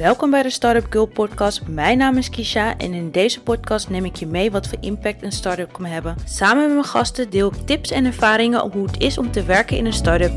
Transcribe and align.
Welkom 0.00 0.30
bij 0.30 0.42
de 0.42 0.50
Startup 0.50 0.86
Girl 0.90 1.06
podcast. 1.06 1.66
Mijn 1.66 1.98
naam 1.98 2.16
is 2.16 2.30
Kisha 2.30 2.76
en 2.78 2.92
in 2.92 3.10
deze 3.10 3.42
podcast 3.42 3.88
neem 3.88 4.04
ik 4.04 4.16
je 4.16 4.26
mee 4.26 4.50
wat 4.50 4.68
voor 4.68 4.78
impact 4.80 5.22
een 5.22 5.32
start-up 5.32 5.72
kan 5.72 5.84
hebben. 5.84 6.16
Samen 6.24 6.62
met 6.62 6.72
mijn 6.72 6.84
gasten 6.84 7.30
deel 7.30 7.52
ik 7.52 7.66
tips 7.66 7.90
en 7.90 8.04
ervaringen 8.04 8.70
hoe 8.70 8.86
het 8.86 9.00
is 9.00 9.18
om 9.18 9.30
te 9.30 9.44
werken 9.44 9.76
in 9.76 9.86
een 9.86 9.92
start-up. 9.92 10.32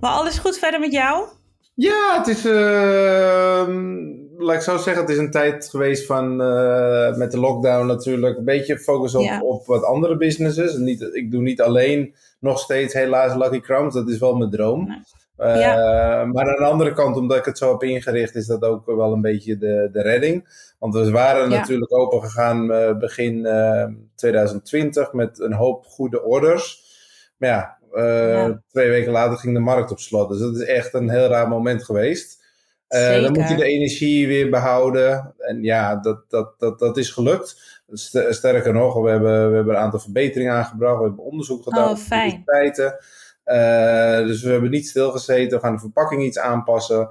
Maar 0.00 0.10
alles 0.10 0.38
goed 0.38 0.58
verder 0.58 0.80
met 0.80 0.92
jou? 0.92 1.37
Ja, 1.80 2.16
het 2.18 2.26
is, 2.26 2.46
uh, 2.46 3.68
laat 4.36 4.54
ik 4.54 4.60
zo 4.60 4.76
zeggen, 4.76 5.02
het 5.02 5.08
is 5.12 5.18
een 5.18 5.30
tijd 5.30 5.68
geweest 5.68 6.06
van 6.06 6.40
uh, 6.40 7.16
met 7.16 7.30
de 7.32 7.40
lockdown 7.40 7.86
natuurlijk 7.86 8.38
een 8.38 8.44
beetje 8.44 8.78
focus 8.78 9.14
op, 9.14 9.22
Ja. 9.22 9.40
op 9.42 9.66
wat 9.66 9.82
andere 9.84 10.16
businesses. 10.16 10.74
En 10.74 10.84
Niet, 10.84 11.10
ik 11.12 11.30
doe 11.30 11.42
niet 11.42 11.60
alleen 11.60 12.14
nog 12.40 12.58
steeds 12.58 12.94
helaas 12.94 13.34
Lucky 13.34 13.60
Crumbs, 13.60 13.94
dat 13.94 14.08
is 14.08 14.18
wel 14.18 14.34
mijn 14.36 14.50
droom. 14.50 14.86
Nee. 14.86 14.98
Uh, 15.54 15.60
Ja. 15.60 16.24
Maar 16.24 16.48
aan 16.48 16.64
de 16.64 16.70
andere 16.70 16.92
kant, 16.92 17.16
omdat 17.16 17.36
ik 17.36 17.44
het 17.44 17.58
zo 17.58 17.70
heb 17.72 17.82
ingericht, 17.82 18.34
is 18.34 18.46
dat 18.46 18.62
ook 18.62 18.86
wel 18.86 19.12
een 19.12 19.20
beetje 19.20 19.58
de, 19.58 19.88
de 19.92 20.02
redding. 20.02 20.48
Want 20.78 20.94
we 20.94 21.10
waren 21.10 21.50
Ja. 21.50 21.56
natuurlijk 21.56 21.92
open 21.98 22.20
gegaan 22.22 22.70
uh, 22.72 22.96
begin 22.98 23.34
uh, 23.36 23.84
2020 24.14 25.12
met 25.12 25.40
een 25.40 25.52
hoop 25.52 25.86
goede 25.86 26.22
orders. 26.22 26.86
Maar 27.36 27.48
ja, 27.50 27.77
Ja. 27.94 28.62
twee 28.68 28.88
weken 28.88 29.12
later 29.12 29.38
ging 29.38 29.54
de 29.54 29.60
markt 29.60 29.90
op 29.90 29.98
slot. 29.98 30.28
Dus 30.28 30.38
dat 30.38 30.56
is 30.56 30.64
echt 30.64 30.94
een 30.94 31.10
heel 31.10 31.26
raar 31.26 31.48
moment 31.48 31.84
geweest. 31.84 32.46
Uh, 32.88 33.22
dan 33.22 33.32
moet 33.32 33.48
je 33.48 33.56
de 33.56 33.64
energie 33.64 34.26
weer 34.26 34.50
behouden. 34.50 35.34
En 35.38 35.62
ja, 35.62 35.96
dat, 35.96 36.24
dat, 36.28 36.54
dat, 36.58 36.78
dat 36.78 36.96
is 36.96 37.10
gelukt. 37.10 37.82
St- 37.92 38.26
Sterker 38.28 38.72
nog, 38.72 39.02
we 39.02 39.10
hebben, 39.10 39.48
we 39.50 39.56
hebben 39.56 39.74
een 39.74 39.80
aantal 39.80 40.00
verbeteringen 40.00 40.52
aangebracht. 40.52 40.98
We 40.98 41.04
hebben 41.04 41.24
onderzoek 41.24 41.62
gedaan 41.62 41.88
Oh, 41.90 41.96
fijn. 41.96 42.44
Uh, 43.44 44.26
dus 44.26 44.42
we 44.42 44.50
hebben 44.50 44.70
niet 44.70 44.88
stilgezeten. 44.88 45.58
We 45.58 45.64
gaan 45.64 45.74
de 45.74 45.80
verpakking 45.80 46.22
iets 46.22 46.38
aanpassen. 46.38 47.10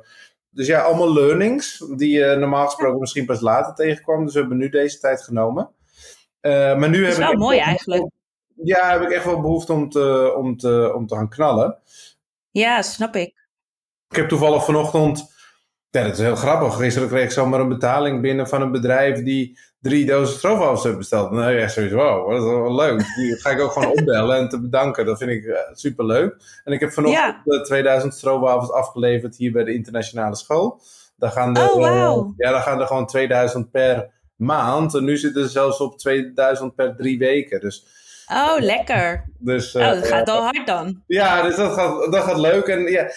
Dus 0.50 0.67
ja, 0.67 0.81
allemaal 0.81 1.14
learnings 1.14 1.86
die 1.95 2.20
je 2.20 2.36
normaal 2.36 2.66
gesproken 2.66 3.00
misschien 3.00 3.25
pas 3.25 3.42
later 3.42 3.73
tegenkwam. 3.73 4.23
Dus 4.25 4.33
we 4.33 4.39
hebben 4.39 4.58
nu 4.58 4.70
deze 4.70 5.00
tijd 5.00 5.23
genomen. 5.23 5.70
Uh, 6.42 6.52
maar 6.78 6.89
nu 6.89 7.02
Dat 7.02 7.11
is 7.11 7.17
wel 7.17 7.33
mooi 7.33 7.59
eigenlijk. 7.59 8.09
Ja, 8.63 8.91
heb 8.91 9.02
ik 9.02 9.09
echt 9.11 9.25
wel 9.25 9.41
behoefte 9.41 9.73
om 9.73 9.89
te, 9.89 10.33
om 10.38 10.58
te, 10.58 10.91
om 10.95 11.08
te 11.08 11.16
gaan 11.16 11.30
knallen. 11.30 11.77
Ja, 12.52 12.81
snap 12.81 13.16
ik. 13.16 13.47
Ik 14.09 14.16
heb 14.16 14.30
toevallig 14.30 14.66
vanochtend, 14.66 15.33
ja, 15.89 16.03
dat 16.03 16.11
is 16.11 16.19
heel 16.19 16.36
grappig. 16.36 16.75
Gisteren 16.75 17.08
kreeg 17.08 17.23
ik 17.23 17.31
zomaar 17.31 17.59
een 17.59 17.67
betaling 17.69 18.22
binnen 18.22 18.47
van 18.47 18.61
een 18.61 18.72
bedrijf 18.72 19.23
die 19.23 19.59
drie 19.81 20.05
dozen 20.05 20.38
stroopwafels 20.38 20.83
heeft 20.83 20.97
besteld. 20.97 21.31
Nou 21.31 21.52
ja, 21.52 21.67
sowieso, 21.67 21.95
wow, 21.95 22.31
dat 22.31 22.41
is 22.41 22.47
wel 22.49 22.75
leuk. 22.75 22.97
Die 23.16 23.36
ga 23.36 23.49
ik 23.49 23.59
ook 23.59 23.72
gewoon 23.72 23.91
opbellen 23.91 24.38
en 24.38 24.49
te 24.49 24.61
bedanken. 24.61 25.05
Dat 25.05 25.17
vind 25.17 25.31
ik 25.31 25.44
uh, 25.44 25.58
super 25.73 26.05
leuk. 26.05 26.61
En 26.64 26.73
ik 26.73 26.80
heb 26.80 26.92
vanochtend 26.92 27.25
Ja. 27.25 27.42
de 27.44 27.61
2000 27.61 28.14
stroopwafels 28.14 28.71
afgeleverd 28.71 29.36
hier 29.38 29.52
bij 29.52 29.64
de 29.64 29.73
internationale 29.73 30.36
school. 30.36 30.81
Daar 31.16 31.31
gaan 31.31 31.55
er, 31.58 31.71
Oh, 31.71 31.88
eh, 31.88 32.23
ja, 32.38 32.52
daar 32.52 32.61
gaan 32.61 32.80
er 32.80 32.88
gewoon 32.88 33.08
2000 33.08 33.71
per 33.71 34.09
maand. 34.36 34.95
En 34.95 35.03
nu 35.03 35.17
zitten 35.17 35.44
ze 35.44 35.49
zelfs 35.49 35.80
op 35.80 35.97
2000 35.97 36.75
per 36.75 36.95
drie 36.95 37.17
weken. 37.19 37.59
Dus, 37.59 37.86
Oh, 38.33 38.56
lekker. 38.59 39.23
dus, 39.38 39.75
Oh, 39.75 39.81
eh, 39.83 39.92
dat 39.92 40.08
gaat 40.08 40.30
al 40.30 40.42
hard 40.42 40.67
dan. 40.67 41.03
ja, 41.08 41.42
dus 41.42 41.56
dat 41.56 41.73
gaat, 41.73 42.11
dat 42.11 42.23
gaat 42.23 42.38
leuk. 42.38 42.66
En 42.67 42.80
ja, 42.81 43.09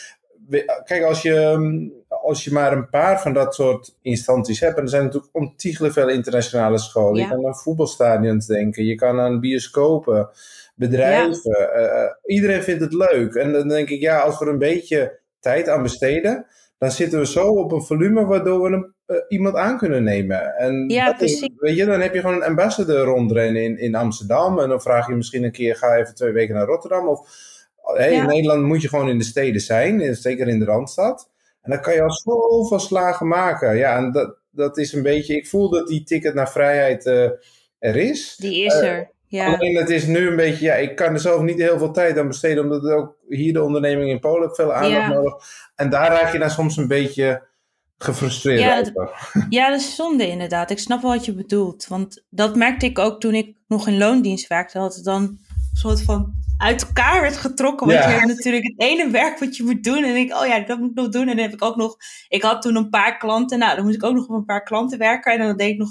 kijk, 0.84 1.02
als 1.02 1.22
je, 1.22 1.54
mm, 1.58 1.92
als 2.08 2.44
je 2.44 2.52
maar 2.52 2.72
een 2.72 2.88
paar 2.88 3.20
van 3.20 3.32
dat 3.32 3.54
soort 3.54 3.96
instanties 4.02 4.60
hebt, 4.60 4.76
en 4.76 4.82
er 4.82 4.88
zijn 4.88 5.04
natuurlijk 5.04 5.34
ontiegelijk 5.34 5.94
veel 5.94 6.08
internationale 6.08 6.78
scholen. 6.78 7.16
Ja. 7.22 7.22
Je 7.28 7.34
kan 7.34 7.46
aan 7.46 7.56
voetbalstadions 7.56 8.46
denken, 8.46 8.84
je 8.84 8.94
kan 8.94 9.20
aan 9.20 9.40
bioscopen, 9.40 10.28
bedrijven. 10.74 11.52
eh, 11.72 11.84
eh, 12.04 12.10
iedereen 12.24 12.62
vindt 12.62 12.80
het 12.82 12.92
leuk. 12.92 13.34
En 13.34 13.52
dan 13.52 13.68
denk 13.68 13.88
ik, 13.88 14.00
ja, 14.00 14.18
als 14.18 14.38
we 14.38 14.44
er 14.44 14.50
een 14.52 14.58
beetje 14.58 15.18
tijd 15.40 15.68
aan 15.68 15.82
besteden, 15.82 16.46
dan 16.78 16.90
zitten 16.90 17.18
we 17.18 17.26
zo 17.26 17.46
op 17.48 17.72
een 17.72 17.82
volume 17.82 18.24
waardoor 18.24 18.62
we 18.62 18.76
een, 18.76 18.94
eh, 19.10 19.16
iemand 19.28 19.54
aan 19.56 19.78
kunnen 19.78 20.02
nemen. 20.02 20.54
En 20.56 20.88
Ja, 20.88 21.10
is- 21.12 21.16
precies. 21.16 21.50
weet 21.56 21.76
je, 21.76 21.84
dan 21.84 22.00
heb 22.00 22.14
je 22.14 22.20
gewoon 22.20 22.36
een 22.36 22.42
ambassador 22.44 23.04
rondrennen 23.04 23.62
in, 23.62 23.78
in 23.78 23.94
Amsterdam. 23.94 24.58
En 24.58 24.68
dan 24.68 24.80
vraag 24.80 25.06
je 25.08 25.14
misschien 25.14 25.44
een 25.44 25.52
keer, 25.52 25.76
ga 25.76 25.96
even 25.96 26.14
twee 26.14 26.32
weken 26.32 26.54
naar 26.54 26.66
Rotterdam. 26.66 27.08
Of 27.08 27.28
hey, 27.82 28.12
Ja. 28.12 28.20
in 28.22 28.26
Nederland 28.28 28.62
moet 28.62 28.82
je 28.82 28.88
gewoon 28.88 29.08
in 29.08 29.18
de 29.18 29.24
steden 29.24 29.60
zijn, 29.60 30.14
zeker 30.14 30.48
in 30.48 30.58
de 30.58 30.64
Randstad. 30.64 31.30
En 31.62 31.70
dan 31.70 31.80
kan 31.80 31.94
je 31.94 32.02
al 32.02 32.12
zoveel 32.12 32.78
slagen 32.78 33.28
maken. 33.28 33.76
Ja, 33.76 33.96
en 33.96 34.12
dat, 34.12 34.36
dat 34.50 34.78
is 34.78 34.92
een 34.92 35.02
beetje, 35.02 35.36
ik 35.36 35.46
voel 35.48 35.70
dat 35.70 35.88
die 35.88 36.02
ticket 36.02 36.34
naar 36.34 36.50
vrijheid 36.50 37.06
eh, 37.06 37.22
er 37.78 37.96
is. 37.96 38.36
Die 38.36 38.64
is 38.64 38.74
Eh, 38.74 38.88
er. 38.88 39.10
Ja. 39.26 39.54
Alleen 39.54 39.76
het 39.76 39.90
is 39.90 40.06
nu 40.06 40.28
een 40.28 40.36
beetje, 40.36 40.64
ja, 40.64 40.74
ik 40.74 40.96
kan 40.96 41.12
er 41.12 41.20
zelf 41.20 41.42
niet 41.42 41.58
heel 41.58 41.78
veel 41.78 41.92
tijd 41.92 42.18
aan 42.18 42.26
besteden, 42.26 42.62
omdat 42.62 42.84
ook 42.90 43.16
hier 43.28 43.52
de 43.52 43.62
onderneming 43.62 44.10
in 44.10 44.20
Polen 44.20 44.54
veel 44.54 44.72
aandacht 44.72 44.92
Ja. 44.92 45.08
nodig. 45.12 45.34
En 45.74 45.90
daar 45.90 46.08
raak 46.10 46.32
je 46.32 46.38
dan 46.38 46.50
soms 46.50 46.76
een 46.76 46.88
beetje 46.88 47.42
gefrustreerd 48.04 48.60
Ja, 48.60 48.82
dat- 48.82 49.10
ja, 49.48 49.70
dat 49.70 49.80
is 49.80 49.94
zonde 49.94 50.28
inderdaad. 50.28 50.70
Ik 50.70 50.78
snap 50.78 51.02
wel 51.02 51.10
wat 51.10 51.24
je 51.24 51.34
bedoelt. 51.34 51.86
Want 51.86 52.24
dat 52.30 52.56
merkte 52.56 52.86
ik 52.86 52.98
ook 52.98 53.20
toen 53.20 53.34
ik 53.34 53.56
nog 53.68 53.88
in 53.88 53.98
loondienst 53.98 54.48
werkte. 54.48 54.78
Dat 54.78 54.94
het 54.94 55.04
dan 55.04 55.22
een 55.22 55.38
soort 55.72 56.02
van 56.02 56.32
uit 56.58 56.82
elkaar 56.86 57.20
werd 57.20 57.36
getrokken. 57.36 57.86
Want 57.86 57.98
Ja. 57.98 58.08
je 58.08 58.14
hebt 58.14 58.26
natuurlijk 58.36 58.64
het 58.64 58.74
ene 58.80 59.10
werk 59.10 59.38
wat 59.38 59.56
je 59.56 59.62
moet 59.62 59.84
doen. 59.84 60.04
En 60.04 60.16
ik, 60.16 60.34
oh 60.34 60.46
ja, 60.46 60.60
dat 60.60 60.78
moet 60.78 60.90
ik 60.90 60.94
nog 60.96 61.08
doen. 61.08 61.20
En 61.28 61.36
dan 61.36 61.44
heb 61.44 61.52
ik 61.52 61.64
ook 61.64 61.76
nog... 61.76 61.96
Ik 62.28 62.42
had 62.42 62.62
toen 62.62 62.76
een 62.76 62.88
paar 62.90 63.16
klanten. 63.18 63.58
Nou, 63.58 63.74
dan 63.76 63.84
moest 63.84 63.96
ik 63.96 64.04
ook 64.04 64.14
nog 64.14 64.26
op 64.28 64.34
een 64.36 64.44
paar 64.44 64.62
klanten 64.62 64.98
werken. 64.98 65.32
En 65.32 65.38
dan 65.46 65.56
deed 65.56 65.70
ik 65.70 65.78
nog... 65.78 65.90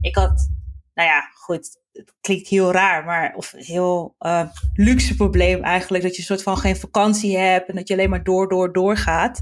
Ik 0.00 0.14
had... 0.16 0.48
Nou 0.94 1.08
ja, 1.08 1.20
goed. 1.34 1.78
Het 1.92 2.12
klinkt 2.20 2.48
heel 2.48 2.72
raar, 2.72 3.04
maar... 3.04 3.32
Of 3.36 3.52
heel 3.56 4.14
eh, 4.18 4.42
luxe 4.74 5.16
probleem 5.16 5.62
eigenlijk. 5.62 6.02
Dat 6.04 6.12
je 6.14 6.18
een 6.18 6.26
soort 6.26 6.42
van 6.42 6.56
geen 6.58 6.76
vakantie 6.76 7.38
hebt. 7.38 7.68
En 7.68 7.74
dat 7.74 7.88
je 7.88 7.94
alleen 7.94 8.10
maar 8.10 8.24
door, 8.24 8.48
door, 8.48 8.72
door 8.72 8.96
gaat. 8.96 9.40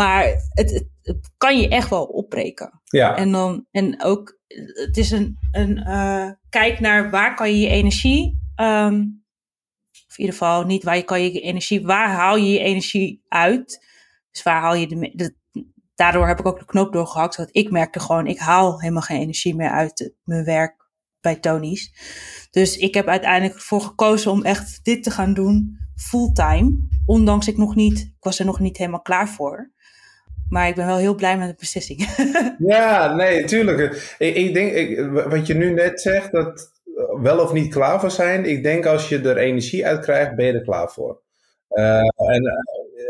Maar 0.00 0.24
het, 0.48 0.70
het, 0.70 0.88
het 1.02 1.30
kan 1.36 1.58
je 1.58 1.68
echt 1.68 1.90
wel 1.90 2.04
opbreken. 2.04 2.80
Ja, 2.84 3.16
En, 3.16 3.32
dan, 3.32 3.66
en 3.70 4.02
ook, 4.02 4.38
het 4.86 4.96
is 4.96 5.10
een, 5.10 5.38
een 5.50 5.78
eh, 5.78 6.30
kijk 6.48 6.80
naar 6.80 7.10
waar 7.10 7.34
kan 7.34 7.50
je 7.50 7.60
je 7.60 7.68
energie, 7.68 8.40
ehm, 8.54 8.94
of 10.08 10.16
in 10.16 10.24
ieder 10.24 10.32
geval 10.32 10.64
niet 10.64 10.82
waar 10.82 10.96
je 10.96 11.02
kan 11.02 11.22
je 11.22 11.40
energie, 11.40 11.86
waar 11.86 12.10
haal 12.10 12.36
je 12.36 12.50
je 12.50 12.58
energie 12.58 13.24
uit? 13.28 13.86
Dus 14.30 14.42
waar 14.42 14.60
haal 14.60 14.74
je 14.74 14.86
de, 14.86 15.36
daardoor 15.94 16.26
heb 16.28 16.38
ik 16.38 16.46
ook 16.46 16.58
de 16.58 16.64
knoop 16.64 16.92
doorgehakt, 16.92 17.36
want 17.36 17.48
ik 17.52 17.70
merkte 17.70 18.00
gewoon, 18.00 18.26
ik 18.26 18.38
haal 18.38 18.80
helemaal 18.80 19.02
geen 19.02 19.20
energie 19.20 19.54
meer 19.54 19.70
uit 19.70 20.14
mijn 20.24 20.44
werk 20.44 20.90
bij 21.20 21.36
Tony's. 21.36 21.92
Dus 22.50 22.76
ik 22.76 22.94
heb 22.94 23.06
uiteindelijk 23.06 23.54
ervoor 23.54 23.80
gekozen 23.80 24.30
om 24.30 24.42
echt 24.42 24.84
dit 24.84 25.02
te 25.02 25.10
gaan 25.10 25.34
doen 25.34 25.78
fulltime, 26.00 26.76
ondanks 27.06 27.48
ik 27.48 27.56
nog 27.56 27.74
niet, 27.74 27.98
ik 27.98 28.24
was 28.24 28.38
er 28.38 28.44
nog 28.44 28.60
niet 28.60 28.76
helemaal 28.76 29.02
klaar 29.02 29.28
voor. 29.28 29.72
Maar 30.50 30.68
ik 30.68 30.74
ben 30.74 30.86
wel 30.86 30.96
heel 30.96 31.14
blij 31.14 31.38
met 31.38 31.48
de 31.48 31.54
beslissing. 31.58 32.08
ja 32.74 33.14
nee, 33.14 33.44
tuurlijk. 33.44 34.14
Ik, 34.18 34.34
ik 34.34 34.54
denk, 34.54 34.72
ik, 34.72 35.10
wat 35.10 35.46
je 35.46 35.54
nu 35.54 35.70
net 35.70 36.00
zegt, 36.00 36.32
dat 36.32 36.70
wel 37.22 37.38
of 37.38 37.52
niet 37.52 37.72
klaar 37.72 38.00
voor 38.00 38.10
zijn. 38.10 38.44
Ik 38.44 38.62
denk 38.62 38.86
als 38.86 39.08
je 39.08 39.18
er 39.20 39.36
energie 39.36 39.86
uit 39.86 40.00
krijgt, 40.00 40.34
ben 40.34 40.46
je 40.46 40.52
er 40.52 40.62
klaar 40.62 40.90
voor. 40.90 41.20
Eh, 41.68 41.98
en, 42.16 42.44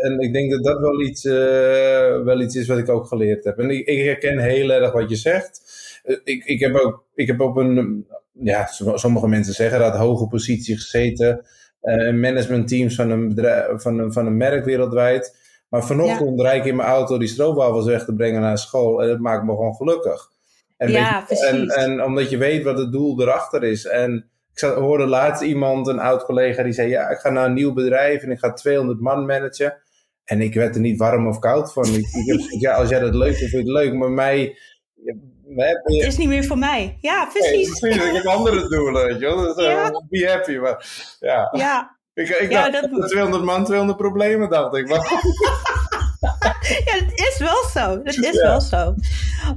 en 0.03 0.19
ik 0.19 0.33
denk 0.33 0.51
dat 0.51 0.65
dat 0.65 0.81
wel 0.81 1.01
iets, 1.01 1.25
eh, 1.25 2.23
wel 2.23 2.41
iets 2.41 2.57
is 2.57 2.67
wat 2.67 2.79
ik 2.79 2.89
ook 2.89 3.07
geleerd 3.07 3.45
heb. 3.45 3.59
En 3.59 3.71
ik, 3.71 3.87
ik 3.87 4.05
herken 4.05 4.39
heel 4.39 4.71
erg 4.71 4.93
wat 4.93 5.11
je 5.11 5.17
zegt. 5.17 5.63
Eh, 6.05 6.17
ik, 6.25 6.45
ik, 6.45 6.61
heb 6.61 6.75
ook, 6.75 7.05
ik 7.15 7.27
heb 7.27 7.41
op 7.41 7.57
een, 7.57 8.07
ja, 8.33 8.67
sommige 8.95 9.29
mensen 9.29 9.55
zeggen 9.55 9.79
dat, 9.79 9.95
hoge 9.95 10.27
positie 10.27 10.75
gezeten. 10.75 11.45
in 11.81 12.21
managementteams 12.21 12.95
van 12.95 13.11
een, 13.11 13.29
bedrijf, 13.29 13.83
van, 13.83 13.99
een, 13.99 14.13
van 14.13 14.27
een 14.27 14.37
merk 14.37 14.65
wereldwijd. 14.65 15.40
Maar 15.71 15.85
vanochtend 15.87 16.41
rijd 16.41 16.61
ik 16.61 16.65
in 16.71 16.77
mijn 16.77 16.89
auto 16.89 17.19
die 17.19 17.29
stroopwafels 17.29 17.85
weg 17.87 18.05
te 18.05 18.15
brengen 18.15 18.41
naar 18.41 18.59
school. 18.59 19.03
En 19.03 19.09
dat 19.09 19.19
maakt 19.19 19.45
me 19.45 19.51
gewoon 19.51 19.75
gelukkig. 19.75 20.29
En, 20.77 20.91
Ja, 20.91 21.25
je, 21.29 21.37
en, 21.47 21.57
precies. 21.57 21.75
en 21.75 22.05
omdat 22.05 22.31
je 22.31 22.37
weet 22.37 22.65
wat 22.65 22.79
het 22.79 22.93
doel 22.93 23.21
erachter 23.21 23.65
is. 23.65 23.85
En 23.87 24.15
ik 24.53 24.59
zat, 24.59 24.75
hoorde 24.75 25.07
laatst 25.07 25.43
iemand, 25.43 25.87
een 25.89 25.99
oud 26.01 26.25
collega, 26.25 26.63
die 26.63 26.73
zei: 26.73 26.89
Ja, 26.89 27.09
ik 27.09 27.19
ga 27.19 27.31
naar 27.31 27.45
een 27.47 27.53
nieuw 27.55 27.73
bedrijf 27.73 28.23
en 28.23 28.31
ik 28.31 28.39
ga 28.39 28.53
200 28.53 29.01
man 29.01 29.27
managen. 29.27 29.77
En 30.25 30.41
ik 30.41 30.55
werd 30.55 30.75
er 30.75 30.81
niet 30.81 30.99
warm 30.99 31.29
of 31.29 31.39
koud 31.39 31.73
van. 31.73 31.85
Ik, 31.85 31.95
ik 31.97 32.27
heb 32.27 32.41
ja, 32.61 32.75
als 32.75 32.89
jij 32.89 32.99
dat 33.01 33.15
leuk 33.15 33.35
vindt, 33.37 33.53
vind 33.53 33.67
je 33.67 33.73
het 33.73 33.85
leuk. 33.85 33.95
Maar 33.95 34.11
mij. 34.11 34.59
Ja, 34.95 35.15
je- 35.87 35.97
Het 35.97 36.07
is 36.07 36.17
niet 36.17 36.29
meer 36.29 36.45
voor 36.45 36.59
mij. 36.59 36.97
Ja, 37.01 37.23
Nee, 37.23 37.33
precies. 37.33 37.79
precies, 37.79 38.05
ik 38.05 38.13
heb 38.13 38.25
andere 38.27 38.69
doelen, 38.69 39.05
weet 39.07 39.19
je 39.21 39.27
wel. 39.27 39.37
Dus, 39.37 39.55
eh, 39.57 39.65
Ja. 39.71 40.05
Be 40.09 40.29
happy. 40.31 40.57
Maar, 40.57 40.87
ja. 41.21 41.49
Ja, 41.57 41.99
Ik, 42.15 42.29
ik 42.29 42.51
Ja, 42.51 42.71
dacht, 42.71 42.91
dat- 42.91 43.09
200 43.09 43.45
man, 43.45 43.65
200 43.65 43.99
problemen, 43.99 44.51
dacht 44.51 44.75
ik. 44.77 44.89
Maar, 44.89 44.99
ja 46.87 46.95
het 47.05 47.13
is 47.19 47.37
wel 47.39 47.65
zo. 47.73 48.01
Het 48.05 48.17
is 48.17 48.35
Ja. 48.35 48.43
wel 48.43 48.61
zo. 48.61 48.95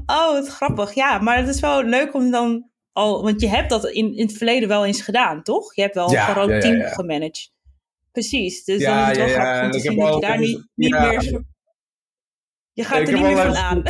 Oh, 0.05 0.31
wat 0.31 0.47
grappig. 0.47 0.93
Ja, 0.93 1.17
maar 1.17 1.37
het 1.37 1.47
is 1.47 1.59
wel 1.59 1.83
leuk 1.83 2.13
om 2.13 2.31
dan 2.31 2.69
al... 2.91 3.23
Want 3.23 3.41
je 3.41 3.47
hebt 3.47 3.69
dat 3.69 3.85
in, 3.89 4.15
in 4.15 4.25
het 4.27 4.37
verleden 4.37 4.67
wel 4.69 4.85
eens 4.85 5.01
gedaan, 5.01 5.43
toch? 5.43 5.75
Je 5.75 5.81
hebt 5.81 5.95
wel 5.95 6.11
Ja, 6.11 6.27
een 6.27 6.33
groot 6.35 6.61
team 6.61 6.81
gemanaged. 6.81 7.51
Precies. 8.11 8.63
Dus 8.63 8.83
dan 8.83 8.99
is 8.99 9.07
het 9.07 9.17
wel 9.17 9.27
grappig 9.27 9.63
om 9.63 9.71
te 9.71 9.79
zien 9.79 9.99
dat 9.99 10.13
je 10.13 10.21
daar 10.21 10.39
niet, 10.39 10.67
niet 10.75 10.91
meer... 10.91 11.43
Je 12.73 12.83
gaat 12.83 13.07
er 13.07 13.13
niet 13.13 13.21
meer 13.23 13.37
van 13.47 13.55
aan. 13.55 13.81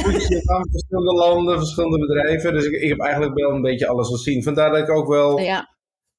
verschillende 0.71 1.13
landen, 1.13 1.57
verschillende 1.57 1.99
bedrijven. 1.99 2.53
Dus 2.53 2.65
ik, 2.65 2.81
ik 2.81 2.89
heb 2.89 2.99
eigenlijk 2.99 3.33
wel 3.33 3.51
een 3.51 3.61
beetje 3.61 3.87
alles 3.87 4.07
gezien. 4.07 4.43
Vandaar 4.43 4.69
dat 4.71 4.79
ik 4.79 4.89
ook 4.89 5.07
wel 5.07 5.39
ja 5.39 5.72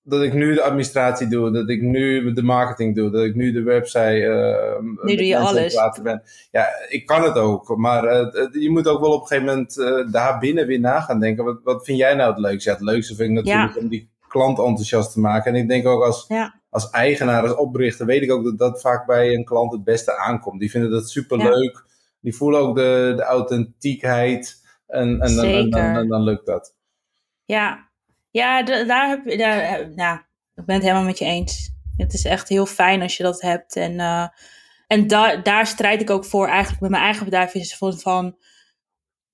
dat 0.07 0.23
ik 0.23 0.33
nu 0.33 0.55
de 0.55 0.63
administratie 0.63 1.29
doe, 1.29 1.51
dat 1.51 1.69
ik 1.69 1.83
nu 1.83 2.33
de 2.33 2.43
marketing 2.43 2.95
doe, 2.95 3.11
dat 3.11 3.25
ik 3.25 3.35
nu 3.35 3.53
de 3.53 3.63
website. 3.63 4.77
Uh, 4.79 5.05
nu 5.05 5.17
doe 5.17 5.27
je 5.27 5.39
alles. 5.39 6.01
Ben. 6.03 6.23
Ja, 6.51 6.67
ik 6.89 7.07
kan 7.07 7.23
het 7.23 7.35
ook, 7.35 7.77
maar 7.77 8.05
uh, 8.05 8.63
je 8.63 8.71
moet 8.71 8.89
ook 8.89 9.01
wel 9.01 9.13
op 9.13 9.21
een 9.21 9.27
gegeven 9.27 9.47
moment 9.47 9.77
uh, 9.79 10.13
daar 10.13 10.39
binnen 10.39 10.67
weer 10.67 10.81
na 10.81 11.01
gaan 11.01 11.21
denken. 11.21 11.45
Wat, 11.45 11.61
wat 11.63 11.85
vind 11.85 11.99
jij 11.99 12.15
nou 12.15 12.31
het 12.31 12.41
leukste? 12.41 12.71
Ja, 12.71 12.77
het 12.77 12.85
leukste 12.85 13.15
vind 13.15 13.29
ik 13.29 13.45
natuurlijk 13.45 13.79
om 13.79 13.89
die 13.89 14.11
klant 14.29 14.59
enthousiast 14.59 15.13
te 15.13 15.21
maken. 15.21 15.55
En 15.55 15.61
ik 15.61 15.69
denk 15.69 15.87
ook 15.87 16.03
als, 16.03 16.31
als 16.71 16.91
eigenaar, 16.91 17.43
als 17.43 17.57
oprichter, 17.57 18.07
weet 18.07 18.23
ik 18.23 18.33
ook 18.33 18.45
dat 18.45 18.59
dat 18.59 18.81
vaak 18.81 19.07
bij 19.07 19.35
een 19.35 19.45
klant 19.45 19.73
het 19.73 19.85
beste 19.85 20.17
aankomt. 20.17 20.61
Die 20.61 20.71
vinden 20.71 20.91
dat 20.91 21.11
super 21.11 21.39
leuk. 21.39 21.85
Die 22.21 22.37
voelen 22.37 22.61
ook 22.61 22.77
de, 22.77 23.13
de 23.17 23.23
authentiekheid. 23.23 24.63
En, 24.87 25.21
en, 25.21 25.37
dan, 25.37 25.45
en, 25.45 25.71
dan, 25.71 25.81
en 25.81 26.09
dan 26.09 26.23
lukt 26.23 26.47
dat. 26.47 26.75
Ja, 27.45 27.91
ja, 28.35 28.63
daar 28.63 29.09
heb 29.09 29.25
je, 29.25 29.37
daar, 29.37 29.61
eh, 29.61 29.87
nou, 29.95 30.19
ik 30.55 30.65
ben 30.65 30.75
het 30.75 30.85
helemaal 30.85 31.05
met 31.05 31.19
je 31.19 31.25
eens. 31.25 31.71
Het 31.97 32.13
is 32.13 32.25
echt 32.25 32.49
heel 32.49 32.67
fijn 32.67 33.03
als 33.03 33.17
je 33.17 33.23
dat 33.23 33.41
hebt. 33.41 33.77
En, 33.77 33.93
uh, 33.93 34.27
en 34.87 35.07
da 35.07 35.37
daar 35.37 35.67
strijd 35.67 36.01
ik 36.01 36.11
ook 36.11 36.25
voor 36.25 36.47
eigenlijk 36.47 36.81
met 36.81 36.91
mijn 36.91 37.03
eigen 37.03 37.25
bedrijf. 37.25 37.55
Is 37.55 37.77
van, 37.77 37.99
van 37.99 38.37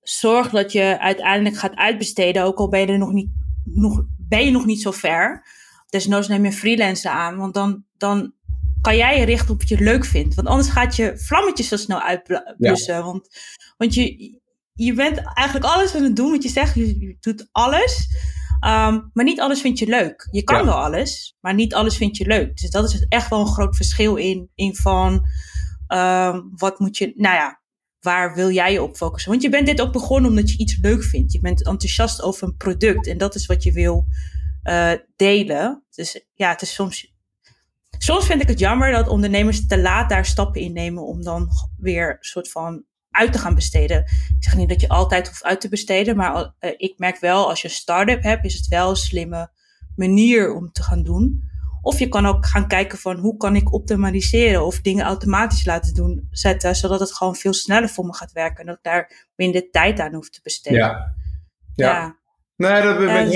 zorg 0.01 0.49
dat 0.49 0.71
je 0.71 0.99
uiteindelijk 0.99 1.57
gaat 1.57 1.75
uitbesteden. 1.75 2.43
Ook 2.43 2.57
al 2.57 2.69
ben 2.69 2.79
je 2.79 2.87
er 2.87 2.97
nog 2.97 3.11
niet, 3.11 3.29
nog, 3.63 4.03
ben 4.17 4.45
je 4.45 4.51
nog 4.51 4.65
niet 4.65 4.81
zo 4.81 4.91
ver. 4.91 5.45
Desnoods 5.89 6.27
neem 6.27 6.45
je 6.45 6.51
freelancer 6.51 7.11
aan. 7.11 7.37
Want 7.37 7.53
dan, 7.53 7.85
dan 7.97 8.33
kan 8.81 8.97
jij 8.97 9.19
je 9.19 9.25
richten 9.25 9.53
op 9.53 9.59
wat 9.59 9.69
je 9.69 9.83
leuk 9.83 10.05
vindt. 10.05 10.35
Want 10.35 10.47
anders 10.47 10.69
gaat 10.69 10.95
je 10.95 11.17
vlammetjes 11.17 11.67
zo 11.67 11.77
snel 11.77 12.01
uitblussen. 12.01 13.03
Want, 13.03 13.27
want 13.77 13.93
je, 13.93 14.39
je 14.73 14.93
bent 14.93 15.21
eigenlijk 15.33 15.73
alles 15.73 15.95
aan 15.95 16.03
het 16.03 16.15
doen 16.15 16.31
wat 16.31 16.43
je 16.43 16.49
zegt. 16.49 16.75
je 16.75 17.17
doet 17.19 17.49
alles. 17.51 18.07
Ehm, 18.61 18.99
maar 19.13 19.25
niet 19.25 19.39
alles 19.39 19.61
vind 19.61 19.79
je 19.79 19.87
leuk. 19.87 20.27
Je 20.31 20.43
kan 20.43 20.65
wel 20.65 20.83
alles, 20.83 21.37
maar 21.39 21.53
niet 21.53 21.73
alles 21.73 21.97
vind 21.97 22.17
je 22.17 22.25
leuk. 22.25 22.57
Dus 22.57 22.69
dat 22.69 22.93
is 22.93 23.05
echt 23.07 23.29
wel 23.29 23.39
een 23.39 23.53
groot 23.53 23.75
verschil 23.75 24.15
in, 24.15 24.49
in 24.55 24.75
van 24.75 25.25
um, 25.87 26.51
wat 26.55 26.79
moet 26.79 26.97
je, 26.97 27.13
nou 27.15 27.35
ja, 27.35 27.61
waar 27.99 28.35
wil 28.35 28.51
jij 28.51 28.71
je 28.71 28.81
op 28.81 28.95
focussen? 28.95 29.31
Want 29.31 29.43
je 29.43 29.49
bent 29.49 29.65
dit 29.65 29.81
ook 29.81 29.91
begonnen 29.91 30.29
omdat 30.29 30.51
je 30.51 30.57
iets 30.57 30.77
leuk 30.81 31.03
vindt. 31.03 31.31
Je 31.31 31.39
bent 31.39 31.65
enthousiast 31.65 32.21
over 32.21 32.47
een 32.47 32.57
product 32.57 33.07
en 33.07 33.17
dat 33.17 33.35
is 33.35 33.45
wat 33.45 33.63
je 33.63 33.71
wil 33.71 34.05
uh, 34.63 34.91
delen. 35.15 35.83
Dus 35.89 36.25
ja, 36.33 36.49
het 36.49 36.61
is 36.61 36.73
soms. 36.73 37.13
Soms 37.97 38.25
vind 38.25 38.41
ik 38.41 38.47
het 38.47 38.59
jammer 38.59 38.91
dat 38.91 39.07
ondernemers 39.07 39.67
te 39.67 39.79
laat 39.79 40.09
daar 40.09 40.25
stappen 40.25 40.61
in 40.61 40.73
nemen 40.73 41.05
om 41.05 41.23
dan 41.23 41.49
weer 41.77 42.09
een 42.09 42.17
soort 42.19 42.51
van 42.51 42.85
uit 43.21 43.33
te 43.33 43.39
gaan 43.39 43.55
besteden. 43.55 43.99
Ik 44.37 44.43
zeg 44.43 44.55
niet 44.55 44.69
dat 44.69 44.81
je 44.81 44.89
altijd 44.89 45.27
hoeft 45.27 45.43
uit 45.43 45.61
te 45.61 45.69
besteden, 45.69 46.15
maar 46.15 46.35
uh, 46.35 46.71
ik 46.77 46.93
merk 46.97 47.19
wel 47.19 47.49
als 47.49 47.61
je 47.61 47.67
een 47.67 47.73
start-up 47.73 48.23
hebt, 48.23 48.45
is 48.45 48.53
het 48.53 48.67
wel 48.67 48.89
een 48.89 48.95
slimme 48.95 49.49
manier 49.95 50.53
om 50.53 50.71
te 50.71 50.83
gaan 50.83 51.03
doen. 51.03 51.49
Of 51.81 51.99
je 51.99 52.07
kan 52.07 52.25
ook 52.25 52.45
gaan 52.45 52.67
kijken 52.67 52.97
van 52.97 53.17
hoe 53.17 53.37
kan 53.37 53.55
ik 53.55 53.73
optimaliseren 53.73 54.65
of 54.65 54.81
dingen 54.81 55.05
automatisch 55.05 55.65
laten 55.65 55.93
doen, 55.93 56.27
zetten, 56.31 56.75
zodat 56.75 56.99
het 56.99 57.15
gewoon 57.15 57.35
veel 57.35 57.53
sneller 57.53 57.89
voor 57.89 58.05
me 58.05 58.13
gaat 58.13 58.31
werken 58.31 58.59
en 58.59 58.65
dat 58.65 58.75
ik 58.75 58.83
daar 58.83 59.27
minder 59.35 59.69
tijd 59.69 59.99
aan 59.99 60.13
hoef 60.13 60.29
te 60.29 60.39
besteden. 60.43 60.79
Ja. 60.79 61.15
Ja. 61.75 62.15
Nee, 62.55 62.81
dat 62.81 62.97
ben, 62.97 63.25
ik, 63.25 63.31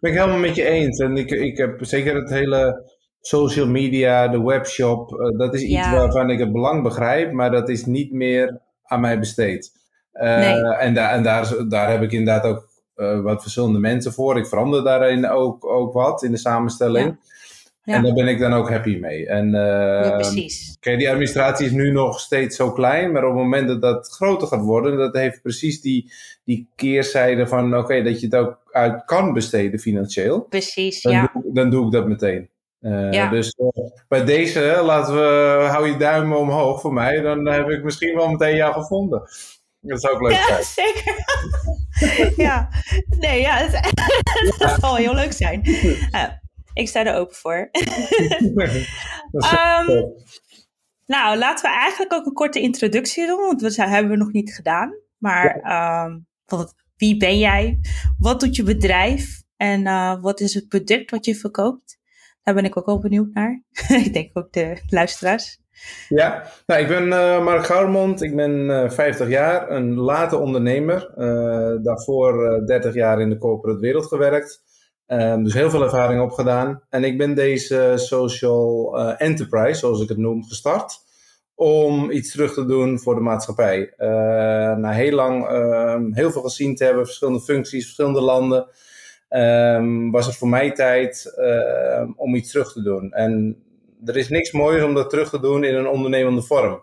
ben 0.00 0.10
ik 0.10 0.18
helemaal 0.18 0.38
met 0.38 0.54
je 0.54 0.64
eens. 0.64 0.98
En 0.98 1.16
ik, 1.16 1.30
ik 1.30 1.56
heb 1.56 1.78
zeker 1.80 2.14
het 2.14 2.30
hele 2.30 2.90
social 3.20 3.66
media, 3.66 4.28
de 4.28 4.42
webshop, 4.42 5.10
uh, 5.10 5.38
dat 5.38 5.54
is 5.54 5.62
iets 5.62 5.90
waarvan 5.90 6.30
ik 6.30 6.38
het 6.38 6.52
belang 6.52 6.82
begrijp, 6.82 7.32
maar 7.32 7.50
dat 7.50 7.68
is 7.68 7.84
niet 7.84 8.12
meer 8.12 8.60
aan 8.86 9.00
mij 9.00 9.18
besteed. 9.18 9.72
Uh, 10.12 10.82
En, 10.82 10.94
daar 10.94 11.10
en 11.10 11.22
daar, 11.22 11.68
daar 11.68 11.90
heb 11.90 12.02
ik 12.02 12.12
inderdaad 12.12 12.44
ook 12.44 12.68
uh, 12.96 13.20
wat 13.20 13.42
verschillende 13.42 13.78
mensen 13.78 14.12
voor. 14.12 14.38
Ik 14.38 14.46
verander 14.46 14.84
daarin 14.84 15.28
ook, 15.28 15.64
ook 15.64 15.92
wat 15.92 16.22
in 16.22 16.30
de 16.30 16.38
samenstelling. 16.38 17.18
Ja. 17.82 17.94
En 17.94 18.02
daar 18.02 18.12
ben 18.12 18.28
ik 18.28 18.38
dan 18.38 18.52
ook 18.52 18.70
happy 18.70 18.96
mee. 19.00 19.26
En, 19.26 19.46
uh, 19.46 19.54
ja, 19.54 20.10
precies. 20.10 20.76
Kijk, 20.80 20.98
die 20.98 21.08
administratie 21.08 21.66
is 21.66 21.72
nu 21.72 21.92
nog 21.92 22.20
steeds 22.20 22.56
zo 22.56 22.72
klein, 22.72 23.12
maar 23.12 23.24
op 23.24 23.34
het 23.34 23.42
moment 23.42 23.68
dat 23.68 23.82
dat 23.82 24.08
groter 24.08 24.48
gaat 24.48 24.64
worden, 24.64 24.96
dat 24.96 25.14
heeft 25.14 25.42
precies 25.42 25.80
die, 25.80 26.12
die 26.44 26.68
keerzijde 26.74 27.46
van 27.46 27.76
oké, 27.76 28.02
dat 28.02 28.20
je 28.20 28.26
het 28.26 28.34
ook 28.34 28.58
uit 28.70 29.04
kan 29.04 29.32
besteden 29.32 29.80
financieel. 29.80 30.40
Precies, 30.40 31.02
dan 31.02 31.12
ja. 31.12 31.30
Doe, 31.32 31.52
dan 31.52 31.70
doe 31.70 31.86
ik 31.86 31.92
dat 31.92 32.06
meteen. 32.06 32.48
Uh, 32.86 33.30
Dus 33.30 33.56
uh, 33.58 33.68
bij 34.08 34.24
deze, 34.24 34.80
laten 34.84 35.14
we, 35.14 35.66
hou 35.70 35.88
je 35.88 35.96
duimen 35.96 36.38
omhoog 36.38 36.80
voor 36.80 36.92
mij. 36.92 37.20
Dan 37.20 37.46
heb 37.46 37.68
ik 37.68 37.82
misschien 37.82 38.14
wel 38.14 38.28
meteen 38.28 38.56
jou 38.56 38.72
gevonden. 38.72 39.22
Dat 39.80 40.00
zou 40.00 40.14
ook 40.14 40.20
leuk 40.20 40.32
zijn. 40.32 40.58
Ja, 40.58 40.62
zeker. 40.82 41.24
ja, 42.46 42.68
nee, 43.18 43.40
ja, 43.40 43.56
het, 43.56 43.72
dat 44.58 44.80
zal 44.80 44.96
heel 44.96 45.14
leuk 45.14 45.32
zijn. 45.32 45.60
Uh, 46.12 46.24
ik 46.72 46.88
sta 46.88 47.04
er 47.04 47.14
open 47.14 47.36
voor. 47.36 47.70
um, 49.32 50.14
nou, 51.06 51.38
laten 51.38 51.70
we 51.70 51.76
eigenlijk 51.76 52.12
ook 52.12 52.26
een 52.26 52.32
korte 52.32 52.60
introductie 52.60 53.26
doen, 53.26 53.40
want 53.40 53.60
dat 53.60 53.76
hebben 53.76 54.10
we 54.10 54.16
nog 54.16 54.32
niet 54.32 54.54
gedaan. 54.54 54.94
Maar 55.18 55.60
ja. 55.62 56.04
um, 56.04 56.26
wat, 56.44 56.74
wie 56.96 57.16
ben 57.16 57.38
jij? 57.38 57.80
Wat 58.18 58.40
doet 58.40 58.56
je 58.56 58.62
bedrijf? 58.62 59.42
En 59.56 59.82
wat 60.20 60.40
is 60.40 60.54
het 60.54 60.68
product 60.68 61.10
wat 61.10 61.24
je 61.24 61.34
verkoopt? 61.34 61.98
Daar 62.46 62.54
ben 62.54 62.64
ik 62.64 62.76
ook 62.76 62.86
wel 62.86 62.98
benieuwd 62.98 63.28
naar. 63.32 63.62
ik 64.04 64.12
denk 64.12 64.30
ook 64.32 64.52
de 64.52 64.82
luisteraars. 64.88 65.58
Ja, 66.08 66.46
nou, 66.66 66.80
ik 66.80 66.88
ben 66.88 67.06
uh, 67.06 67.44
Mark 67.44 67.64
Goudmond. 67.64 68.22
Ik 68.22 68.36
ben 68.36 68.50
uh, 68.50 68.84
eh, 68.84 68.90
50 68.90 69.28
jaar, 69.28 69.70
een 69.70 69.94
late 69.94 70.38
ondernemer. 70.38 71.10
Uh, 71.16 71.84
daarvoor 71.84 72.62
30 72.66 72.94
jaar 72.94 73.20
in 73.20 73.30
de 73.30 73.38
corporate 73.38 73.80
wereld 73.80 74.06
gewerkt. 74.06 74.62
Ehm, 75.06 75.42
dus 75.42 75.54
heel 75.54 75.70
veel 75.70 75.82
ervaring 75.82 76.22
opgedaan. 76.22 76.82
En 76.90 77.04
ik 77.04 77.18
ben 77.18 77.34
deze 77.34 77.92
social 77.94 78.98
enterprise, 79.18 79.78
zoals 79.78 80.02
ik 80.02 80.08
het 80.08 80.18
noem, 80.18 80.44
gestart. 80.44 81.04
Om 81.54 82.10
iets 82.10 82.30
terug 82.30 82.54
te 82.54 82.66
doen 82.66 82.98
voor 82.98 83.14
de 83.14 83.20
maatschappij. 83.20 83.94
na 84.76 84.90
heel 84.90 85.12
lang 85.12 85.46
ehm, 85.48 86.12
heel 86.12 86.30
veel 86.30 86.42
gezien 86.42 86.74
te 86.74 86.84
hebben, 86.84 87.04
verschillende 87.04 87.40
functies, 87.40 87.84
verschillende 87.84 88.20
landen 88.20 88.68
um, 89.28 90.10
was 90.10 90.26
het 90.26 90.36
voor 90.36 90.48
mij 90.48 90.72
tijd 90.72 91.34
uh, 91.38 92.08
om 92.16 92.34
iets 92.34 92.50
terug 92.50 92.72
te 92.72 92.82
doen. 92.82 93.12
En 93.12 93.62
er 94.04 94.16
is 94.16 94.28
niks 94.28 94.52
mooier 94.52 94.84
om 94.84 94.94
dat 94.94 95.10
terug 95.10 95.30
te 95.30 95.40
doen 95.40 95.64
in 95.64 95.74
een 95.74 95.88
ondernemende 95.88 96.42
vorm. 96.42 96.82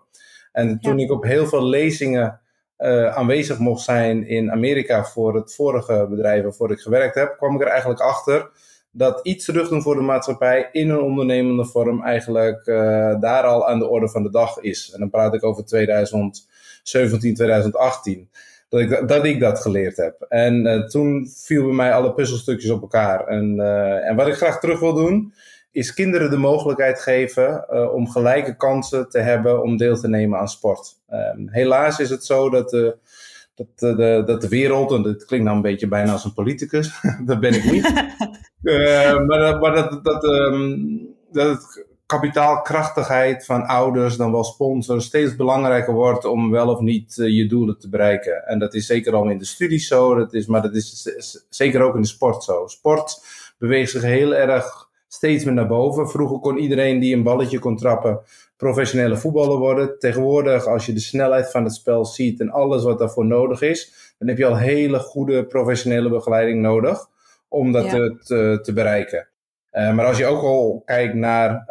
En 0.52 0.80
toen 0.80 1.00
ik 1.00 1.12
op 1.12 1.24
heel 1.24 1.48
veel 1.48 1.66
lezingen 1.66 2.40
uh, 2.78 3.16
aanwezig 3.16 3.58
mocht 3.58 3.84
zijn 3.84 4.28
in 4.28 4.52
Amerika 4.52 5.04
voor 5.04 5.36
het 5.36 5.56
vorige 5.56 6.08
bedrijf 6.10 6.44
waarvoor 6.44 6.72
ik 6.72 6.80
gewerkt 6.80 7.16
heb, 7.16 7.38
kwam 7.38 7.56
ik 7.56 7.62
er 7.62 7.68
eigenlijk 7.68 8.02
achter 8.02 8.50
dat 8.92 9.20
iets 9.24 9.46
terug 9.46 9.70
doen 9.70 9.82
voor 9.82 9.96
de 9.96 10.02
maatschappij 10.02 10.70
in 10.72 10.90
een 10.90 11.02
ondernemende 11.02 11.66
vorm 11.66 12.04
eigenlijk 12.04 12.68
uh, 12.68 12.76
daar 13.20 13.44
al 13.44 13.68
aan 13.68 13.80
de 13.80 13.88
orde 13.88 14.10
van 14.10 14.24
de 14.24 14.30
dag 14.30 14.60
is. 14.60 14.92
En 14.92 15.00
dan 15.00 15.10
praat 15.10 15.34
ik 15.34 15.44
over 15.44 15.66
2017, 15.66 17.36
2018 17.36 18.30
dat 18.74 18.82
ik 18.82 19.08
dat, 19.08 19.26
ik 19.26 19.40
dat 19.40 19.60
geleerd 19.60 19.98
heb. 19.98 20.26
En 20.30 20.66
uh, 20.66 20.84
toen 20.84 21.30
viel 21.36 21.64
bij 21.64 21.74
mij 21.74 21.94
alle 21.94 22.14
puzzelstukjes 22.14 22.72
op 22.72 22.82
elkaar. 22.82 23.28
En, 23.28 23.56
uh, 23.58 24.10
en 24.10 24.16
wat 24.16 24.28
ik 24.28 24.34
graag 24.34 24.60
terug 24.60 24.80
wil 24.80 24.94
doen, 24.94 25.34
is 25.72 25.94
kinderen 25.94 26.30
de 26.30 26.38
mogelijkheid 26.38 27.00
geven 27.00 27.66
uh, 27.72 27.94
om 27.94 28.10
gelijke 28.10 28.56
kansen 28.56 29.10
te 29.10 29.20
hebben 29.20 29.64
om 29.64 29.78
deel 29.78 30.00
te 30.00 30.08
nemen 30.08 30.40
aan 30.40 30.48
sport. 30.48 30.96
Ehm, 31.10 31.48
helaas 31.48 32.00
is 32.00 32.10
het 32.10 32.26
zo 32.26 32.50
dat 32.50 32.70
de, 32.70 32.98
dat, 33.56 33.68
de, 33.98 34.24
dat 34.26 34.42
de 34.42 34.48
wereld, 34.48 34.92
en 34.92 35.02
dat 35.02 35.26
klinkt 35.26 35.46
nou 35.46 35.58
een 35.58 35.64
beetje 35.64 35.88
bijna 35.88 36.12
als 36.12 36.26
een 36.26 36.34
politicus, 36.34 37.02
dat 37.26 37.40
ben 37.40 37.54
ik 37.54 37.72
niet. 37.72 37.94
maar, 39.28 39.60
maar 39.60 39.74
dat, 39.74 40.04
dat, 40.04 40.24
um, 40.24 41.16
dat 41.32 41.48
het 41.48 41.86
kapitaalkrachtigheid 42.14 43.46
van 43.46 43.66
ouders, 43.66 44.18
dan 44.18 44.32
wel 44.32 44.44
sponsors, 44.44 45.06
steeds 45.06 45.36
belangrijker 45.36 45.94
wordt 45.94 46.26
om 46.26 46.52
wel 46.52 46.68
of 46.70 46.80
niet 46.80 47.18
uh, 47.18 47.36
je 47.36 47.48
doelen 47.48 47.80
te 47.80 47.90
bereiken. 47.90 48.48
En 48.48 48.60
dat 48.60 48.74
is 48.74 48.86
zeker 48.86 49.14
al 49.14 49.30
in 49.30 49.38
de 49.38 49.46
studies 49.46 49.88
zo, 49.88 50.16
dat 50.16 50.34
is, 50.34 50.46
maar 50.46 50.62
dat 50.62 50.74
is 50.74 51.46
zeker 51.50 51.82
ook 51.82 51.96
in 51.96 52.02
de 52.02 52.08
sport 52.08 52.44
zo. 52.44 52.68
Sport 52.68 53.26
beweegt 53.58 53.92
zich 53.92 54.02
heel 54.02 54.36
erg 54.36 54.90
steeds 55.08 55.44
meer 55.44 55.54
naar 55.54 55.68
boven. 55.68 56.10
Vroeger 56.10 56.40
kon 56.40 56.58
iedereen 56.58 57.00
die 57.00 57.16
een 57.16 57.24
balletje 57.24 57.60
kon 57.60 57.78
trappen 57.78 58.20
professionele 58.58 59.18
voetballer 59.18 59.58
worden. 59.58 60.00
Tegenwoordig, 60.00 60.66
als 60.66 60.86
je 60.86 60.94
de 60.94 61.00
snelheid 61.00 61.52
van 61.52 61.64
het 61.64 61.74
spel 61.74 62.06
ziet 62.06 62.40
en 62.40 62.50
alles 62.50 62.84
wat 62.84 63.00
daarvoor 63.00 63.26
nodig 63.26 63.62
is, 63.62 64.14
dan 64.18 64.28
heb 64.28 64.38
je 64.38 64.46
al 64.46 64.58
hele 64.58 65.00
goede 65.00 65.46
professionele 65.46 66.10
begeleiding 66.10 66.62
nodig 66.62 67.08
om 67.48 67.72
dat 67.72 67.86
ja. 67.86 67.92
te, 67.92 68.18
te, 68.24 68.60
te 68.62 68.74
bereiken. 68.74 69.28
Uh, 69.74 69.94
maar 69.94 70.06
als 70.06 70.18
je 70.18 70.26
ook 70.26 70.42
al 70.42 70.82
kijkt 70.86 71.14
naar 71.14 71.66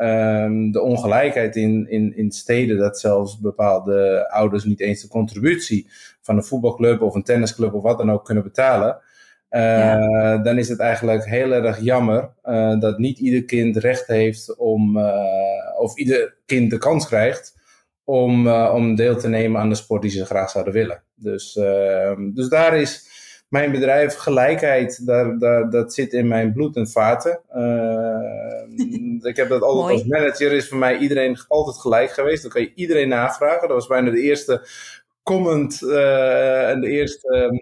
um, 0.45 0.71
de 0.71 0.81
ongelijkheid 0.81 1.57
in, 1.57 1.87
in, 1.91 2.17
in 2.17 2.31
steden, 2.31 2.79
dat 2.79 3.01
zelfs 3.01 3.39
bepaalde 3.39 4.29
ouders 4.31 4.65
niet 4.65 4.81
eens 4.81 5.03
de 5.03 5.09
contributie 5.09 5.91
van 6.21 6.37
een 6.37 6.45
voetbalclub 6.45 7.03
of 7.03 7.15
een 7.15 7.23
tennisclub 7.23 7.75
of 7.75 7.83
wat 7.83 7.99
dan 7.99 8.11
ook 8.11 8.25
kunnen 8.25 8.45
betalen, 8.45 8.99
uh, 9.51 9.61
ja. 9.61 10.39
dan 10.39 10.59
is 10.59 10.69
het 10.69 10.79
eigenlijk 10.79 11.25
heel 11.25 11.53
erg 11.53 11.81
jammer 11.81 12.31
uh, 12.45 12.81
dat 12.81 12.99
niet 12.99 13.19
ieder 13.19 13.45
kind 13.45 13.77
recht 13.77 14.07
heeft 14.07 14.57
om, 14.57 14.99
of 15.79 15.97
ieder 15.97 16.35
kind 16.47 16.71
de 16.71 16.79
kans 16.79 17.07
krijgt 17.07 17.55
om, 18.05 18.49
om 18.49 18.95
deel 18.95 19.17
te 19.17 19.29
nemen 19.29 19.61
aan 19.61 19.69
de 19.69 19.75
sport 19.75 20.03
die 20.03 20.11
ze 20.11 20.25
graag 20.25 20.51
zouden 20.51 20.73
willen. 20.73 21.03
Dus, 21.15 21.57
ehm, 21.57 22.33
dus 22.33 22.49
daar 22.49 22.77
is 22.77 23.11
mijn 23.53 23.71
bedrijf 23.71 24.15
gelijkheid, 24.15 25.07
daar, 25.07 25.39
daar, 25.39 25.71
dat 25.71 25.95
zit 25.95 26.13
in 26.13 26.29
mijn 26.29 26.53
bloed 26.53 26.77
en 26.77 26.89
vaten. 26.89 27.41
ik 29.31 29.37
heb 29.37 29.49
dat 29.49 29.63
altijd 29.63 30.01
als 30.01 30.09
manager, 30.09 30.53
is 30.53 30.69
voor 30.69 30.79
mij 30.79 30.99
iedereen 30.99 31.39
altijd 31.49 31.77
gelijk 31.77 32.11
geweest. 32.11 32.43
Dan 32.43 32.51
kan 32.51 32.63
je 32.63 32.73
iedereen 32.75 33.09
navragen. 33.09 33.69
Dat 33.69 33.77
was 33.77 33.87
bijna 33.87 34.11
de 34.11 34.21
eerste 34.21 34.67
comment 35.23 35.83
en 35.83 36.81
de 36.81 36.89
eerste 36.89 37.61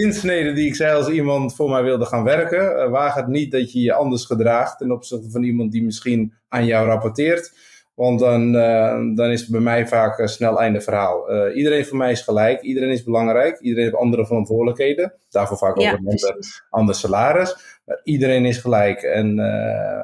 zinsnede 0.00 0.52
die 0.52 0.66
ik 0.66 0.74
zei 0.74 0.96
als 0.96 1.08
iemand 1.08 1.54
voor 1.54 1.70
mij 1.70 1.82
wilde 1.82 2.04
gaan 2.04 2.24
werken. 2.24 2.76
Uh, 2.76 2.90
waag 2.90 3.14
het 3.14 3.26
niet 3.26 3.52
dat 3.52 3.72
je 3.72 3.80
je 3.80 3.92
anders 3.92 4.24
gedraagt 4.24 4.78
ten 4.78 4.90
opzichte 4.90 5.30
van 5.30 5.42
iemand 5.42 5.72
die 5.72 5.82
misschien 5.82 6.34
aan 6.48 6.66
jou 6.66 6.86
rapporteert. 6.86 7.52
Want 7.96 8.20
dan, 8.20 8.54
uh, 8.54 9.14
dan 9.14 9.30
is 9.30 9.40
het 9.40 9.50
bij 9.50 9.60
mij 9.60 9.86
vaak 9.86 10.28
snel 10.28 10.60
einde 10.60 10.80
verhaal. 10.80 11.50
iedereen 11.52 11.84
voor 11.84 11.96
mij 11.96 12.10
is 12.10 12.20
gelijk, 12.20 12.60
iedereen 12.60 12.90
is 12.90 13.04
belangrijk, 13.04 13.60
iedereen 13.60 13.84
heeft 13.84 13.96
andere 13.96 14.26
verantwoordelijkheden. 14.26 15.14
Daarvoor 15.30 15.56
vaak 15.56 15.78
ook 15.78 15.84
een 15.84 16.06
ander, 16.06 16.64
ander 16.70 16.94
salaris. 16.94 17.80
Maar 17.84 18.00
iedereen 18.04 18.44
is 18.44 18.58
gelijk. 18.58 19.02
En, 19.02 19.38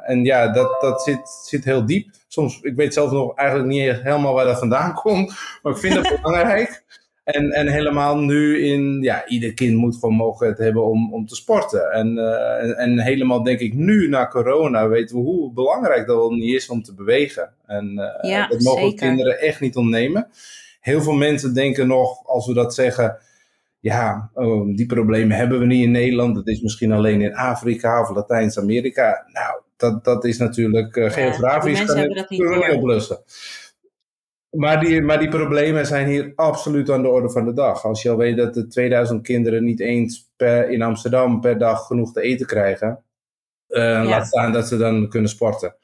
en 0.05 0.25
ja, 0.25 0.49
dat, 0.53 0.81
dat 0.81 1.03
zit, 1.03 1.29
zit 1.29 1.65
heel 1.65 1.87
diep. 1.87 2.09
Soms, 2.29 2.61
ik 2.61 2.77
weet 2.77 2.95
zelf 2.95 3.11
nog 3.11 3.35
eigenlijk 3.37 3.69
niet 3.69 4.03
helemaal 4.03 4.35
waar 4.35 4.45
dat 4.45 4.59
vandaan 4.59 4.95
komt. 5.03 5.35
Maar 5.63 5.73
ik 5.73 5.79
vind 5.79 5.95
het 5.95 6.19
belangrijk. 6.23 6.83
En, 7.25 7.51
en 7.51 7.69
helemaal 7.69 8.19
nu 8.19 8.65
in, 8.65 9.03
ja, 9.03 9.27
ieder 9.27 9.55
kind 9.55 9.77
moet 9.77 9.95
gewoon 9.95 10.15
mogelijkheid 10.15 10.59
hebben 10.59 10.85
om, 10.85 11.15
om 11.15 11.27
te 11.27 11.35
sporten. 11.35 11.91
En, 11.91 12.17
uh, 12.17 12.81
en, 12.81 12.99
helemaal 12.99 13.43
denk 13.43 13.59
ik 13.59 13.75
nu 13.75 14.09
na 14.09 14.29
corona 14.29 14.89
weten 14.89 15.17
we 15.17 15.23
hoe 15.23 15.53
belangrijk 15.53 16.07
dat 16.07 16.17
wel 16.17 16.31
niet 16.31 16.55
is 16.55 16.69
om 16.69 16.83
te 16.83 16.95
bewegen. 16.95 17.55
En 17.67 17.93
uh, 17.95 18.31
ja, 18.31 18.47
dat 18.47 18.61
mogen 18.61 18.83
zeker. 18.83 19.07
kinderen 19.07 19.41
echt 19.41 19.61
niet 19.61 19.77
ontnemen. 19.77 20.29
Heel 20.81 21.03
veel 21.03 21.13
mensen 21.13 21.55
denken 21.55 21.87
nog, 21.87 22.27
als 22.27 22.47
we 22.47 22.55
dat 22.55 22.75
zeggen, 22.75 23.19
ja, 23.81 24.31
oh, 24.35 24.77
die 24.77 24.87
problemen 24.87 25.37
hebben 25.37 25.59
we 25.59 25.67
niet 25.67 25.85
in 25.85 25.91
Nederland. 25.91 26.35
Dat 26.35 26.49
is 26.49 26.61
misschien 26.61 26.93
alleen 26.93 27.21
in 27.21 27.35
Afrika 27.35 28.01
of 28.01 28.15
Latijns-Amerika. 28.15 29.27
Nou, 29.33 29.61
dat, 29.77 30.05
dat 30.05 30.25
is 30.25 30.39
natuurlijk 30.39 30.97
uh, 30.97 31.05
ja, 31.05 31.11
geografisch 31.11 31.85
kan 31.85 31.97
het, 31.97 32.31
niet 32.31 32.75
oplossen. 32.75 33.19
Maar 34.53 34.81
die, 34.81 35.03
maar 35.03 35.19
die 35.19 35.29
problemen 35.29 35.87
zijn 35.87 36.09
hier 36.09 36.33
absoluut 36.35 36.91
aan 36.91 37.03
de 37.03 37.09
orde 37.09 37.31
van 37.31 37.45
de 37.45 37.53
dag. 37.53 37.85
Als 37.85 38.03
je 38.03 38.11
al 38.11 38.17
weet 38.17 38.37
dat 38.37 38.55
de 38.55 38.67
2000 38.67 39.23
kinderen 39.23 39.65
niet 39.65 39.81
eens 39.81 40.31
per, 40.37 40.71
in 40.71 40.83
Amsterdam 40.83 41.41
per 41.41 41.59
dag 41.59 41.87
genoeg 41.87 42.13
te 42.13 42.21
eten 42.21 42.47
krijgen. 42.47 43.05
Uh, 43.69 44.03
Laat 44.05 44.27
staan 44.27 44.53
dat 44.53 44.69
ze 44.69 44.77
dan 44.77 45.09
kunnen 45.09 45.31
sporten. 45.31 45.75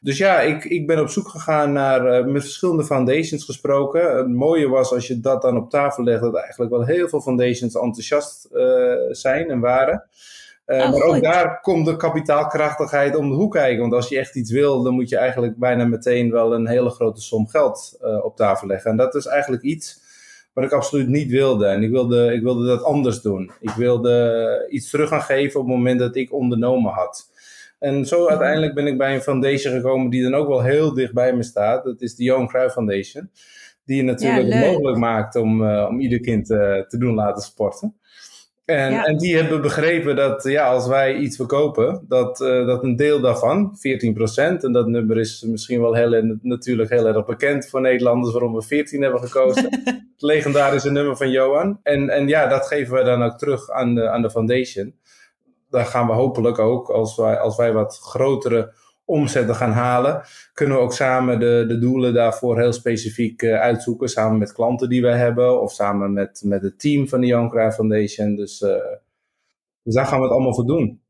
Dus 0.00 0.18
ja, 0.18 0.40
ik, 0.40 0.64
ik 0.64 0.86
ben 0.86 1.00
op 1.00 1.08
zoek 1.08 1.28
gegaan 1.28 1.72
naar, 1.72 2.20
uh, 2.20 2.32
met 2.32 2.42
verschillende 2.42 2.84
foundations 2.84 3.44
gesproken. 3.44 4.16
Het 4.16 4.28
mooie 4.28 4.68
was 4.68 4.92
als 4.92 5.06
je 5.06 5.20
dat 5.20 5.42
dan 5.42 5.56
op 5.56 5.70
tafel 5.70 6.04
legt, 6.04 6.20
dat 6.20 6.36
eigenlijk 6.36 6.70
wel 6.70 6.84
heel 6.84 7.08
veel 7.08 7.20
foundations 7.20 7.74
enthousiast 7.74 8.48
uh, 8.52 8.92
zijn 9.10 9.50
en 9.50 9.60
waren. 9.60 10.04
Uh, 10.66 10.90
maar 10.90 11.02
ook 11.02 11.22
daar 11.22 11.60
komt 11.60 11.86
de 11.86 11.96
kapitaalkrachtigheid 11.96 13.16
om 13.16 13.28
de 13.28 13.34
hoek 13.34 13.52
kijken. 13.52 13.80
Want 13.80 13.92
als 13.92 14.08
je 14.08 14.18
echt 14.18 14.36
iets 14.36 14.50
wil, 14.50 14.82
dan 14.82 14.94
moet 14.94 15.08
je 15.08 15.16
eigenlijk 15.16 15.56
bijna 15.56 15.84
meteen 15.84 16.30
wel 16.30 16.54
een 16.54 16.68
hele 16.68 16.90
grote 16.90 17.20
som 17.20 17.48
geld 17.48 17.98
uh, 18.02 18.24
op 18.24 18.36
tafel 18.36 18.66
leggen. 18.66 18.90
En 18.90 18.96
dat 18.96 19.14
is 19.14 19.26
eigenlijk 19.26 19.62
iets 19.62 20.00
wat 20.52 20.64
ik 20.64 20.72
absoluut 20.72 21.08
niet 21.08 21.30
wilde. 21.30 21.66
En 21.66 21.82
ik 21.82 21.90
wilde, 21.90 22.32
ik 22.32 22.42
wilde 22.42 22.66
dat 22.66 22.82
anders 22.82 23.20
doen. 23.20 23.50
Ik 23.60 23.70
wilde 23.70 24.66
iets 24.70 24.90
terug 24.90 25.08
gaan 25.08 25.22
geven 25.22 25.60
op 25.60 25.66
het 25.66 25.76
moment 25.76 25.98
dat 25.98 26.16
ik 26.16 26.32
ondernomen 26.32 26.92
had. 26.92 27.30
En 27.78 28.06
zo 28.06 28.28
uiteindelijk 28.28 28.74
ben 28.74 28.86
ik 28.86 28.98
bij 28.98 29.14
een 29.14 29.22
foundation 29.22 29.74
gekomen 29.74 30.10
die 30.10 30.22
dan 30.22 30.34
ook 30.34 30.48
wel 30.48 30.62
heel 30.62 30.94
dicht 30.94 31.12
bij 31.12 31.32
me 31.32 31.42
staat. 31.42 31.84
Dat 31.84 32.00
is 32.00 32.14
de 32.14 32.22
Johan 32.22 32.48
Cruijff 32.48 32.74
Foundation. 32.74 33.30
Die 33.84 33.96
je 33.96 34.02
natuurlijk 34.02 34.48
ja, 34.48 34.70
mogelijk 34.70 34.98
maakt 34.98 35.36
om, 35.36 35.62
uh, 35.62 35.86
om 35.88 36.00
ieder 36.00 36.20
kind 36.20 36.46
te 36.46 36.96
doen 36.98 37.14
laten 37.14 37.42
sporten. 37.42 37.96
En, 38.64 38.92
en 38.92 39.16
die 39.18 39.36
hebben 39.36 39.62
begrepen 39.62 40.16
dat 40.16 40.42
ja, 40.42 40.68
als 40.68 40.86
wij 40.86 41.16
iets 41.16 41.36
verkopen, 41.36 42.04
dat, 42.08 42.40
uh, 42.40 42.66
dat 42.66 42.82
een 42.82 42.96
deel 42.96 43.20
daarvan, 43.20 43.76
14%, 43.76 44.64
en 44.64 44.72
dat 44.72 44.86
nummer 44.86 45.18
is 45.18 45.42
misschien 45.42 45.80
wel 45.80 45.94
heel, 45.94 46.38
natuurlijk 46.42 46.90
heel 46.90 47.06
erg 47.06 47.24
bekend 47.24 47.68
voor 47.68 47.80
Nederlanders, 47.80 48.32
waarom 48.32 48.54
we 48.54 48.62
14 48.62 49.02
hebben 49.02 49.20
gekozen. 49.20 49.64
het 50.12 50.12
legendarische 50.16 50.90
nummer 50.90 51.16
van 51.16 51.30
Johan. 51.30 51.80
En, 51.82 52.08
en 52.08 52.28
ja, 52.28 52.46
dat 52.46 52.66
geven 52.66 52.94
we 52.94 53.02
dan 53.02 53.22
ook 53.22 53.38
terug 53.38 53.70
aan 53.70 53.94
de, 53.94 54.08
aan 54.08 54.22
de 54.22 54.30
foundation. 54.30 54.94
Daar 55.70 55.86
gaan 55.86 56.06
we 56.06 56.12
hopelijk 56.12 56.58
ook, 56.58 56.88
als 56.88 57.16
wij, 57.16 57.38
als 57.38 57.56
wij 57.56 57.72
wat 57.72 57.98
grotere 58.02 58.72
omzetten 59.04 59.54
gaan 59.54 59.72
halen, 59.72 60.22
kunnen 60.52 60.76
we 60.76 60.82
ook 60.82 60.92
samen 60.92 61.38
de, 61.40 61.64
de 61.68 61.78
doelen 61.78 62.14
daarvoor 62.14 62.58
heel 62.58 62.72
specifiek 62.72 63.42
uh, 63.42 63.60
uitzoeken. 63.60 64.08
Samen 64.08 64.38
met 64.38 64.52
klanten 64.52 64.88
die 64.88 65.02
we 65.02 65.10
hebben 65.10 65.62
of 65.62 65.72
samen 65.72 66.12
met, 66.12 66.42
met 66.44 66.62
het 66.62 66.80
team 66.80 67.08
van 67.08 67.20
de 67.20 67.26
Young 67.26 67.50
Cry 67.50 67.72
Foundation. 67.72 68.36
Dus, 68.36 68.60
uh, 68.60 68.70
dus 69.82 69.94
daar 69.94 70.06
gaan 70.06 70.18
we 70.18 70.24
het 70.24 70.32
allemaal 70.32 70.54
voor 70.54 70.66
doen. 70.66 71.02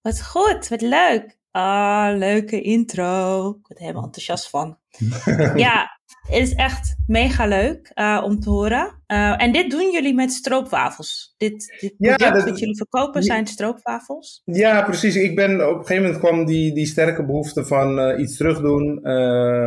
Wat 0.00 0.26
goed, 0.26 0.68
wat 0.68 0.80
leuk. 0.80 1.38
Ah, 1.50 2.16
leuke 2.16 2.60
intro. 2.60 3.48
Ik 3.50 3.66
word 3.66 3.78
er 3.78 3.80
helemaal 3.80 4.04
enthousiast 4.04 4.50
van. 4.50 4.78
ja, 5.54 5.99
is 6.30 6.54
echt 6.54 6.96
mega 7.06 7.46
leuk 7.46 7.92
uh, 7.94 8.22
om 8.24 8.40
te 8.40 8.50
horen. 8.50 9.02
Uh, 9.06 9.42
en 9.42 9.52
dit 9.52 9.70
doen 9.70 9.90
jullie 9.90 10.14
met 10.14 10.32
stroopwafels. 10.32 11.34
Dit, 11.36 11.76
dit 11.80 11.94
ja, 11.98 12.16
product 12.16 12.46
dat, 12.46 12.58
jullie 12.58 12.76
verkopen 12.76 13.22
zijn 13.22 13.46
stroopwafels. 13.46 14.42
Ja, 14.44 14.82
precies. 14.82 15.16
Ik 15.16 15.34
ben, 15.34 15.68
op 15.68 15.78
een 15.78 15.86
gegeven 15.86 16.02
moment 16.02 16.18
kwam 16.22 16.44
die, 16.44 16.74
die 16.74 16.86
sterke 16.86 17.24
behoefte 17.24 17.64
van 17.64 17.98
uh, 17.98 18.20
iets 18.20 18.36
terugdoen. 18.36 19.00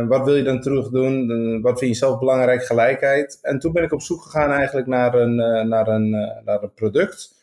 wat 0.08 0.24
wil 0.24 0.36
je 0.36 0.42
dan 0.42 0.60
terugdoen? 0.60 1.62
wat 1.62 1.78
vind 1.78 1.90
je 1.90 1.96
zelf 1.96 2.18
belangrijk? 2.18 2.64
Gelijkheid. 2.64 3.38
En 3.42 3.58
toen 3.58 3.72
ben 3.72 3.82
ik 3.82 3.92
op 3.92 4.02
zoek 4.02 4.22
gegaan 4.22 4.50
eigenlijk 4.50 4.86
naar 4.86 5.14
een, 5.14 5.68
naar 5.68 5.88
een, 5.88 6.10
naar 6.44 6.62
een 6.62 6.74
product 6.74 7.42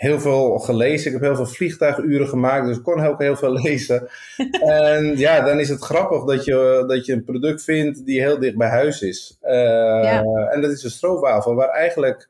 heel 0.00 0.20
veel 0.20 0.58
gelezen. 0.58 1.06
Ik 1.06 1.12
heb 1.12 1.22
heel 1.22 1.36
veel 1.36 1.54
vliegtuiguren 1.54 2.28
gemaakt, 2.28 2.66
dus 2.66 2.76
ik 2.76 2.82
kon 2.82 3.04
ook 3.04 3.18
heel 3.20 3.36
veel 3.36 3.52
lezen. 3.62 4.08
en 4.60 5.16
ja, 5.16 5.40
dan 5.40 5.60
is 5.60 5.68
het 5.68 5.80
grappig 5.80 6.24
dat 6.24 6.44
je, 6.44 6.84
dat 6.86 7.06
je 7.06 7.12
een 7.12 7.24
product 7.24 7.64
vindt 7.64 8.06
die 8.06 8.20
heel 8.20 8.38
dicht 8.38 8.56
bij 8.56 8.68
huis 8.68 9.02
is. 9.02 9.38
Uh, 9.42 10.52
En 10.52 10.60
dat 10.60 10.70
is 10.70 10.82
een 10.82 10.90
stroopwafel, 10.90 11.54
waar 11.54 11.68
eigenlijk 11.68 12.28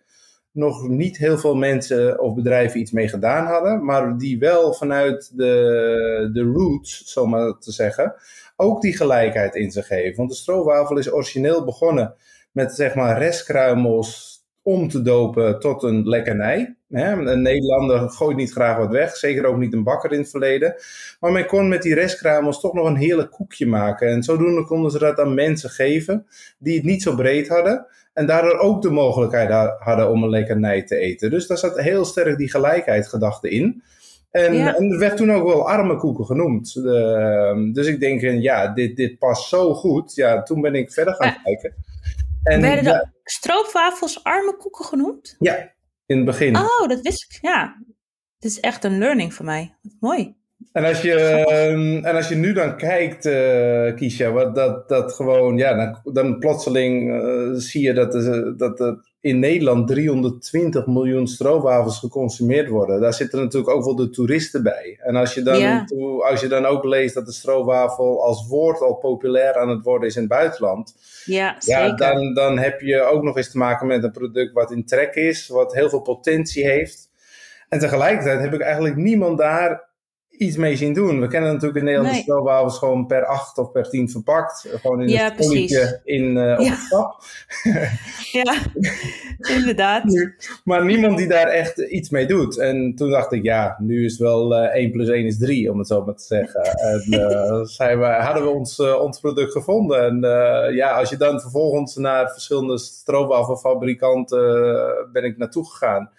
nog 0.53 0.89
niet 0.89 1.17
heel 1.17 1.39
veel 1.39 1.55
mensen 1.55 2.21
of 2.21 2.35
bedrijven 2.35 2.81
iets 2.81 2.93
mee 2.93 3.09
gedaan 3.09 3.47
hadden, 3.47 3.85
maar 3.85 4.17
die 4.19 4.39
wel 4.39 4.73
vanuit 4.75 5.31
de, 5.37 6.31
de 6.33 6.43
roots, 6.43 7.03
zomaar 7.05 7.59
te 7.59 7.73
zeggen, 7.73 8.15
ook 8.57 8.81
die 8.81 8.97
gelijkheid 8.97 9.55
in 9.55 9.71
zich 9.71 9.87
geven. 9.87 10.17
Want 10.17 10.31
de 10.31 10.37
stroopwafel 10.37 10.99
is 10.99 11.13
origineel 11.13 11.65
begonnen 11.65 12.15
met 12.53 12.75
zeg 12.75 12.95
maar 12.95 13.19
restkruimels 13.19 14.30
om 14.63 14.89
te 14.89 15.03
dopen 15.03 15.59
tot 15.61 15.83
een 15.83 16.09
lekkernij. 16.09 16.75
Een 16.89 17.43
Nederlander 17.43 18.11
gooit 18.11 18.37
niet 18.37 18.53
graag 18.53 18.77
wat 18.77 18.91
weg, 18.91 19.17
zeker 19.17 19.45
ook 19.45 19.57
niet 19.57 19.73
een 19.73 19.85
bakker 19.85 20.13
in 20.13 20.19
het 20.19 20.31
verleden. 20.31 20.75
Maar 21.21 21.33
men 21.33 21.47
kon 21.47 21.69
met 21.69 21.83
die 21.83 21.95
restkramels 21.95 22.61
toch 22.61 22.73
nog 22.73 22.87
een 22.87 22.97
heerlijk 22.97 23.31
koekje 23.31 23.67
maken. 23.67 24.09
En 24.09 24.23
zodoende 24.23 24.65
konden 24.65 24.91
ze 24.91 24.99
dat 24.99 25.19
aan 25.19 25.35
mensen 25.35 25.71
geven 25.71 26.27
die 26.59 26.77
het 26.77 26.85
niet 26.85 27.03
zo 27.03 27.15
breed 27.15 27.49
hadden. 27.49 27.87
En 28.15 28.27
daardoor 28.27 28.59
ook 28.59 28.83
de 28.83 28.91
mogelijkheid 28.91 29.75
hadden 29.79 30.11
om 30.11 30.23
een 30.23 30.31
lekkernij 30.31 30.83
te 30.83 30.97
eten. 30.97 31.31
Dus 31.31 31.47
daar 31.47 31.59
zat 31.59 31.81
heel 31.81 32.05
sterk 32.05 32.39
die 32.39 32.51
gelijkheidsgedachte 32.51 33.51
in. 33.51 33.83
En, 34.31 34.77
en 34.77 34.93
er 34.93 34.99
werd 34.99 35.17
toen 35.17 35.33
ook 35.33 35.47
wel 35.47 35.69
arme 35.69 35.97
koeken 35.97 36.25
genoemd. 36.25 36.75
dus 37.75 37.87
ik 37.87 38.01
denk, 38.01 38.21
ja, 38.21 38.69
dit, 38.69 38.97
dit 38.97 39.19
past 39.19 39.49
zo 39.49 39.75
goed. 39.75 40.15
Ja, 40.15 40.43
toen 40.43 40.61
ben 40.61 40.75
ik 40.75 40.93
verder 40.93 41.15
gaan 41.15 41.37
kijken. 41.45 41.75
En, 42.43 42.61
Werden 42.61 42.85
de 42.85 43.09
stroopwafels 43.25 44.25
arme 44.25 44.57
koeken 44.57 44.85
genoemd? 44.85 45.37
Ja, 45.39 45.73
in 46.07 46.17
het 46.17 46.25
begin. 46.25 46.57
Oh, 46.57 46.89
dat 46.89 47.01
wist 47.01 47.23
ik, 47.23 47.39
ja. 47.43 47.83
Het 48.35 48.51
is 48.51 48.61
echt 48.61 48.85
een 48.85 48.99
learning 48.99 49.35
voor 49.35 49.45
mij. 49.45 49.77
Mooi. 50.01 50.35
En 50.73 50.85
als 50.85 51.03
je, 51.03 51.15
ehm, 51.15 52.05
en 52.05 52.17
als 52.17 52.29
je 52.29 52.35
nu 52.35 52.53
dan 52.53 52.77
kijkt, 52.77 53.27
uh, 53.27 53.95
Kisha, 53.95 54.31
wat 54.31 54.55
dat, 54.55 54.89
dat 54.89 55.13
gewoon, 55.13 55.57
ja, 55.57 55.75
dan, 55.75 56.13
dan 56.15 56.39
plotseling 56.39 57.13
uh, 57.13 57.51
zie 57.53 57.83
je 57.83 57.93
dat, 57.93 58.15
er, 58.15 58.57
dat 58.57 59.10
in 59.21 59.39
Nederland 59.39 59.89
320 59.89 60.87
miljoen 60.87 61.27
stroopwafels 61.27 61.99
geconsumeerd 61.99 62.69
worden. 62.69 63.01
Daar 63.01 63.15
zitten 63.15 63.41
natuurlijk 63.41 63.73
ook 63.73 63.85
wel 63.85 63.97
de 63.97 64.11
toeristen 64.11 64.63
bij. 64.63 64.99
En 65.03 65.17
als 65.17 65.35
je 65.35 65.43
dan, 65.43 65.87
als 66.31 66.41
je 66.41 66.49
dan 66.49 66.65
ook 66.67 66.85
leest 66.85 67.15
dat 67.15 67.27
de 67.27 67.33
stroopwafel 67.33 68.25
als 68.25 68.47
woord 68.49 68.81
al 68.81 68.95
populair 68.95 69.55
aan 69.55 69.69
het 69.69 69.83
worden 69.83 70.09
is 70.09 70.15
in 70.15 70.23
het 70.23 70.31
buitenland. 70.31 70.95
Ja, 71.25 71.57
zeker. 71.59 71.83
Ja, 71.83 71.95
dan, 71.95 72.35
dan 72.35 72.59
heb 72.59 72.81
je 72.81 73.03
ook 73.03 73.23
nog 73.23 73.37
eens 73.37 73.51
te 73.51 73.59
maken 73.59 73.87
met 73.87 74.05
een 74.05 74.13
product 74.13 74.53
wat 74.53 74.71
in 74.71 74.87
trek 74.87 75.15
is, 75.15 75.49
wat 75.49 75.75
heel 75.75 75.89
veel 75.89 76.03
potentie 76.03 76.65
heeft. 76.65 77.09
En 77.69 77.79
tegelijkertijd 77.79 78.41
heb 78.41 78.55
ik 78.55 78.61
eigenlijk 78.61 78.97
niemand 78.97 79.39
daar 79.39 79.90
iets 80.41 80.57
mee 80.57 80.77
zien 80.77 80.93
doen. 80.93 81.21
We 81.21 81.27
kennen 81.29 81.53
natuurlijk 81.53 81.79
in 81.79 81.85
Nederland 81.85 82.13
nee. 82.13 82.25
de 82.25 82.31
stroopwafels 82.31 82.79
gewoon 82.79 83.07
per 83.07 83.25
8 83.25 83.59
of 83.59 83.71
per 83.73 83.89
10 83.89 84.11
verpakt. 84.11 84.67
Gewoon 84.81 85.03
in 85.03 85.09
Ja, 85.09 85.31
een 85.31 85.37
polletje 85.37 86.01
in 86.05 86.37
uh, 86.37 86.53
op 86.59 86.67
Ja. 86.67 86.75
stap. 86.75 87.23
Ja, 88.33 88.55
inderdaad. 89.55 90.03
maar 90.65 90.85
niemand 90.85 91.19
die 91.19 91.27
daar 91.29 91.47
echt 91.47 91.79
iets 91.79 92.11
mee 92.11 92.27
doet. 92.27 92.59
En 92.59 92.95
toen 92.95 93.11
dacht 93.11 93.33
ik, 93.33 93.43
ja, 93.43 93.77
nu 93.79 94.05
is 94.05 94.19
wel 94.19 94.55
eh 94.57 94.75
1 94.75 94.91
plus 94.91 95.09
1 95.09 95.27
is 95.27 95.39
3, 95.39 95.71
om 95.73 95.79
het 95.79 95.87
zo 95.87 96.05
maar 96.05 96.15
te 96.15 96.25
zeggen. 96.25 96.63
En 96.91 97.03
eh, 97.11 97.61
zijn 97.63 97.99
we, 97.99 98.07
hadden 98.07 98.43
we 98.43 98.49
ons, 98.49 98.81
ons 98.81 99.21
product 99.21 99.53
gevonden. 99.53 100.05
En 100.05 100.21
ja, 100.75 100.91
als 100.91 101.11
je 101.11 101.17
dan 101.17 101.41
vervolgens 101.41 101.97
naar 101.97 102.31
verschillende 102.31 102.79
stroopwafelfabrikanten 102.79 104.39
ben 105.13 105.25
ik 105.25 105.37
naartoe 105.39 105.71
gegaan. 105.71 106.11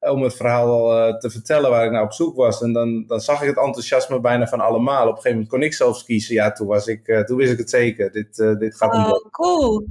Om 0.00 0.22
het 0.22 0.34
verhaal 0.36 0.92
eh, 0.96 1.16
te 1.18 1.30
vertellen 1.30 1.70
waar 1.70 1.84
ik 1.84 1.90
naar 1.90 2.02
op 2.02 2.12
zoek 2.12 2.36
was. 2.36 2.62
En 2.62 2.72
dan, 2.72 3.04
dan 3.06 3.20
zag 3.20 3.42
ik 3.42 3.48
het 3.48 3.56
enthousiasme 3.56 4.20
bijna 4.20 4.46
van 4.46 4.60
allemaal. 4.60 5.02
Op 5.02 5.08
een 5.08 5.14
gegeven 5.14 5.30
moment 5.32 5.48
kon 5.48 5.62
ik 5.62 5.74
zelfs 5.74 6.04
kiezen. 6.04 6.34
Ja, 6.34 6.52
toen, 6.52 6.66
was 6.66 6.86
ik, 6.86 7.06
eh, 7.08 7.20
toen 7.20 7.36
wist 7.36 7.52
ik 7.52 7.58
het 7.58 7.70
zeker. 7.70 8.12
Dit, 8.12 8.38
eh, 8.38 8.54
dit 8.58 8.76
gaat 8.76 8.92
niet 8.92 9.06
Oh, 9.06 9.30
cool. 9.30 9.86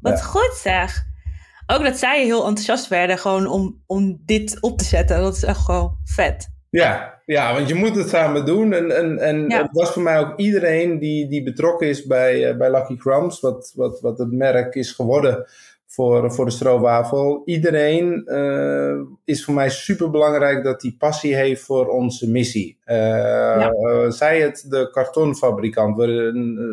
Wat 0.00 0.18
Ja. 0.18 0.24
goed 0.24 0.52
zeg. 0.54 1.04
Ook 1.66 1.82
dat 1.84 1.96
zij 1.96 2.24
heel 2.24 2.38
enthousiast 2.46 2.88
werden 2.88 3.18
gewoon 3.18 3.46
om, 3.46 3.82
om 3.86 4.22
dit 4.26 4.58
op 4.60 4.78
te 4.78 4.84
zetten. 4.84 5.20
Dat 5.20 5.36
is 5.36 5.42
echt 5.44 5.58
gewoon 5.64 5.96
vet. 6.04 6.48
Ja, 6.70 7.20
ja, 7.26 7.54
want 7.54 7.68
je 7.68 7.74
moet 7.74 7.96
het 7.96 8.08
samen 8.08 8.46
doen. 8.46 8.72
En, 8.72 8.96
en, 8.96 9.18
en 9.18 9.48
Ja. 9.48 9.62
het 9.62 9.72
was 9.72 9.90
voor 9.90 10.02
mij 10.02 10.18
ook 10.18 10.38
iedereen 10.38 10.98
die, 10.98 11.28
die 11.28 11.42
betrokken 11.42 11.88
is 11.88 12.06
bij, 12.06 12.48
eh, 12.50 12.56
bij 12.56 12.70
Lucky 12.70 12.96
Crumbs, 12.96 13.40
wat, 13.40 13.72
wat, 13.76 14.00
wat 14.00 14.18
het 14.18 14.32
merk 14.32 14.74
is 14.74 14.92
geworden 14.92 15.46
voor, 15.92 16.32
voor 16.32 16.44
de 16.44 16.50
stroopwafel. 16.50 17.42
Iedereen 17.44 18.26
eh, 18.26 19.00
is 19.24 19.44
voor 19.44 19.54
mij 19.54 19.70
super 19.70 20.10
belangrijk 20.10 20.64
dat 20.64 20.80
die 20.80 20.96
passie 20.98 21.34
heeft 21.34 21.62
voor 21.62 21.86
onze 21.86 22.30
missie. 22.30 22.78
Eh, 22.84 23.66
eh, 23.66 24.10
zij 24.10 24.40
het 24.40 24.64
de 24.68 24.90
kartonfabrikant, 24.90 26.00
eh, 26.00 26.32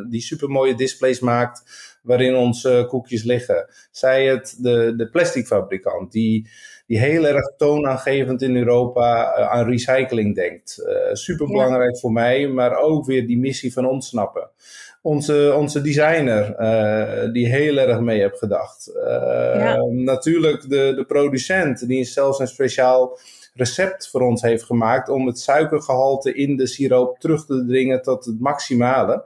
die 0.10 0.22
super 0.22 0.50
mooie 0.50 0.76
displays 0.76 1.20
maakt 1.20 1.64
waarin 2.08 2.36
onze 2.36 2.86
koekjes 2.88 3.24
liggen. 3.24 3.70
Zij 3.92 4.26
het 4.26 4.58
de, 4.60 4.94
de 4.98 5.10
plasticfabrikant, 5.10 6.12
die 6.12 6.48
die 6.88 7.00
heel 7.00 7.28
erg 7.28 7.56
toonaangevend 7.58 8.42
in 8.42 8.56
Europa 8.56 9.34
eh, 9.34 9.50
aan 9.50 9.70
recycling 9.70 10.36
denkt. 10.36 10.84
Uh, 10.88 11.14
Super 11.14 11.48
belangrijk 11.48 12.00
voor 12.00 12.12
mij, 12.12 12.48
maar 12.48 12.78
ook 12.78 13.06
weer 13.06 13.28
die 13.28 13.38
missie 13.38 13.74
van 13.74 13.86
ontsnappen. 13.86 14.50
Onze, 15.02 15.54
onze 15.58 15.82
designer, 15.82 16.56
uh, 16.60 17.34
die 17.34 17.48
heel 17.48 17.78
erg 17.78 18.00
mee 18.00 18.20
heeft 18.20 18.38
gedacht. 18.38 18.92
Uh, 18.96 19.04
ja. 19.56 19.76
Natuurlijk 19.90 20.62
de, 20.62 20.94
de 20.96 21.06
producent, 21.08 21.88
die 21.88 22.04
zelfs 22.04 22.40
een 22.40 22.48
speciaal 22.48 23.20
recept 23.54 24.10
voor 24.10 24.22
ons 24.22 24.42
heeft 24.42 24.64
gemaakt 24.64 25.10
om 25.10 25.28
het 25.28 25.40
suikergehalte 25.40 26.34
in 26.34 26.56
de 26.56 26.68
siroop 26.68 27.20
terug 27.20 27.46
te 27.46 27.66
dringen 27.66 28.02
tot 28.02 28.26
het 28.26 28.40
maximale. 28.40 29.26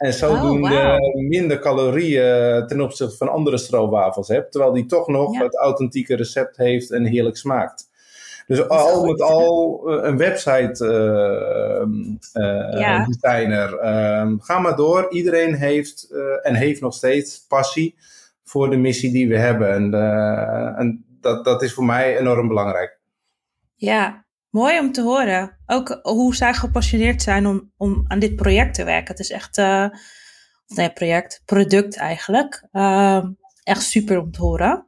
En 0.00 0.12
zodoende 0.12 0.76
oh, 0.76 0.96
wow. 0.96 1.14
minder 1.14 1.58
calorieën 1.58 2.66
ten 2.66 2.80
opzichte 2.80 3.16
van 3.16 3.28
andere 3.28 3.58
stroopwafels 3.58 4.28
hebt. 4.28 4.52
Terwijl 4.52 4.72
die 4.72 4.86
toch 4.86 5.08
nog 5.08 5.34
ja. 5.34 5.42
het 5.42 5.56
authentieke 5.56 6.16
recept 6.16 6.56
heeft 6.56 6.90
en 6.90 7.04
heerlijk 7.04 7.36
smaakt. 7.36 7.88
Dus 8.46 8.68
al 8.68 9.04
met 9.04 9.20
al 9.20 9.82
een 10.04 10.16
website 10.16 10.84
uh, 10.84 12.42
uh, 12.42 12.80
ja. 12.80 13.04
designer. 13.04 13.72
Uh, 13.74 14.32
ga 14.38 14.58
maar 14.58 14.76
door. 14.76 15.10
Iedereen 15.10 15.54
heeft 15.54 16.08
en 16.42 16.54
heeft 16.54 16.80
nog 16.80 16.94
steeds 16.94 17.46
passie 17.48 17.94
voor 18.44 18.70
de 18.70 18.76
missie 18.76 19.12
die 19.12 19.28
we 19.28 19.38
hebben. 19.38 19.72
En, 19.72 19.94
en 20.76 21.04
dat, 21.20 21.44
dat 21.44 21.62
is 21.62 21.72
voor 21.72 21.84
mij 21.84 22.18
enorm 22.18 22.48
belangrijk. 22.48 22.98
Ja, 23.74 24.24
Mooi 24.50 24.78
om 24.78 24.92
te 24.92 25.02
horen. 25.02 25.58
Ook 25.66 25.98
hoe 26.02 26.34
zij 26.34 26.54
gepassioneerd 26.54 27.22
zijn 27.22 27.46
om, 27.46 27.72
om 27.76 28.04
aan 28.08 28.18
dit 28.18 28.36
project 28.36 28.74
te 28.74 28.84
werken. 28.84 29.10
Het 29.10 29.18
is 29.18 29.30
echt, 29.30 29.58
uh, 29.58 29.88
nee, 30.66 30.90
project, 30.90 31.42
product 31.44 31.96
eigenlijk. 31.96 32.68
Uh, 32.72 33.24
echt 33.62 33.82
super 33.82 34.20
om 34.20 34.30
te 34.30 34.40
horen. 34.40 34.86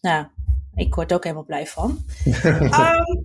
Nou, 0.00 0.26
ik 0.74 0.94
word 0.94 1.12
ook 1.12 1.22
helemaal 1.22 1.44
blij 1.44 1.66
van. 1.66 2.04
um, 2.24 3.24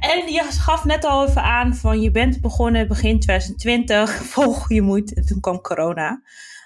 en 0.12 0.32
je 0.32 0.42
gaf 0.50 0.84
net 0.84 1.04
al 1.04 1.26
even 1.26 1.42
aan 1.42 1.74
van 1.74 2.00
je 2.00 2.10
bent 2.10 2.40
begonnen 2.40 2.88
begin 2.88 3.20
2020, 3.20 4.14
vol 4.14 4.52
goede 4.52 4.82
moed. 4.82 5.14
En 5.14 5.26
toen 5.26 5.40
kwam 5.40 5.60
corona. 5.60 6.22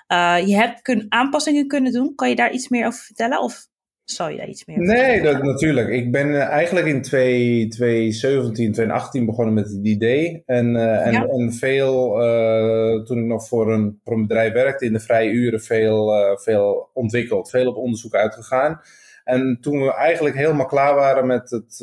Uh, 0.09 0.47
je 0.47 0.55
hebt 0.55 0.83
kun, 0.83 1.07
aanpassingen 1.09 1.67
kunnen 1.67 1.93
doen. 1.93 2.15
Kan 2.15 2.29
je 2.29 2.37
daar 2.37 2.53
iets 2.53 2.69
meer 2.69 2.87
over 2.87 3.01
vertellen? 3.01 3.43
Of 3.43 3.67
zou 4.11 4.31
je 4.31 4.37
daar 4.37 4.49
iets 4.49 4.65
meer 4.65 4.79
Nee, 4.79 5.23
dat, 5.23 5.43
natuurlijk. 5.43 5.89
Ik 5.89 6.13
ben 6.13 6.29
uh, 6.29 6.41
eigenlijk 6.41 6.87
in 6.87 7.03
2017, 7.03 8.73
2018 8.73 9.27
begonnen 9.27 9.55
met 9.55 9.69
het 9.69 9.87
idee. 9.87 10.43
En, 10.47 10.75
uh, 10.75 11.07
en, 11.07 11.13
ja. 11.13 11.27
en 11.27 11.53
veel, 11.53 12.23
uh, 12.23 13.05
toen 13.05 13.19
ik 13.19 13.25
nog 13.25 13.49
voor 13.49 13.73
een, 13.73 14.01
voor 14.05 14.15
een 14.15 14.27
bedrijf 14.27 14.53
werkte, 14.53 14.85
in 14.85 14.93
de 14.93 15.01
vrije 15.01 15.31
uren 15.31 15.61
veel, 15.61 16.13
veel 16.41 16.91
ontwikkeld. 16.93 17.51
Veel 17.51 17.67
op 17.67 17.77
onderzoek 17.77 18.15
uitgegaan. 18.15 18.81
En 19.25 19.59
toen 19.61 19.83
we 19.83 19.95
eigenlijk 19.95 20.37
helemaal 20.37 20.67
klaar 20.67 20.95
waren 20.95 21.27
met 21.27 21.51
het, 21.51 21.81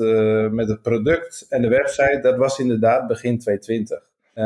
met 0.52 0.68
het 0.68 0.82
product 0.82 1.46
en 1.50 1.62
de 1.62 1.68
website, 1.68 2.20
dat 2.22 2.38
was 2.38 2.60
inderdaad 2.60 3.08
begin 3.08 3.40
2020. 3.40 4.00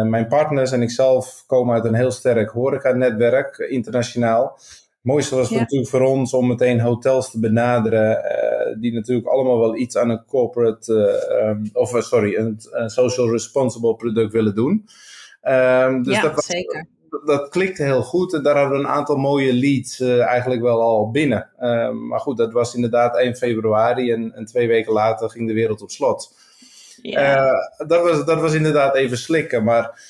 mijn 0.09 0.27
partners 0.27 0.71
en 0.71 0.81
ikzelf 0.81 1.43
komen 1.47 1.75
uit 1.75 1.85
een 1.85 1.93
heel 1.93 2.11
sterk 2.11 2.49
horeca-netwerk, 2.49 3.57
internationaal. 3.57 4.59
Het 4.99 5.11
mooiste 5.11 5.35
was 5.35 5.49
ja. 5.49 5.59
natuurlijk 5.59 5.89
voor 5.89 6.01
ons 6.01 6.33
om 6.33 6.47
meteen 6.47 6.79
hotels 6.79 7.31
te 7.31 7.39
benaderen, 7.39 8.11
uh, 8.11 8.81
die 8.81 8.93
natuurlijk 8.93 9.27
allemaal 9.27 9.59
wel 9.59 9.75
iets 9.75 9.97
aan 9.97 10.09
een 10.09 10.25
corporate, 10.25 10.93
uh, 11.41 11.49
um, 11.49 11.69
of 11.73 11.93
uh, 11.93 12.01
sorry, 12.01 12.35
een, 12.35 12.59
een, 12.71 12.89
social 12.89 13.31
responsible 13.31 13.95
product 13.95 14.31
willen 14.31 14.55
doen. 14.55 14.85
Um, 15.43 16.03
dus 16.03 16.15
ja, 16.15 16.21
dat, 16.21 16.35
was, 16.35 16.45
zeker. 16.45 16.85
dat 17.25 17.49
klikte 17.49 17.83
heel 17.83 18.01
goed 18.01 18.33
en 18.33 18.43
daar 18.43 18.57
hadden 18.57 18.77
we 18.77 18.83
een 18.83 18.91
aantal 18.91 19.15
mooie 19.15 19.53
leads 19.53 19.99
eigenlijk 19.99 20.61
wel 20.61 20.81
al 20.81 21.11
binnen. 21.11 21.49
Um, 21.59 22.07
maar 22.07 22.19
goed, 22.19 22.37
dat 22.37 22.53
was 22.53 22.75
inderdaad 22.75 23.17
1 23.17 23.35
februari 23.35 24.11
en, 24.11 24.33
en 24.35 24.45
twee 24.45 24.67
weken 24.67 24.93
later 24.93 25.29
ging 25.29 25.47
de 25.47 25.53
wereld 25.53 25.81
op 25.81 25.91
slot. 25.91 26.35
Ja. 27.01 27.53
dat, 27.87 28.01
was, 28.01 28.25
dat 28.25 28.41
was 28.41 28.53
inderdaad 28.53 28.95
even 28.95 29.17
slikken, 29.17 29.63
maar 29.63 30.01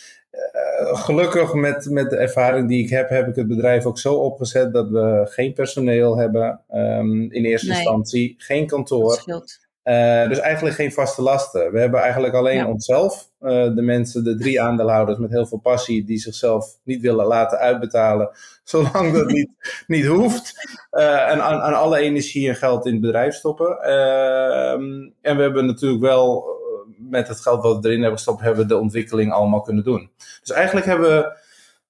gelukkig 0.82 1.54
met, 1.54 1.90
met 1.90 2.10
de 2.10 2.16
ervaring 2.16 2.68
die 2.68 2.84
ik 2.84 2.90
heb, 2.90 3.10
heb 3.10 3.28
ik 3.28 3.36
het 3.36 3.48
bedrijf 3.48 3.86
ook 3.86 4.00
zo 4.00 4.16
opgezet 4.16 4.74
dat 4.74 4.90
we 4.90 5.28
geen 5.30 5.54
personeel 5.54 6.18
hebben 6.18 6.62
um, 6.74 7.32
in 7.32 7.46
eerste 7.46 7.68
nee. 7.68 7.78
instantie, 7.78 8.36
geen 8.38 8.68
kantoor. 8.68 9.24
Uh, 9.84 10.28
dus 10.28 10.40
eigenlijk 10.40 10.76
geen 10.76 10.92
vaste 10.92 11.22
lasten. 11.22 11.72
We 11.72 11.80
hebben 11.80 12.00
eigenlijk 12.00 12.34
alleen 12.34 12.58
ja. 12.58 12.68
onszelf, 12.68 13.30
uh, 13.42 13.76
de 13.76 13.82
mensen, 13.82 14.24
de 14.24 14.36
drie 14.36 14.62
aandeelhouders 14.62 15.18
met 15.18 15.30
heel 15.30 15.48
veel 15.48 15.58
passie, 15.58 16.06
die 16.06 16.18
zichzelf 16.18 16.66
niet 16.84 17.02
willen 17.02 17.26
laten 17.26 17.58
uitbetalen, 17.58 18.30
zolang 18.64 19.14
dat 19.14 19.28
niet, 19.28 19.50
niet 19.88 20.06
hoeft. 20.06 20.54
en 20.92 21.42
aan, 21.42 21.60
aan, 21.62 21.74
alle 21.74 22.00
energie 22.00 22.50
en 22.50 22.56
geld 22.56 22.86
in 22.86 22.92
het 22.92 23.02
bedrijf 23.02 23.34
stoppen. 23.34 23.82
Ehm, 23.82 25.10
en 25.22 25.36
we 25.36 25.42
hebben 25.42 25.66
natuurlijk 25.66 26.02
wel 26.02 26.58
met 27.00 27.28
het 27.28 27.42
geld 27.42 27.64
wat 27.64 27.82
we 27.82 27.88
erin 27.88 28.00
hebben 28.00 28.18
gestopt, 28.18 28.42
hebben 28.42 28.62
we 28.62 28.68
de 28.68 28.78
ontwikkeling 28.78 29.32
allemaal 29.32 29.62
kunnen 29.62 29.84
doen. 29.84 30.12
Dus 30.40 30.52
eigenlijk 30.52 30.86
hebben 30.86 31.10
we, 31.10 31.38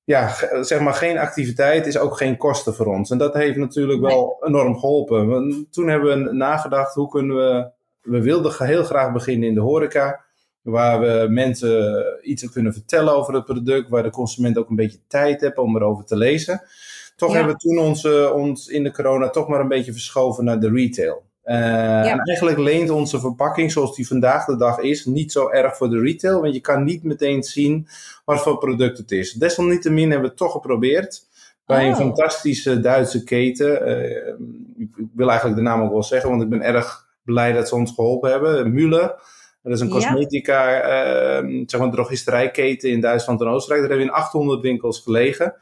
ja, 0.04 0.34
zeg 0.64 0.80
maar, 0.80 0.94
geen 0.94 1.18
activiteit 1.18 1.88
is 1.88 1.98
ook 1.98 2.18
geen 2.18 2.38
kosten 2.38 2.74
voor 2.74 2.86
ons. 2.86 3.10
En 3.12 3.18
dat 3.18 3.34
heeft 3.34 3.58
natuurlijk 3.58 4.02
wel 4.02 4.38
enorm 4.46 4.80
geholpen. 4.80 5.28
Want 5.28 5.74
toen 5.74 5.88
hebben 5.88 6.26
we 6.26 6.34
nagedacht, 6.34 6.94
hoe 6.94 7.10
kunnen 7.10 7.36
we, 7.36 7.70
we 8.02 8.22
wilden 8.22 8.66
heel 8.66 8.84
graag 8.84 9.14
beginnen 9.14 9.48
in 9.48 9.56
de 9.56 9.62
horeca, 9.62 10.24
waar 10.62 11.00
we 11.00 11.28
mensen 11.30 12.04
iets 12.22 12.52
kunnen 12.52 12.74
vertellen 12.74 13.14
over 13.14 13.34
het 13.34 13.46
product, 13.46 13.90
waar 13.90 14.04
de 14.04 14.10
consument 14.10 14.58
ook 14.58 14.70
een 14.70 14.76
beetje 14.76 15.00
tijd 15.08 15.42
heeft 15.42 15.58
om 15.58 15.76
erover 15.76 16.06
te 16.06 16.18
lezen. 16.18 16.62
Toch 17.16 17.30
ja. 17.30 17.36
hebben 17.36 17.54
we 17.54 17.60
toen 17.60 17.78
onze, 17.78 18.34
ons 18.34 18.68
in 18.68 18.84
de 18.84 18.92
corona 18.92 19.30
toch 19.30 19.48
maar 19.48 19.60
een 19.60 19.68
beetje 19.68 19.92
verschoven 19.92 20.44
naar 20.44 20.60
de 20.60 20.72
retail. 20.72 21.29
Uh, 21.50 21.56
ja. 21.56 22.12
En 22.12 22.20
eigenlijk 22.20 22.58
leent 22.58 22.90
onze 22.90 23.20
verpakking 23.20 23.72
zoals 23.72 23.96
die 23.96 24.08
vandaag 24.08 24.46
de 24.46 24.58
dag 24.58 24.80
is 24.80 25.06
niet 25.06 25.32
zo 25.32 25.50
erg 25.50 25.78
voor 25.78 25.90
de 25.90 26.00
retail, 26.00 26.42
want 26.42 26.54
je 26.54 26.60
kan 26.60 26.84
niet 26.84 27.04
meteen 27.04 27.44
zien 27.44 27.88
wat 28.26 28.42
voor 28.42 28.58
product 28.58 28.98
het 28.98 29.12
is. 29.12 29.34
Desalniettemin 29.34 30.10
hebben 30.10 30.22
we 30.22 30.28
het 30.28 30.38
toch 30.38 30.52
geprobeerd 30.52 31.28
bij 31.66 31.84
oh. 31.84 31.90
een 31.90 31.96
fantastische 31.96 32.80
Duitse 32.80 33.24
keten. 33.24 33.88
Uh, 33.88 34.28
ik 34.78 34.90
wil 35.14 35.28
eigenlijk 35.28 35.58
de 35.58 35.66
naam 35.66 35.82
ook 35.82 35.92
wel 35.92 36.04
zeggen, 36.04 36.30
want 36.30 36.42
ik 36.42 36.50
ben 36.50 36.62
erg 36.62 37.08
blij 37.24 37.52
dat 37.52 37.68
ze 37.68 37.76
ons 37.76 37.92
geholpen 37.96 38.32
hebben. 38.32 38.72
Müller. 38.74 39.38
Dat 39.64 39.74
is 39.74 39.80
een 39.80 39.90
cosmetica, 39.90 40.70
ja. 40.70 41.42
uh, 41.42 41.64
zeg 41.66 41.80
maar 41.80 41.92
drogisterijketen 41.92 42.90
in 42.90 43.02
Duitsland 43.02 43.42
en 43.42 43.48
Oostenrijk. 43.48 43.82
Daar 43.82 43.98
hebben 43.98 44.08
we 44.08 44.14
in 44.14 44.24
800 44.24 44.62
winkels 44.62 45.00
gelegen. 45.00 45.56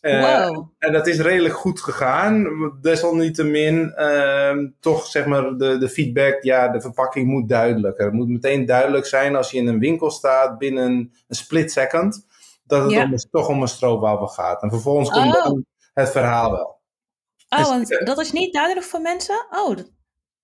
Wow. 0.00 0.68
En 0.78 0.92
dat 0.92 1.06
is 1.06 1.20
redelijk 1.20 1.54
goed 1.54 1.80
gegaan. 1.80 2.48
Desalniettemin, 2.80 3.92
uh, 3.96 4.56
toch 4.80 5.06
zeg 5.06 5.26
maar 5.26 5.56
de, 5.56 5.78
de 5.78 5.88
feedback, 5.88 6.42
ja, 6.42 6.68
de 6.68 6.80
verpakking 6.80 7.26
moet 7.26 7.48
duidelijker. 7.48 8.04
Het 8.04 8.14
moet 8.14 8.28
meteen 8.28 8.66
duidelijk 8.66 9.06
zijn 9.06 9.36
als 9.36 9.50
je 9.50 9.58
in 9.58 9.66
een 9.66 9.78
winkel 9.78 10.10
staat 10.10 10.58
binnen 10.58 11.12
een 11.28 11.36
split 11.36 11.72
second, 11.72 12.26
dat 12.64 12.82
het 12.82 12.90
ja. 12.90 13.02
om, 13.04 13.16
toch 13.30 13.48
om 13.48 13.62
een 13.62 13.68
stroopwafel 13.68 14.26
gaat. 14.26 14.62
En 14.62 14.70
vervolgens 14.70 15.10
komt 15.10 15.36
oh. 15.36 15.44
dan 15.44 15.64
het 15.94 16.10
verhaal 16.10 16.50
wel. 16.50 16.78
Oh, 17.48 17.58
dus, 17.58 17.68
want 17.68 18.06
dat 18.06 18.18
is 18.18 18.32
niet 18.32 18.52
duidelijk 18.52 18.86
voor 18.86 19.00
mensen? 19.00 19.46
Oh, 19.50 19.76
dat 19.76 19.90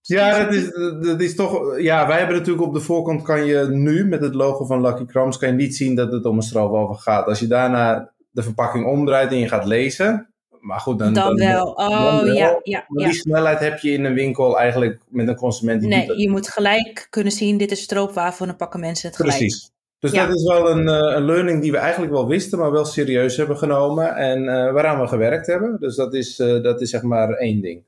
Ja, 0.00 0.44
dat 0.44 0.54
is, 0.54 0.70
dat 1.00 1.20
is 1.20 1.34
toch. 1.34 1.78
Ja, 1.78 2.06
wij 2.06 2.18
hebben 2.18 2.36
natuurlijk 2.36 2.66
op 2.66 2.74
de 2.74 2.80
voorkant 2.80 3.22
kan 3.22 3.44
je 3.44 3.66
nu 3.68 4.06
met 4.06 4.20
het 4.20 4.34
logo 4.34 4.64
van 4.64 4.80
Lucky 4.80 5.04
Crumbs 5.04 5.38
kan 5.38 5.48
je 5.48 5.54
niet 5.54 5.76
zien 5.76 5.94
dat 5.94 6.12
het 6.12 6.24
om 6.24 6.36
een 6.36 6.42
stroopwafel 6.42 6.94
gaat. 6.94 7.26
Als 7.26 7.38
je 7.38 7.46
daarna 7.46 8.14
de 8.36 8.42
verpakking 8.42 8.86
omdraait 8.86 9.30
en 9.30 9.38
je 9.38 9.48
gaat 9.48 9.64
lezen. 9.64 10.28
Maar 10.60 10.80
goed, 10.80 10.98
dan, 10.98 11.14
Dan 11.14 11.34
wel. 11.34 11.66
Oh, 11.66 12.20
ja, 12.24 12.60
ja, 12.62 12.84
die 12.88 13.12
snelheid 13.12 13.58
heb 13.58 13.78
je 13.78 13.90
in 13.90 14.04
een 14.04 14.14
winkel 14.14 14.58
eigenlijk 14.58 14.98
met 15.08 15.28
een 15.28 15.36
consument 15.36 15.80
die 15.80 15.90
doet 15.90 16.06
Nee, 16.06 16.18
je 16.18 16.30
moet 16.30 16.48
gelijk 16.48 17.06
kunnen 17.10 17.32
zien, 17.32 17.56
dit 17.56 17.70
is 17.70 17.82
stroopwafel 17.82 18.40
en 18.40 18.46
dan 18.46 18.56
pakken 18.56 18.80
mensen 18.80 19.08
het 19.08 19.16
gelijk. 19.16 19.38
Precies. 19.38 19.70
Dus 19.98 20.12
Ja. 20.12 20.26
dat 20.26 20.36
is 20.36 20.42
wel 20.42 20.70
een, 20.70 20.88
eh, 20.88 21.16
een 21.16 21.24
learning 21.24 21.62
die 21.62 21.70
we 21.70 21.76
eigenlijk 21.76 22.12
wel 22.12 22.26
wisten, 22.28 22.58
maar 22.58 22.70
wel 22.70 22.84
serieus 22.84 23.36
hebben 23.36 23.58
genomen 23.58 24.14
en 24.14 24.48
eh, 24.48 24.72
waaraan 24.72 25.00
we 25.00 25.06
gewerkt 25.06 25.46
hebben. 25.46 25.76
Dus 25.80 25.96
dat 25.96 26.14
is, 26.14 26.38
eh, 26.38 26.62
dat 26.62 26.80
is 26.80 26.90
zeg 26.90 27.02
maar 27.02 27.30
één 27.30 27.60
ding. 27.60 27.84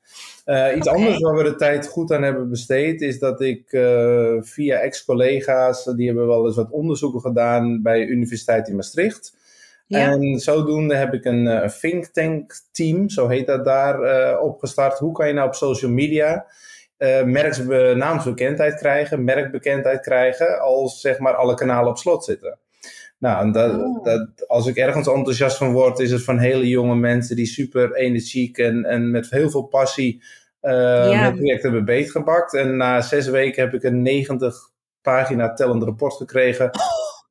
Iets 0.77 0.89
anders 0.89 1.19
waar 1.19 1.37
we 1.37 1.43
de 1.43 1.55
tijd 1.55 1.87
goed 1.87 2.13
aan 2.13 2.23
hebben 2.23 2.51
besteed, 2.51 3.01
is 3.01 3.19
dat 3.19 3.41
ik 3.41 3.63
via 4.41 4.79
ex-collega's, 4.79 5.85
die 5.85 6.07
hebben 6.07 6.27
wel 6.27 6.47
eens 6.47 6.57
wat 6.57 6.71
onderzoeken 6.71 7.21
gedaan 7.21 7.83
bij 7.83 7.99
de 7.99 8.07
Universiteit 8.07 8.69
in 8.69 8.77
Maastricht. 8.77 9.37
Ja. 9.89 10.11
En 10.11 10.39
zodoende 10.39 10.95
heb 10.95 11.15
ik 11.15 11.25
een 11.25 11.47
eh, 11.47 11.69
think 11.69 12.07
tank 12.07 12.61
team, 12.73 13.09
zo 13.09 13.29
heet 13.29 13.47
dat 13.47 13.65
daar, 13.65 14.01
eh, 14.03 14.43
opgestart. 14.43 14.99
Hoe 14.99 15.13
kan 15.13 15.27
je 15.27 15.33
nou 15.33 15.47
op 15.47 15.55
social 15.55 15.91
media 15.91 16.47
naamsbekendheid 17.95 18.75
krijgen, 18.75 19.25
merkbekendheid 19.25 20.01
krijgen, 20.01 20.61
als 20.61 21.01
zeg 21.01 21.19
maar 21.19 21.35
alle 21.35 21.55
kanalen 21.55 21.91
op 21.91 21.99
slot 21.99 22.25
zitten? 22.25 22.59
Nou, 23.19 23.43
en 23.43 23.53
dat, 23.53 23.75
Oh. 23.75 24.05
dat, 24.05 24.29
als 24.47 24.67
ik 24.67 24.77
ergens 24.77 25.07
enthousiast 25.09 25.57
van 25.57 25.73
word, 25.73 25.99
is 25.99 26.11
het 26.11 26.25
van 26.25 26.39
hele 26.39 26.69
jonge 26.69 26.95
mensen 26.97 27.37
die 27.37 27.47
super 27.47 27.95
energiek 27.95 28.59
en, 28.59 28.85
en 28.85 29.11
met 29.11 29.31
heel 29.31 29.51
veel 29.51 29.63
passie 29.63 30.23
Ja. 30.61 31.25
het 31.25 31.35
project 31.37 31.63
hebben 31.63 31.85
beetgepakt. 31.85 32.55
En 32.55 32.77
na 32.77 33.01
zes 33.01 33.27
weken 33.29 33.63
heb 33.63 33.75
ik 33.75 33.83
een 33.83 34.03
90 34.03 34.55
pagina 35.03 35.53
tellend 35.55 35.83
rapport 35.83 36.15
gekregen 36.15 36.71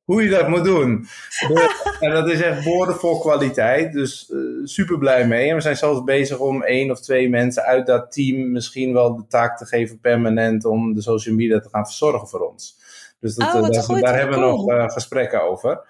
hoe 0.08 0.24
je 0.24 0.30
dat 0.30 0.48
moet 0.48 0.63
doen. 0.63 1.06
En 2.00 2.12
dat 2.12 2.30
is 2.30 2.41
echt 2.41 2.63
boordevol 2.63 3.20
kwaliteit. 3.20 3.93
Dus 3.93 4.32
eh, 4.32 4.39
super 4.63 4.98
blij 4.98 5.28
mee. 5.28 5.50
En 5.50 5.56
we 5.56 5.62
zijn 5.62 5.78
zelfs 5.78 6.04
bezig 6.04 6.39
om 6.39 6.63
één 6.63 6.91
of 6.91 7.00
twee 7.00 7.30
mensen 7.30 7.63
uit 7.63 7.86
dat 7.86 8.12
team 8.12 8.52
misschien 8.52 8.93
wel 8.93 9.15
de 9.15 9.28
taak 9.28 9.58
te 9.58 9.65
geven 9.65 10.00
permanent 10.00 10.65
om 10.65 10.93
de 10.93 11.02
social 11.02 11.36
media 11.36 11.60
te 11.60 11.70
gaan 11.70 11.86
verzorgen 11.86 12.28
voor 12.28 12.39
ons. 12.39 12.78
Dus 13.20 13.36
dat, 13.36 13.54
Oh, 13.54 13.65
eh, 13.65 13.72
daar, 13.72 13.84
goed, 13.84 14.02
daar 14.02 14.17
hebben 14.17 14.39
we 14.39 14.46
nog 14.46 14.70
eh, 14.70 14.89
gesprekken 14.89 15.41
over. 15.41 15.88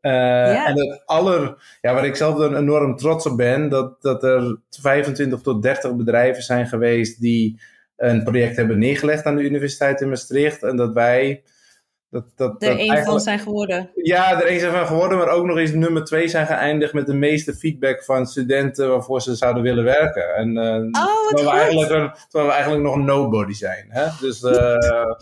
Ja. 0.00 0.66
En 0.66 0.78
het 0.78 1.02
aller, 1.06 1.76
ja, 1.80 1.94
waar 1.94 2.06
ik 2.06 2.16
zelf 2.16 2.38
dan 2.38 2.56
enorm 2.56 2.96
trots 2.96 3.26
op 3.26 3.36
ben, 3.36 3.68
dat, 3.68 4.02
dat 4.02 4.24
er 4.24 4.56
25 4.70 5.40
tot 5.40 5.62
30 5.62 5.94
bedrijven 5.96 6.42
zijn 6.42 6.66
geweest 6.66 7.20
die 7.20 7.60
een 7.96 8.22
project 8.22 8.56
hebben 8.56 8.78
neergelegd 8.78 9.24
aan 9.24 9.36
de 9.36 9.42
Universiteit 9.42 10.00
in 10.00 10.08
Maastricht. 10.08 10.62
En 10.62 10.76
dat 10.76 10.92
wij. 10.92 11.42
Dat, 12.10 12.24
dat, 12.36 12.62
Er 12.62 12.78
één 12.78 13.04
van 13.04 13.20
zijn 13.20 13.38
geworden. 13.38 13.90
ja, 13.94 14.40
er 14.40 14.46
één 14.46 14.60
zijn 14.60 14.72
van 14.72 14.86
geworden, 14.86 15.18
maar 15.18 15.28
ook 15.28 15.44
nog 15.46 15.56
eens 15.58 15.72
nummer 15.72 16.04
twee 16.04 16.28
zijn 16.28 16.46
geëindigd 16.46 16.92
met 16.92 17.06
de 17.06 17.14
meeste 17.14 17.54
feedback 17.54 18.04
van 18.04 18.26
studenten 18.26 18.88
waarvoor 18.88 19.20
ze 19.22 19.34
zouden 19.34 19.62
willen 19.62 19.84
werken. 19.84 20.34
En, 20.34 20.56
eh, 20.56 21.02
Oh, 21.04 21.24
wat 21.24 21.36
terwijl, 21.36 21.56
we 21.56 21.60
eigenlijk, 21.62 21.90
een- 21.90 22.12
terwijl 22.28 22.46
we 22.46 22.52
eigenlijk 22.52 22.82
nog 22.84 22.94
een 22.94 23.04
nobody 23.04 23.52
zijn. 23.52 23.86
Hè? 23.88 24.06
Dus 24.20 24.42
eh, 24.42 24.76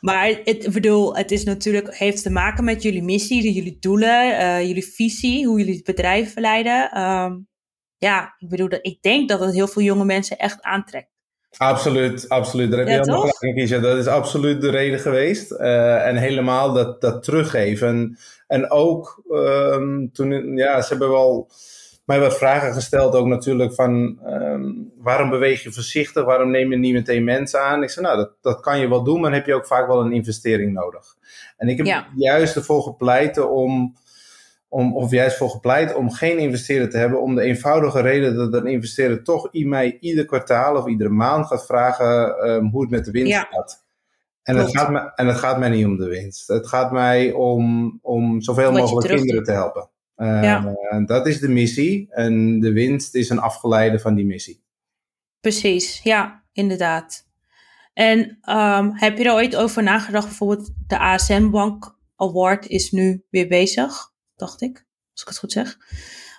Maar 0.00 0.26
het, 0.26 0.64
ik 0.64 0.72
bedoel, 0.72 1.16
het 1.16 1.30
is 1.30 1.44
natuurlijk, 1.44 1.96
heeft 1.96 2.22
te 2.22 2.30
maken 2.30 2.64
met 2.64 2.82
jullie 2.82 3.02
missie, 3.02 3.52
jullie 3.52 3.76
doelen, 3.80 4.38
eh, 4.38 4.66
jullie 4.66 4.84
visie, 4.86 5.46
hoe 5.46 5.58
jullie 5.58 5.74
het 5.74 5.84
bedrijf 5.84 6.36
leiden. 6.36 6.90
Ehm, 6.90 7.36
ja, 7.96 8.34
ik 8.38 8.48
bedoel, 8.48 8.68
dat, 8.68 8.78
ik 8.82 9.02
denk 9.02 9.28
dat 9.28 9.40
het 9.40 9.54
heel 9.54 9.68
veel 9.68 9.82
jonge 9.82 10.04
mensen 10.04 10.38
echt 10.38 10.62
aantrekt. 10.62 11.10
Absoluut, 11.56 12.28
absoluut. 12.28 12.70
Daar 12.70 12.78
heb 12.78 12.88
je 12.88 12.94
Ja, 12.94 13.00
helemaal 13.00 13.22
toch? 13.22 13.36
gelijk 13.38 13.70
in. 13.70 13.82
Dat 13.82 13.98
is 13.98 14.06
absoluut 14.06 14.60
de 14.60 14.70
reden 14.70 14.98
geweest. 15.00 15.50
Eh, 15.50 16.06
en 16.06 16.16
helemaal 16.16 16.72
dat, 16.72 17.00
dat 17.00 17.22
teruggeven. 17.22 18.18
En 18.46 18.70
ook 18.70 19.22
ehm, 19.30 20.06
toen, 20.12 20.56
ja, 20.56 20.80
ze 20.82 20.88
hebben 20.88 21.10
wel 21.10 21.48
mij 22.04 22.20
wat 22.20 22.36
vragen 22.38 22.72
gesteld, 22.72 23.14
ook 23.14 23.26
natuurlijk 23.26 23.74
van 23.74 24.18
ehm, 24.26 24.70
waarom 24.98 25.30
beweeg 25.30 25.62
je 25.62 25.72
voorzichtig, 25.72 26.24
waarom 26.24 26.50
neem 26.50 26.70
je 26.70 26.76
niet 26.78 26.92
meteen 26.92 27.24
mensen 27.24 27.60
aan? 27.62 27.82
Ik 27.82 27.90
zei, 27.90 28.06
nou, 28.06 28.18
dat, 28.18 28.30
dat 28.40 28.60
kan 28.60 28.78
je 28.80 28.88
wel 28.88 29.02
doen, 29.04 29.20
maar 29.20 29.30
dan 29.30 29.38
heb 29.38 29.46
je 29.48 29.54
ook 29.54 29.66
vaak 29.66 29.86
wel 29.86 30.00
een 30.00 30.12
investering 30.12 30.72
nodig. 30.72 31.16
En 31.56 31.68
ik 31.68 31.76
heb 31.76 31.86
Ja. 31.86 32.06
juist 32.16 32.56
ervoor 32.56 32.82
gepleit 32.82 33.38
om, 33.38 33.94
om, 34.68 34.96
of 34.96 35.10
juist 35.10 35.36
voor 35.36 35.50
gepleit 35.50 35.94
om 35.94 36.10
geen 36.10 36.38
investeerder 36.38 36.90
te 36.90 36.96
hebben, 36.96 37.22
om 37.22 37.34
de 37.34 37.42
eenvoudige 37.42 38.00
reden 38.00 38.36
dat 38.36 38.52
een 38.52 38.66
investeerder 38.66 39.22
toch 39.22 39.48
mij 39.52 39.96
ieder 40.00 40.24
kwartaal 40.24 40.76
of 40.76 40.86
iedere 40.86 41.10
maand 41.10 41.46
gaat 41.46 41.66
vragen 41.66 42.38
ehm, 42.38 42.64
hoe 42.64 42.80
het 42.80 42.90
met 42.90 43.04
de 43.04 43.10
winst 43.10 43.32
Ja. 43.32 43.46
gaat. 43.50 43.86
En 44.42 44.56
het, 44.56 44.76
gaat 44.76 44.90
mij, 44.90 45.12
en 45.14 45.26
het 45.26 45.36
gaat 45.36 45.58
mij 45.58 45.68
niet 45.68 45.86
om 45.86 45.96
de 45.96 46.08
winst. 46.08 46.48
Het 46.48 46.66
gaat 46.66 46.92
mij 46.92 47.32
om, 47.32 47.98
om 48.02 48.40
zoveel 48.40 48.72
Wat 48.72 48.80
mogelijk 48.80 49.14
kinderen 49.14 49.42
te 49.44 49.52
helpen. 49.52 49.90
Eh, 50.14 50.42
Ja. 50.42 50.74
en 50.90 51.06
dat 51.06 51.26
is 51.26 51.40
de 51.40 51.48
missie. 51.48 52.06
En 52.10 52.60
de 52.60 52.72
winst 52.72 53.14
is 53.14 53.30
een 53.30 53.38
afgeleide 53.38 53.98
van 53.98 54.14
die 54.14 54.26
missie. 54.26 54.62
Precies, 55.40 56.00
ja, 56.02 56.42
inderdaad. 56.52 57.26
En 57.92 58.38
ehm, 58.40 58.90
heb 58.92 59.18
je 59.18 59.24
er 59.24 59.32
ooit 59.32 59.56
over 59.56 59.82
nagedacht, 59.82 60.26
bijvoorbeeld 60.26 60.70
de 60.86 60.98
ASM 60.98 61.50
Bank 61.50 61.96
Award 62.16 62.66
is 62.66 62.90
nu 62.90 63.24
weer 63.30 63.48
bezig, 63.48 64.12
dacht 64.38 64.62
ik, 64.62 64.84
als 65.12 65.22
ik 65.22 65.28
het 65.28 65.38
goed 65.38 65.52
zeg, 65.52 65.76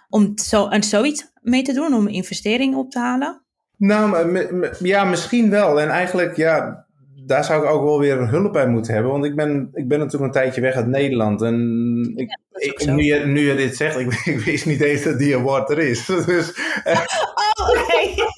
om 0.10 0.38
zo, 0.38 0.68
en 0.68 0.84
zoiets 0.84 1.32
mee 1.42 1.64
te 1.64 1.74
doen, 1.74 1.94
om 1.94 2.08
investeringen 2.08 2.78
op 2.78 2.92
te 2.92 3.00
halen? 3.00 3.44
Nou, 3.78 4.74
ja, 4.80 5.04
misschien 5.04 5.50
wel. 5.50 5.82
En 5.82 5.90
eigenlijk, 5.90 6.36
ja, 6.36 6.86
daar 7.26 7.44
zou 7.44 7.64
ik 7.64 7.70
ook 7.70 7.84
wel 7.84 8.00
weer 8.00 8.30
hulp 8.30 8.54
bij 8.54 8.68
moeten 8.68 8.94
hebben. 8.94 9.12
Want 9.12 9.26
ik 9.26 9.36
ben, 9.36 9.70
ik 9.74 9.88
ben 9.88 10.00
natuurlijk 10.00 10.26
een 10.26 10.42
tijdje 10.42 10.62
weg 10.62 10.76
uit 10.76 10.88
Nederland. 10.88 11.42
En 11.42 11.58
ik, 12.56 12.86
nu, 12.86 13.04
je, 13.04 13.26
nu 13.26 13.48
je 13.48 13.56
dit 13.56 13.76
zegt, 13.76 13.98
ik, 13.98 14.14
ik 14.34 14.40
wist 14.40 14.66
niet 14.66 14.82
eens 14.82 15.04
dat 15.04 15.20
die 15.20 15.36
award 15.36 15.70
er 15.70 15.80
is. 15.80 16.06
Dus, 16.26 16.52
Oh, 17.60 17.70
oké. 17.70 18.29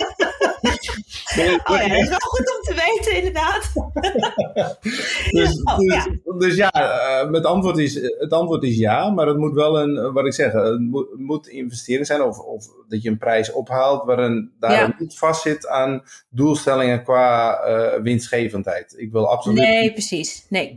Oh 1.37 1.77
ja, 1.77 1.87
dat 1.87 1.97
is 2.01 2.09
wel 2.09 2.17
goed 2.19 2.55
om 2.57 2.61
te 2.61 2.73
weten, 2.87 3.15
inderdaad. 3.17 3.71
Dus, 5.31 5.63
Oh, 5.63 5.77
dus, 5.77 5.93
ja. 5.93 6.05
dus 6.37 6.55
ja, 6.55 6.71
eh, 6.71 7.31
het, 7.31 7.45
antwoord 7.45 7.77
is, 7.77 7.93
het 8.19 8.31
antwoord 8.33 8.63
is 8.63 8.77
ja, 8.77 9.09
maar 9.09 9.27
het 9.27 9.37
moet 9.37 9.53
wel 9.53 9.79
een, 9.79 9.97
eh, 9.97 10.13
wat 10.13 10.25
ik 10.25 10.33
zeg, 10.33 10.51
het 10.51 10.79
moet, 10.79 11.07
moet 11.17 11.47
investering 11.47 12.05
zijn 12.07 12.21
of, 12.21 12.39
of 12.39 12.65
dat 12.87 13.01
je 13.01 13.09
een 13.09 13.17
prijs 13.17 13.51
ophaalt 13.51 14.05
waarin 14.05 14.51
daar 14.59 14.71
Ja. 14.71 14.95
niet 14.99 15.17
vast 15.17 15.41
zit 15.41 15.67
aan 15.67 16.03
doelstellingen 16.29 17.03
qua 17.03 17.59
eh, 17.59 18.01
winstgevendheid. 18.01 18.93
Ik 18.97 19.11
wil 19.11 19.31
absoluut. 19.31 19.57
Nee, 19.59 19.91
precies. 19.91 20.45
Nee. 20.49 20.75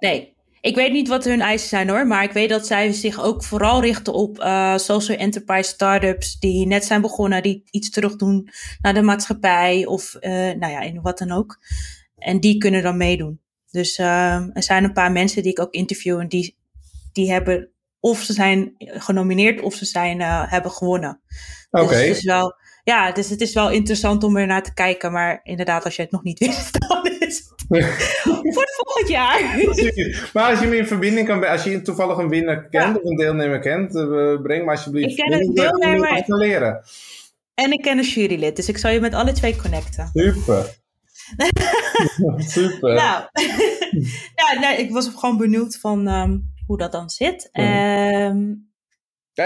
Nee. 0.00 0.34
Ik 0.60 0.74
weet 0.74 0.92
niet 0.92 1.08
wat 1.08 1.24
hun 1.24 1.40
eisen 1.40 1.68
zijn 1.68 1.88
hoor, 1.88 2.06
maar 2.06 2.24
ik 2.24 2.32
weet 2.32 2.48
dat 2.48 2.66
zij 2.66 2.92
zich 2.92 3.22
ook 3.22 3.44
vooral 3.44 3.80
richten 3.80 4.12
op 4.12 4.38
eh, 4.38 4.76
social 4.76 5.18
enterprise 5.18 5.70
startups 5.70 6.38
die 6.38 6.66
net 6.66 6.84
zijn 6.84 7.00
begonnen, 7.00 7.42
die 7.42 7.62
iets 7.70 7.90
terug 7.90 8.16
doen 8.16 8.48
naar 8.80 8.94
de 8.94 9.02
maatschappij 9.02 9.86
of 9.86 10.14
eh, 10.14 10.32
nou 10.32 10.72
ja, 10.72 10.80
in 10.80 11.00
wat 11.02 11.18
dan 11.18 11.30
ook. 11.32 11.58
En 12.16 12.40
die 12.40 12.58
kunnen 12.58 12.82
dan 12.82 12.96
meedoen. 12.96 13.40
Dus 13.70 13.98
eh, 13.98 14.34
er 14.34 14.62
zijn 14.62 14.84
een 14.84 14.92
paar 14.92 15.12
mensen 15.12 15.42
die 15.42 15.52
ik 15.52 15.60
ook 15.60 15.74
interview 15.74 16.18
en 16.18 16.28
die, 16.28 16.56
die 17.12 17.32
hebben 17.32 17.70
of 18.00 18.22
ze 18.22 18.32
zijn 18.32 18.74
genomineerd 18.78 19.60
of 19.60 19.74
ze 19.74 19.84
zijn, 19.84 20.20
hebben 20.22 20.70
gewonnen. 20.70 21.20
Oké. 21.70 21.88
Dus 21.88 21.98
het 21.98 22.16
is 22.16 22.24
wel, 22.24 22.54
ja, 22.84 23.12
dus 23.12 23.28
het 23.28 23.40
is 23.40 23.52
wel 23.52 23.70
interessant 23.70 24.24
om 24.24 24.36
er 24.36 24.46
naar 24.46 24.62
te 24.62 24.74
kijken. 24.74 25.12
Maar 25.12 25.40
inderdaad, 25.42 25.84
als 25.84 25.96
je 25.96 26.02
het 26.02 26.10
nog 26.10 26.22
niet 26.22 26.38
wist, 26.46 26.88
dan 26.88 27.09
voor 28.52 28.62
het 28.62 28.74
volgend 28.84 29.08
jaar. 29.08 29.58
Precies. 29.64 30.22
Maar 30.32 30.50
als 30.50 30.60
je 30.60 30.66
me 30.66 30.76
in 30.76 30.86
verbinding 30.86 31.26
kan 31.26 31.48
als 31.48 31.64
je 31.64 31.82
toevallig 31.82 32.16
een 32.18 32.28
winnaar 32.28 32.68
kent 32.68 32.84
Ja. 32.84 33.00
of 33.02 33.04
een 33.10 33.16
deelnemer 33.16 33.58
kent, 33.60 33.94
eh, 33.96 34.42
breng 34.42 34.64
me 34.64 34.70
alsjeblieft. 34.70 35.10
Ik 35.10 35.16
ken 35.16 35.32
een 35.32 35.54
deelnemer. 35.54 36.22
leren. 36.26 36.82
En 37.54 37.72
ik 37.72 37.82
ken 37.82 37.98
een 37.98 38.04
jurylid, 38.04 38.56
dus 38.56 38.68
ik 38.68 38.78
zal 38.78 38.90
je 38.90 39.00
met 39.00 39.14
alle 39.14 39.32
twee 39.32 39.56
connecten. 39.56 40.10
Super. 40.12 40.78
Super. 42.36 42.94
Nou, 42.94 43.24
ja, 44.34 44.58
nee, 44.60 44.76
ik 44.78 44.90
was 44.90 45.10
gewoon 45.16 45.36
benieuwd 45.36 45.78
van 45.78 46.08
ehm, 46.08 46.38
hoe 46.66 46.78
dat 46.78 46.92
dan 46.92 47.10
zit. 47.10 47.48
Ja. 47.52 48.34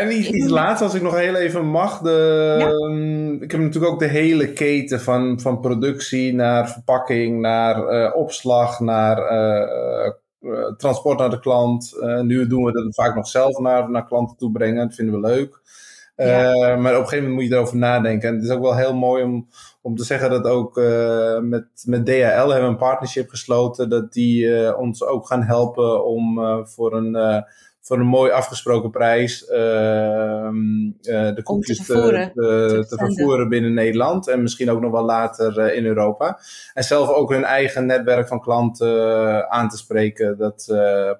En 0.00 0.18
iets, 0.18 0.28
iets 0.28 0.48
laatst, 0.48 0.82
als 0.82 0.94
ik 0.94 1.02
nog 1.02 1.16
heel 1.16 1.34
even 1.34 1.66
mag. 1.66 2.00
De, 2.00 2.56
Ja. 2.58 2.68
ehm, 2.68 3.32
ik 3.42 3.50
heb 3.50 3.60
natuurlijk 3.60 3.92
ook 3.92 3.98
de 3.98 4.06
hele 4.06 4.52
keten 4.52 5.00
van, 5.00 5.40
van 5.40 5.60
productie 5.60 6.34
naar 6.34 6.70
verpakking, 6.70 7.40
naar 7.40 7.86
eh, 7.86 8.16
opslag, 8.16 8.80
naar 8.80 9.18
eh, 9.18 10.06
eh, 10.06 10.74
transport 10.76 11.18
naar 11.18 11.30
de 11.30 11.40
klant. 11.40 11.96
Nu 12.22 12.46
doen 12.46 12.64
we 12.64 12.72
dat 12.72 12.94
vaak 12.94 13.14
nog 13.14 13.28
zelf 13.28 13.58
naar, 13.58 13.90
naar 13.90 14.06
klanten 14.06 14.36
toe 14.36 14.52
brengen. 14.52 14.86
Dat 14.86 14.94
vinden 14.94 15.20
we 15.20 15.26
leuk. 15.26 15.62
Maar 16.16 16.94
op 16.94 17.00
een 17.00 17.08
gegeven 17.08 17.16
moment 17.16 17.34
moet 17.34 17.44
je 17.44 17.54
erover 17.54 17.76
nadenken. 17.76 18.28
En 18.28 18.34
het 18.34 18.44
is 18.44 18.50
ook 18.50 18.62
wel 18.62 18.76
heel 18.76 18.94
mooi 18.94 19.22
om, 19.22 19.48
om 19.82 19.96
te 19.96 20.04
zeggen 20.04 20.30
dat 20.30 20.44
ook 20.44 20.80
met, 21.42 21.66
met 21.84 22.06
DHL 22.06 22.48
hebben 22.48 22.60
we 22.60 22.60
een 22.60 22.76
partnership 22.76 23.28
gesloten. 23.28 23.88
Dat 23.88 24.12
die 24.12 24.76
ons 24.76 25.04
ook 25.04 25.26
gaan 25.26 25.42
helpen 25.42 26.04
om 26.04 26.40
voor 26.66 26.94
een... 26.96 27.44
eh, 27.84 27.88
voor 27.88 27.98
een 27.98 28.06
mooi 28.06 28.30
afgesproken 28.30 28.90
prijs 28.90 29.46
ehm, 29.46 30.90
de 31.00 31.40
koekjes 31.42 31.76
te 31.76 31.84
vervoeren. 31.84 32.32
Te, 32.34 32.86
te, 32.88 32.96
vervoeren 32.96 33.48
binnen 33.48 33.74
Nederland 33.74 34.28
en 34.28 34.42
misschien 34.42 34.70
ook 34.70 34.80
nog 34.80 34.92
wel 34.92 35.04
later 35.04 35.74
in 35.74 35.84
Europa. 35.84 36.38
En 36.74 36.84
zelf 36.84 37.08
ook 37.08 37.30
hun 37.30 37.44
eigen 37.44 37.86
netwerk 37.86 38.28
van 38.28 38.40
klanten 38.40 39.50
aan 39.50 39.68
te 39.68 39.76
spreken, 39.76 40.38
dat 40.38 40.66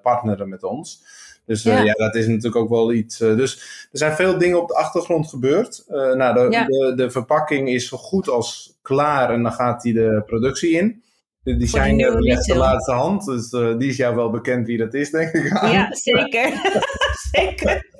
partneren 0.01 0.49
met 0.49 0.63
ons. 0.63 1.03
Dus 1.45 1.63
ja. 1.63 1.81
ja. 1.81 1.93
dat 1.93 2.15
is 2.15 2.27
natuurlijk 2.27 2.55
ook 2.55 2.69
wel 2.69 2.93
iets. 2.93 3.17
dus 3.17 3.55
er 3.91 3.97
zijn 3.97 4.15
veel 4.15 4.37
dingen 4.37 4.61
op 4.61 4.67
de 4.67 4.75
achtergrond 4.75 5.27
gebeurd. 5.27 5.83
nou, 5.87 6.33
de, 6.33 6.49
de, 6.49 6.93
de, 6.95 7.11
verpakking 7.11 7.69
is 7.69 7.87
zo 7.87 7.97
goed 7.97 8.29
als 8.29 8.77
klaar 8.81 9.29
en 9.29 9.43
dan 9.43 9.51
gaat 9.51 9.81
die 9.81 9.93
de 9.93 10.23
productie 10.25 10.71
in. 10.71 11.03
De 11.45 11.57
designer 11.57 12.21
legt 12.21 12.45
de 12.45 12.55
laatste 12.55 12.91
hand, 12.91 13.25
dus 13.25 13.51
uh, 13.51 13.77
die 13.77 13.89
is 13.89 13.97
jou 13.97 14.15
wel 14.15 14.29
bekend 14.29 14.67
wie 14.67 14.77
dat 14.77 14.93
is, 14.93 15.09
denk 15.09 15.31
ik. 15.31 15.49
Ja, 15.61 15.87
zeker. 16.11 16.51
zeker. 17.31 17.93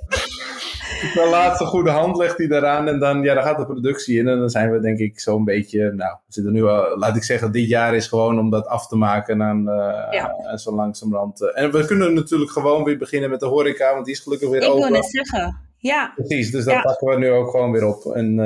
De 1.14 1.28
laatste 1.30 1.64
goede 1.64 1.90
hand 1.90 2.16
legt 2.16 2.38
hij 2.38 2.46
daaraan 2.46 2.88
en 2.88 2.98
dan, 2.98 3.22
ja, 3.22 3.34
dan 3.34 3.42
gaat 3.42 3.58
de 3.58 3.66
productie 3.66 4.18
in. 4.18 4.28
En 4.28 4.38
dan 4.38 4.48
zijn 4.48 4.72
we 4.72 4.80
denk 4.80 4.98
ik 4.98 5.20
zo'n 5.20 5.44
beetje, 5.44 5.80
nou, 5.80 6.16
we 6.26 6.32
zitten 6.32 6.52
nu 6.52 6.64
al, 6.64 6.98
laat 6.98 7.16
ik 7.16 7.22
zeggen, 7.22 7.52
dit 7.52 7.68
jaar 7.68 7.94
is 7.94 8.06
gewoon 8.06 8.38
om 8.38 8.50
dat 8.50 8.66
af 8.66 8.86
te 8.86 8.96
maken 8.96 9.40
en, 9.40 9.60
uh, 9.60 10.06
ja. 10.10 10.56
zo 10.56 10.74
langzamerhand. 10.74 11.40
Uh, 11.40 11.48
en 11.54 11.72
we 11.72 11.86
kunnen 11.86 12.14
natuurlijk 12.14 12.50
gewoon 12.50 12.84
weer 12.84 12.98
beginnen 12.98 13.30
met 13.30 13.40
de 13.40 13.46
horeca, 13.46 13.92
want 13.92 14.04
die 14.04 14.14
is 14.14 14.20
gelukkig 14.20 14.48
weer 14.48 14.62
open. 14.62 14.76
Ik 14.76 14.82
wil 14.82 14.92
net 14.92 15.10
zeggen, 15.10 15.60
ja. 15.78 16.12
Precies, 16.14 16.50
dus 16.50 16.64
dat 16.64 16.82
pakken 16.82 17.08
we 17.08 17.18
nu 17.18 17.30
ook 17.30 17.50
gewoon 17.50 17.70
weer 17.70 17.86
op. 17.86 18.14
En 18.14 18.38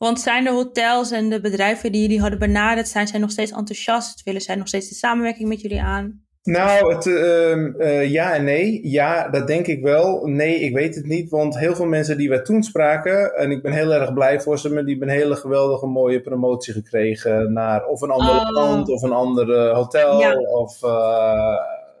want 0.00 0.20
zijn 0.20 0.44
de 0.44 0.50
hotels 0.50 1.10
en 1.10 1.28
de 1.28 1.40
bedrijven 1.40 1.92
die 1.92 2.00
jullie 2.00 2.20
hadden 2.20 2.38
benaderd, 2.38 2.88
zijn 2.88 3.06
zij 3.06 3.18
nog 3.18 3.30
steeds 3.30 3.50
enthousiast? 3.50 4.22
Willen 4.22 4.40
zij 4.40 4.54
nog 4.54 4.68
steeds 4.68 4.88
de 4.88 4.94
samenwerking 4.94 5.48
met 5.48 5.60
jullie 5.60 5.80
aan? 5.80 6.24
Nou, 6.42 6.94
het, 6.94 7.06
uh, 7.06 7.56
uh, 7.56 8.10
ja 8.10 8.34
en 8.34 8.44
nee. 8.44 8.88
Ja, 8.88 9.28
dat 9.28 9.46
denk 9.46 9.66
ik 9.66 9.82
wel. 9.82 10.26
Nee, 10.26 10.60
ik 10.60 10.74
weet 10.74 10.94
het 10.94 11.04
niet. 11.04 11.30
Want 11.30 11.58
heel 11.58 11.74
veel 11.74 11.86
mensen 11.86 12.18
die 12.18 12.28
wij 12.28 12.42
toen 12.42 12.62
spraken, 12.62 13.34
en 13.34 13.50
ik 13.50 13.62
ben 13.62 13.72
heel 13.72 13.92
erg 13.92 14.12
blij 14.12 14.40
voor 14.40 14.58
ze, 14.58 14.72
maar 14.72 14.84
die 14.84 14.90
hebben 14.90 15.14
een 15.14 15.20
hele 15.20 15.36
geweldige 15.36 15.86
mooie 15.86 16.20
promotie 16.20 16.72
gekregen 16.72 17.52
naar 17.52 17.86
of 17.86 18.00
een 18.00 18.10
andere 18.10 18.40
oh. 18.40 18.50
land 18.50 18.88
of 18.88 19.02
een 19.02 19.12
ander 19.12 19.74
hotel 19.74 20.20
ja. 20.20 20.38
of 20.38 20.82
uh, 20.82 21.56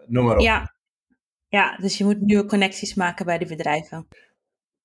noem 0.06 0.24
maar 0.24 0.36
op. 0.36 0.42
Ja. 0.42 0.74
ja, 1.48 1.76
dus 1.76 1.98
je 1.98 2.04
moet 2.04 2.20
nieuwe 2.20 2.46
connecties 2.46 2.94
maken 2.94 3.26
bij 3.26 3.38
de 3.38 3.46
bedrijven. 3.46 4.06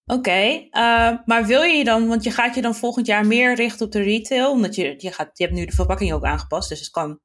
Oké, 0.06 0.68
uh, 0.72 1.12
maar 1.26 1.46
wil 1.46 1.62
je 1.62 1.84
dan, 1.84 2.08
want 2.08 2.24
je 2.24 2.32
gaat 2.32 2.56
je 2.56 2.62
dan 2.62 2.76
volgend 2.76 3.06
jaar 3.06 3.26
meer 3.26 3.56
richten 3.56 3.86
op 3.86 3.92
de 3.92 4.02
retail, 4.02 4.52
omdat 4.52 4.76
je, 4.76 4.94
je, 4.98 5.12
gaat, 5.12 5.30
je 5.34 5.44
hebt 5.44 5.56
nu 5.56 5.66
de 5.66 5.72
verpakking 5.72 6.14
ook 6.14 6.24
aangepast, 6.24 6.70
dus 6.70 6.80
het 6.80 6.90
kan. 6.90 7.20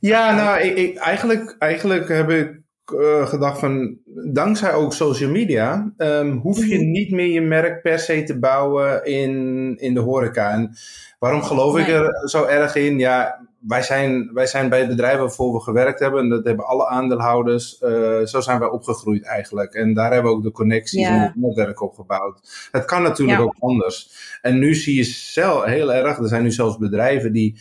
Ja, 0.00 0.34
nou, 0.34 0.60
ik, 0.60 0.76
ik, 0.76 0.96
eigenlijk, 0.96 1.56
eigenlijk 1.58 2.08
heb 2.08 2.30
ik 2.30 2.60
uh, 2.94 3.26
gedacht 3.26 3.58
van, 3.58 3.98
dankzij 4.32 4.72
ook 4.72 4.92
social 4.92 5.30
media, 5.30 5.92
um, 5.96 6.38
hoef 6.38 6.66
je 6.66 6.78
mhm. 6.78 6.90
niet 6.90 7.10
meer 7.10 7.32
je 7.32 7.40
merk 7.40 7.82
per 7.82 7.98
se 7.98 8.22
te 8.22 8.38
bouwen 8.38 9.04
in, 9.04 9.74
in 9.78 9.94
de 9.94 10.00
horeca. 10.00 10.50
En 10.50 10.76
waarom 11.18 11.42
geloof 11.42 11.78
ik 11.78 11.88
er 11.88 12.28
zo 12.28 12.44
erg 12.44 12.74
in? 12.74 12.98
Ja, 12.98 13.47
wij 13.60 13.82
zijn, 13.82 14.30
wij 14.32 14.46
zijn 14.46 14.68
bij 14.68 14.78
het 14.78 14.88
bedrijf 14.88 15.18
waarvoor 15.18 15.52
we 15.52 15.60
gewerkt 15.60 16.00
hebben, 16.00 16.22
en 16.22 16.28
dat 16.28 16.44
hebben 16.44 16.66
alle 16.66 16.86
aandeelhouders, 16.86 17.80
uh, 17.82 18.24
zo 18.24 18.40
zijn 18.40 18.58
wij 18.58 18.68
opgegroeid 18.68 19.24
eigenlijk. 19.24 19.74
En 19.74 19.94
daar 19.94 20.12
hebben 20.12 20.30
we 20.30 20.36
ook 20.36 20.42
de 20.42 20.50
connecties 20.50 21.06
en 21.06 21.20
het 21.20 21.36
netwerk 21.36 21.82
opgebouwd. 21.82 22.68
Het 22.72 22.84
kan 22.84 23.02
natuurlijk 23.02 23.40
ook 23.40 23.56
anders. 23.58 24.10
En 24.42 24.58
nu 24.58 24.74
zie 24.74 24.96
je 24.96 25.04
zelf 25.04 25.64
heel 25.64 25.92
erg, 25.92 26.18
er 26.18 26.28
zijn 26.28 26.42
nu 26.42 26.50
zelfs 26.50 26.78
bedrijven 26.78 27.32
die 27.32 27.60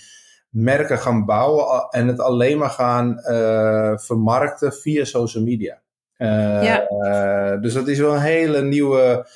merken 0.49 0.97
gaan 0.97 1.25
bouwen 1.25 1.87
en 1.89 2.07
het 2.07 2.19
alleen 2.19 2.57
maar 2.57 2.69
gaan 2.69 3.19
uh, 3.19 3.97
vermarkten 3.97 4.73
via 4.73 5.05
social 5.05 5.43
media. 5.43 5.81
Uh, 6.17 6.63
ja. 6.63 7.57
dus 7.57 7.73
dat 7.73 7.87
is 7.87 7.99
wel 7.99 8.13
een 8.13 8.21
hele 8.21 8.61
nieuwe 8.61 9.27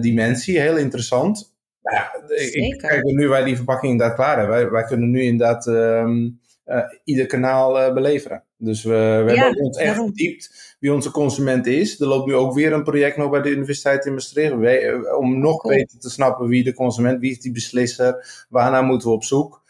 dimensie, 0.00 0.60
heel 0.60 0.76
interessant. 0.76 1.56
Ja, 1.90 2.12
ik, 2.36 2.78
kijk 2.78 3.04
nu 3.04 3.28
wij 3.28 3.44
die 3.44 3.56
verpakking 3.56 3.98
daar 3.98 4.14
klaar 4.14 4.38
hebben. 4.38 4.56
Wij, 4.56 4.70
wij 4.70 4.84
kunnen 4.84 5.10
nu 5.10 5.22
inderdaad 5.22 5.66
um, 5.66 6.40
uh, 6.66 6.82
ieder 7.04 7.26
kanaal 7.26 7.80
uh, 7.80 7.94
beleveren. 7.94 8.42
Dus 8.56 8.82
we, 8.82 9.22
we 9.26 9.32
ja, 9.34 9.44
hebben 9.44 9.62
ons 9.64 9.76
echt 9.76 9.94
verdiept 9.94 10.76
wie 10.78 10.92
onze 10.92 11.10
consument 11.10 11.66
is. 11.66 12.00
Er 12.00 12.06
loopt 12.06 12.26
nu 12.26 12.34
ook 12.34 12.54
weer 12.54 12.72
een 12.72 12.82
project 12.82 13.16
nog 13.16 13.30
bij 13.30 13.42
de 13.42 13.50
Universiteit 13.50 14.06
in 14.06 14.12
Maastricht. 14.12 14.54
We, 14.54 14.70
eh, 14.70 15.18
om 15.18 15.38
nog 15.38 15.56
cool. 15.56 15.74
beter 15.74 15.98
te 15.98 16.10
snappen 16.10 16.48
wie 16.48 16.64
de 16.64 16.74
consument, 16.74 17.20
wie 17.20 17.30
is 17.30 17.40
die 17.40 17.52
beslisser, 17.52 18.44
waarnaar 18.48 18.82
moeten 18.82 19.08
we 19.08 19.14
op 19.14 19.24
zoek. 19.24 19.66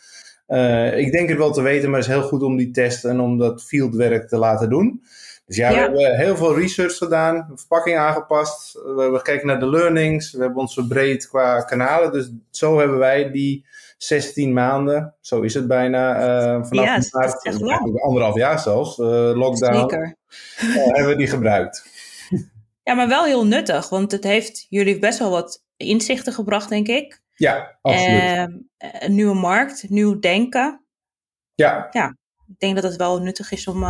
Uh, 0.48 0.98
ik 0.98 1.12
denk 1.12 1.28
het 1.28 1.38
wel 1.38 1.52
te 1.52 1.62
weten, 1.62 1.90
maar 1.90 1.98
het 2.00 2.08
is 2.08 2.14
heel 2.14 2.28
goed 2.28 2.42
om 2.42 2.56
die 2.56 2.70
testen 2.70 3.10
en 3.10 3.20
om 3.20 3.38
dat 3.38 3.64
fieldwerk 3.64 4.28
te 4.28 4.38
laten 4.38 4.70
doen. 4.70 5.02
Dus 5.48 5.56
ja, 5.56 5.70
we 5.70 5.76
hebben 5.76 6.16
heel 6.16 6.36
veel 6.36 6.58
research 6.58 6.96
gedaan, 6.96 7.52
verpakking 7.54 7.96
aangepast. 7.96 8.72
We 8.72 9.00
hebben 9.00 9.18
gekeken 9.18 9.46
naar 9.46 9.60
de 9.60 9.70
learnings. 9.70 10.32
We 10.32 10.40
hebben 10.40 10.58
ons 10.58 10.74
verbreed 10.74 11.28
qua 11.28 11.60
kanalen. 11.60 12.12
Dus 12.12 12.30
zo 12.50 12.78
hebben 12.78 12.98
wij 12.98 13.30
die 13.30 13.66
16 13.98 14.52
maanden, 14.52 15.14
zo 15.20 15.40
is 15.40 15.54
het 15.54 15.66
bijna, 15.66 16.16
uh, 16.16 16.64
vanaf 16.64 16.84
ja, 16.84 17.02
maart, 17.10 17.44
echt 17.44 17.60
lang. 17.60 18.00
anderhalf 18.00 18.34
jaar 18.34 18.58
zelfs, 18.58 18.98
uh, 18.98 19.06
lockdown. 19.34 19.94
Uh, 19.94 20.12
hebben 20.74 21.06
we 21.06 21.16
die 21.16 21.26
gebruikt. 21.26 21.86
Ja, 22.82 22.94
maar 22.94 23.08
wel 23.08 23.24
heel 23.24 23.46
nuttig, 23.46 23.88
want 23.88 24.12
het 24.12 24.24
heeft 24.24 24.66
jullie 24.68 24.98
best 24.98 25.18
wel 25.18 25.30
wat 25.30 25.64
inzichten 25.76 26.32
gebracht, 26.32 26.68
denk 26.68 26.86
ik. 26.86 27.22
Ja, 27.34 27.78
absoluut. 27.82 28.20
Ehm, 28.20 28.52
een 28.78 29.14
nieuwe 29.14 29.34
markt, 29.34 29.88
nieuw 29.88 30.18
denken. 30.18 30.84
Ja. 31.54 31.88
Ja, 31.90 32.16
ik 32.46 32.58
denk 32.58 32.74
dat 32.74 32.84
het 32.84 32.96
wel 32.96 33.22
nuttig 33.22 33.52
is 33.52 33.66
om, 33.66 33.84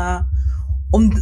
om 0.90 1.12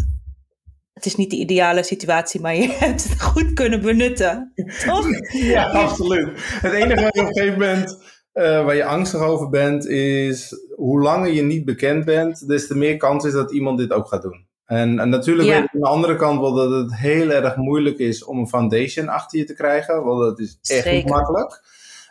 het 0.96 1.06
is 1.06 1.16
niet 1.16 1.30
de 1.30 1.37
ideale 1.37 1.82
situatie, 1.82 2.40
maar 2.40 2.54
je 2.54 2.68
hebt 2.78 3.09
het 3.09 3.22
goed 3.22 3.52
kunnen 3.52 3.80
benutten. 3.80 4.52
Toch? 4.85 5.06
ja, 5.54 5.70
absoluut. 5.70 6.28
Het 6.37 6.72
enige 6.72 6.94
waar 6.94 7.11
je 7.14 7.20
op 7.20 7.26
een 7.26 7.35
gegeven 7.35 7.59
moment 7.59 7.98
uh, 8.35 8.64
waar 8.64 8.74
je 8.74 8.85
angstig 8.85 9.20
over 9.20 9.48
bent, 9.48 9.87
is 9.87 10.54
hoe 10.74 11.00
langer 11.00 11.32
je 11.32 11.42
niet 11.42 11.64
bekend 11.64 12.04
bent, 12.04 12.48
des 12.48 12.66
te 12.66 12.76
meer 12.76 12.96
kans 12.96 13.24
is 13.24 13.32
dat 13.32 13.52
iemand 13.52 13.78
dit 13.78 13.92
ook 13.92 14.09
gaat 14.09 14.22
doen. 14.22 14.46
En, 14.64 14.98
en 14.98 15.09
natuurlijk 15.09 15.48
ja. 15.48 15.54
weet 15.54 15.64
ik 15.64 15.74
aan 15.74 15.80
de 15.80 15.87
andere 15.87 16.16
kant 16.16 16.40
wel 16.40 16.54
dat 16.54 16.70
het 16.70 16.96
heel 16.96 17.30
erg 17.30 17.56
moeilijk 17.56 17.98
is 17.98 18.24
om 18.24 18.38
een 18.38 18.48
foundation 18.48 19.09
achter 19.09 19.38
je 19.38 19.44
te 19.44 19.54
krijgen, 19.54 20.04
want 20.04 20.20
dat 20.20 20.38
is 20.38 20.59
echt 20.62 20.82
Zeker. 20.82 20.92
niet 20.92 21.09
makkelijk. 21.09 21.62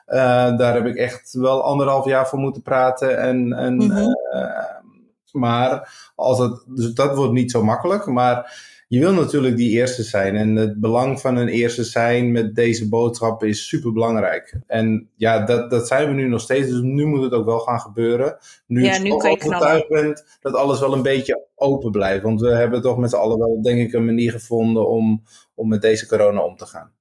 Uh, 0.07 0.15
daar 0.57 0.73
heb 0.73 0.85
ik 0.85 0.95
echt 0.95 1.33
wel 1.33 1.63
anderhalf 1.63 2.05
jaar 2.05 2.27
voor 2.27 2.39
moeten 2.39 2.61
praten. 2.61 3.19
En, 3.19 3.53
en, 3.53 3.73
mm 3.73 3.91
-hmm. 3.91 4.15
uh, 4.33 4.83
maar 5.31 5.93
als 6.15 6.39
het, 6.39 6.63
dus 6.67 6.93
dat 6.93 7.15
wordt 7.15 7.33
niet 7.33 7.51
zo 7.51 7.63
makkelijk. 7.63 8.05
Maar 8.05 8.53
je 8.95 9.01
wil 9.01 9.13
natuurlijk 9.13 9.58
die 9.58 9.69
eerste 9.69 10.03
zijn. 10.03 10.36
En 10.36 10.55
het 10.55 10.79
belang 10.79 11.21
van 11.21 11.36
een 11.36 11.47
eerste 11.47 11.84
zijn 11.84 12.31
met 12.31 12.55
deze 12.55 12.89
boodschap 12.89 13.43
is 13.43 13.67
super 13.67 13.93
belangrijk. 13.93 14.60
En 14.67 15.10
ja, 15.15 15.45
dat, 15.45 15.69
dat 15.69 15.88
zijn 15.88 16.08
we 16.08 16.13
nu 16.13 16.27
nog 16.27 16.41
steeds. 16.41 16.67
Dus 16.67 16.81
nu 16.81 17.05
moet 17.05 17.23
het 17.23 17.31
ook 17.31 17.45
wel 17.45 17.60
gaan 17.60 17.79
gebeuren. 17.79 18.38
Nu 18.67 18.84
ja, 18.84 18.95
je 18.95 19.13
overtuigd 19.13 19.88
bent 19.88 20.38
dat 20.39 20.53
alles 20.53 20.79
wel 20.79 20.93
een 20.93 21.01
beetje 21.01 21.47
open 21.55 21.91
blijft. 21.91 22.23
Want 22.23 22.41
we 22.41 22.55
hebben 22.55 22.81
toch 22.81 22.97
met 22.97 23.10
z'n 23.10 23.15
allen 23.15 23.38
wel, 23.38 23.62
denk 23.62 23.79
ik, 23.79 23.93
een 23.93 24.05
manier 24.05 24.31
gevonden 24.31 24.89
om, 24.89 25.23
om 25.55 25.67
met 25.67 25.81
deze 25.81 26.08
corona 26.08 26.41
om 26.41 26.55
te 26.55 26.65
gaan. 26.65 26.91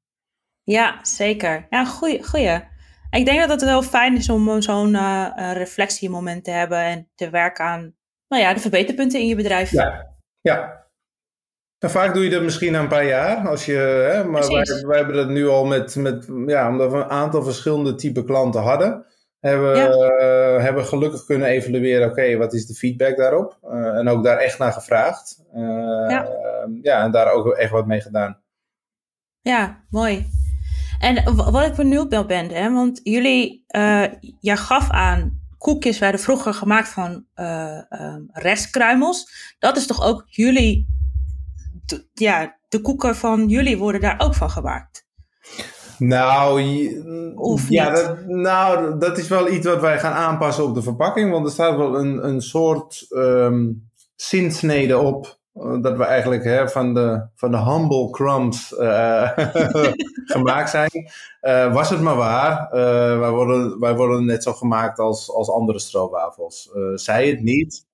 Ja, 0.62 0.98
zeker. 1.02 1.66
Ja, 1.70 1.85
goeie. 1.85 2.24
goeie. 2.24 2.61
Ik 3.11 3.24
denk 3.24 3.40
dat 3.40 3.50
het 3.50 3.62
wel 3.62 3.83
fijn 3.83 4.16
is 4.16 4.28
om 4.28 4.62
zo'n 4.62 4.94
uh, 4.94 5.30
reflectiemoment 5.52 6.44
te 6.44 6.50
hebben 6.50 6.78
en 6.78 7.09
te 7.14 7.30
werken 7.30 7.64
aan 7.64 7.94
nou 8.28 8.42
ja, 8.42 8.54
de 8.54 8.61
verbeterpunten 8.61 9.20
in 9.20 9.26
je 9.26 9.37
bedrijf. 9.37 9.70
Ja, 9.70 10.14
ja. 10.40 10.83
En 11.84 11.90
vaak 11.90 12.14
doe 12.14 12.24
je 12.24 12.30
dat 12.30 12.42
misschien 12.42 12.72
na 12.72 12.80
een 12.80 12.88
paar 12.88 13.06
jaar. 13.06 13.48
Als 13.48 13.64
je, 13.64 13.76
hè, 14.12 14.24
maar 14.24 14.46
wij, 14.46 14.82
wij, 14.86 14.96
hebben 14.96 15.16
dat 15.16 15.28
nu 15.28 15.48
al 15.48 15.64
met, 15.64 15.96
met, 15.96 16.28
ja, 16.46 16.68
omdat 16.68 16.90
we 16.90 16.96
een 16.96 17.10
aantal 17.10 17.42
verschillende 17.42 17.94
type 17.94 18.24
klanten 18.24 18.62
hadden. 18.62 19.04
Hebben 19.40 19.72
we 19.72 19.78
ja. 19.78 20.56
uh, 20.56 20.62
hebben 20.62 20.84
gelukkig 20.84 21.24
kunnen 21.24 21.48
evalueren, 21.48 22.10
oké, 22.10 22.36
wat 22.36 22.52
is 22.52 22.66
de 22.66 22.74
feedback 22.74 23.16
daarop? 23.16 23.58
Uh, 23.64 23.98
en 23.98 24.08
ook 24.08 24.24
daar 24.24 24.36
echt 24.36 24.58
naar 24.58 24.72
gevraagd. 24.72 25.42
Uh, 25.54 25.60
ja. 26.08 26.28
ja, 26.82 27.02
en 27.02 27.10
daar 27.10 27.32
ook 27.32 27.48
echt 27.48 27.70
wat 27.70 27.86
mee 27.86 28.00
gedaan. 28.00 28.40
Ja, 29.40 29.84
mooi. 29.90 30.26
En 31.00 31.34
wat 31.34 31.66
ik 31.66 31.74
benieuwd 31.74 32.26
ben, 32.26 32.48
hè, 32.48 32.72
want 32.72 33.00
jullie, 33.02 33.64
jij 34.40 34.56
gaf 34.56 34.90
aan, 34.90 35.40
koekjes 35.58 35.98
werden 35.98 36.20
vroeger 36.20 36.54
gemaakt 36.54 36.88
van 36.88 37.26
restkruimels. 38.32 39.52
Dat 39.58 39.76
is 39.76 39.86
toch 39.86 40.04
ook 40.04 40.24
jullie 40.26 40.94
ja, 42.12 42.56
de 42.68 42.80
koeken 42.80 43.16
van 43.16 43.48
jullie 43.48 43.78
worden 43.78 44.00
daar 44.00 44.20
ook 44.20 44.34
van 44.34 44.50
gemaakt. 44.50 45.06
Nou, 45.98 46.62
ja, 47.68 47.90
dat, 47.90 48.26
nou, 48.26 48.98
dat 48.98 49.18
is 49.18 49.28
wel 49.28 49.48
iets 49.48 49.66
wat 49.66 49.80
wij 49.80 49.98
gaan 49.98 50.12
aanpassen 50.12 50.64
op 50.64 50.74
de 50.74 50.82
verpakking. 50.82 51.30
Want 51.30 51.46
er 51.46 51.52
staat 51.52 51.76
wel 51.76 51.98
een, 51.98 52.26
een 52.26 52.40
soort 52.40 53.06
um, 53.10 53.90
zinsnede 54.16 54.98
op. 54.98 55.38
Eh, 55.54 55.80
dat 55.80 55.96
we 55.96 56.04
eigenlijk 56.04 56.44
hè, 56.44 56.68
van, 56.68 56.94
de, 56.94 57.26
van 57.34 57.50
de 57.50 57.62
humble 57.62 58.10
crumbs 58.10 58.72
uh, 58.72 59.30
gemaakt 60.34 60.70
zijn. 60.70 61.10
Uh, 61.42 61.72
was 61.72 61.90
het 61.90 62.00
maar 62.00 62.16
waar. 62.16 62.68
wij, 63.18 63.30
worden, 63.30 63.80
wij 63.80 63.94
worden 63.96 64.24
net 64.24 64.42
zo 64.42 64.52
gemaakt 64.52 64.98
als, 64.98 65.30
als 65.30 65.50
andere 65.50 65.78
stroopwafels. 65.78 66.70
zij 66.94 67.28
het 67.28 67.42
niet. 67.42 67.86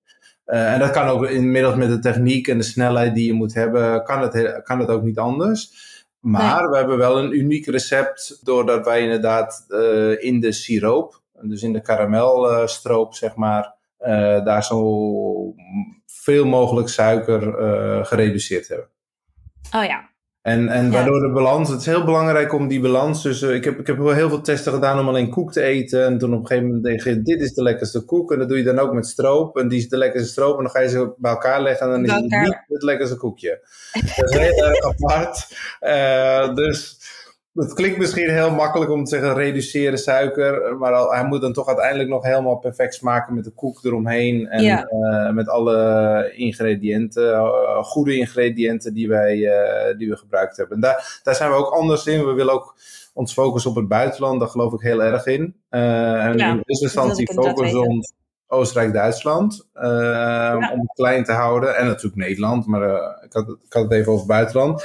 En 0.50 0.78
dat 0.78 0.90
kan 0.90 1.08
ook 1.08 1.26
inmiddels 1.26 1.74
met 1.74 1.88
de 1.88 1.98
techniek 1.98 2.48
en 2.48 2.58
de 2.58 2.64
snelheid 2.64 3.14
die 3.14 3.26
je 3.26 3.32
moet 3.32 3.54
hebben, 3.54 4.04
kan 4.04 4.20
het, 4.22 4.62
kan 4.62 4.78
het 4.78 4.88
ook 4.88 5.02
niet 5.02 5.18
anders. 5.18 5.88
Maar 6.20 6.70
we 6.70 6.76
hebben 6.76 6.98
wel 6.98 7.18
een 7.18 7.38
uniek 7.38 7.66
recept 7.66 8.40
doordat 8.42 8.84
wij 8.84 9.00
inderdaad 9.00 9.64
in 10.18 10.40
de 10.40 10.52
siroop, 10.52 11.22
dus 11.40 11.62
in 11.62 11.72
de 11.72 11.82
karamelstroop 11.82 13.14
zeg 13.14 13.34
maar, 13.34 13.74
daar 14.44 14.64
zo 14.64 15.54
veel 16.06 16.44
mogelijk 16.44 16.88
suiker 16.88 17.40
gereduceerd 18.06 18.68
hebben. 18.68 18.88
Oh 19.76 19.84
ja, 19.84 20.09
en, 20.42 20.68
en 20.68 20.90
waardoor 20.90 21.20
de 21.20 21.30
balans, 21.32 21.68
het 21.68 21.80
is 21.80 21.86
heel 21.86 22.04
belangrijk 22.04 22.52
om 22.52 22.68
die 22.68 22.80
balans 22.80 23.22
tussen, 23.22 23.54
ik 23.54 23.64
heb, 23.64 23.78
ik 23.78 23.86
heb 23.86 23.98
wel 23.98 24.12
heel 24.12 24.28
veel 24.28 24.40
testen 24.40 24.72
gedaan 24.72 24.98
om 24.98 25.08
alleen 25.08 25.30
koek 25.30 25.52
te 25.52 25.62
eten. 25.62 26.04
En 26.04 26.18
toen 26.18 26.34
op 26.34 26.40
een 26.40 26.46
gegeven 26.46 26.66
moment 26.66 26.84
denk 26.84 27.02
je, 27.02 27.22
dit 27.22 27.40
is 27.40 27.54
de 27.54 27.62
lekkerste 27.62 28.04
koek. 28.04 28.32
En 28.32 28.38
dat 28.38 28.48
doe 28.48 28.56
je 28.56 28.64
dan 28.64 28.78
ook 28.78 28.92
met 28.92 29.06
stroop. 29.06 29.56
En 29.56 29.68
die 29.68 29.78
is 29.78 29.88
de 29.88 29.96
lekkerste 29.96 30.30
stroop. 30.30 30.56
En 30.56 30.62
dan 30.62 30.72
ga 30.72 30.80
je 30.80 30.88
ze 30.88 31.12
bij 31.16 31.30
elkaar 31.30 31.62
leggen 31.62 31.86
en 31.86 31.92
dan 31.92 32.04
is 32.04 32.12
het 32.12 32.42
niet 32.42 32.58
het 32.68 32.82
lekkerste 32.82 33.16
koekje. 33.16 33.60
Dat 34.16 34.30
is 34.30 34.36
heel 34.36 34.64
erg 34.68 34.84
apart. 34.84 35.46
Uh, 35.80 36.54
dus 36.54 36.96
het 37.54 37.72
klinkt 37.72 37.98
misschien 37.98 38.30
heel 38.30 38.50
makkelijk 38.50 38.90
om 38.90 39.04
te 39.04 39.10
zeggen 39.10 39.34
reduceren 39.34 39.98
suiker, 39.98 40.76
maar 40.78 40.92
al, 40.92 41.12
hij 41.12 41.24
moet 41.24 41.40
dan 41.40 41.52
toch 41.52 41.66
uiteindelijk 41.66 42.08
nog 42.08 42.24
helemaal 42.24 42.56
perfect 42.56 42.94
smaken 42.94 43.34
met 43.34 43.44
de 43.44 43.50
koek 43.50 43.84
eromheen 43.84 44.48
en 44.48 44.86
uh, 44.90 45.30
met 45.30 45.48
alle 45.48 46.32
ingrediënten, 46.36 47.30
uh, 47.30 47.82
goede 47.82 48.16
ingrediënten 48.16 48.94
die 48.94 49.08
wij 49.08 49.36
uh, 49.36 49.98
die 49.98 50.08
we 50.08 50.16
gebruikt 50.16 50.56
hebben. 50.56 50.74
En 50.74 50.82
daar, 50.82 51.20
daar 51.22 51.34
zijn 51.34 51.50
we 51.50 51.56
ook 51.56 51.72
anders 51.72 52.06
in. 52.06 52.26
We 52.26 52.32
willen 52.32 52.54
ook 52.54 52.76
ons 53.14 53.32
focussen 53.32 53.70
op 53.70 53.76
het 53.76 53.88
buitenland, 53.88 54.40
daar 54.40 54.48
geloof 54.48 54.72
ik 54.72 54.80
heel 54.80 55.02
erg 55.02 55.26
in. 55.26 55.56
en 55.68 56.38
ja, 56.38 56.50
in 56.50 56.62
eerste 56.64 56.84
instantie 56.84 57.32
focussen 57.32 57.80
op 57.80 58.04
Oostenrijk-Duitsland, 58.50 59.68
ja. 59.74 60.70
om 60.72 60.80
het 60.80 60.92
klein 60.94 61.24
te 61.24 61.32
houden. 61.32 61.76
En 61.76 61.86
natuurlijk 61.86 62.16
Nederland, 62.16 62.66
maar 62.66 62.82
ik 63.24 63.32
had, 63.32 63.48
ik, 63.48 63.72
had, 63.72 63.82
het 63.82 63.92
even 63.92 64.12
over 64.12 64.26
buitenland 64.26 64.82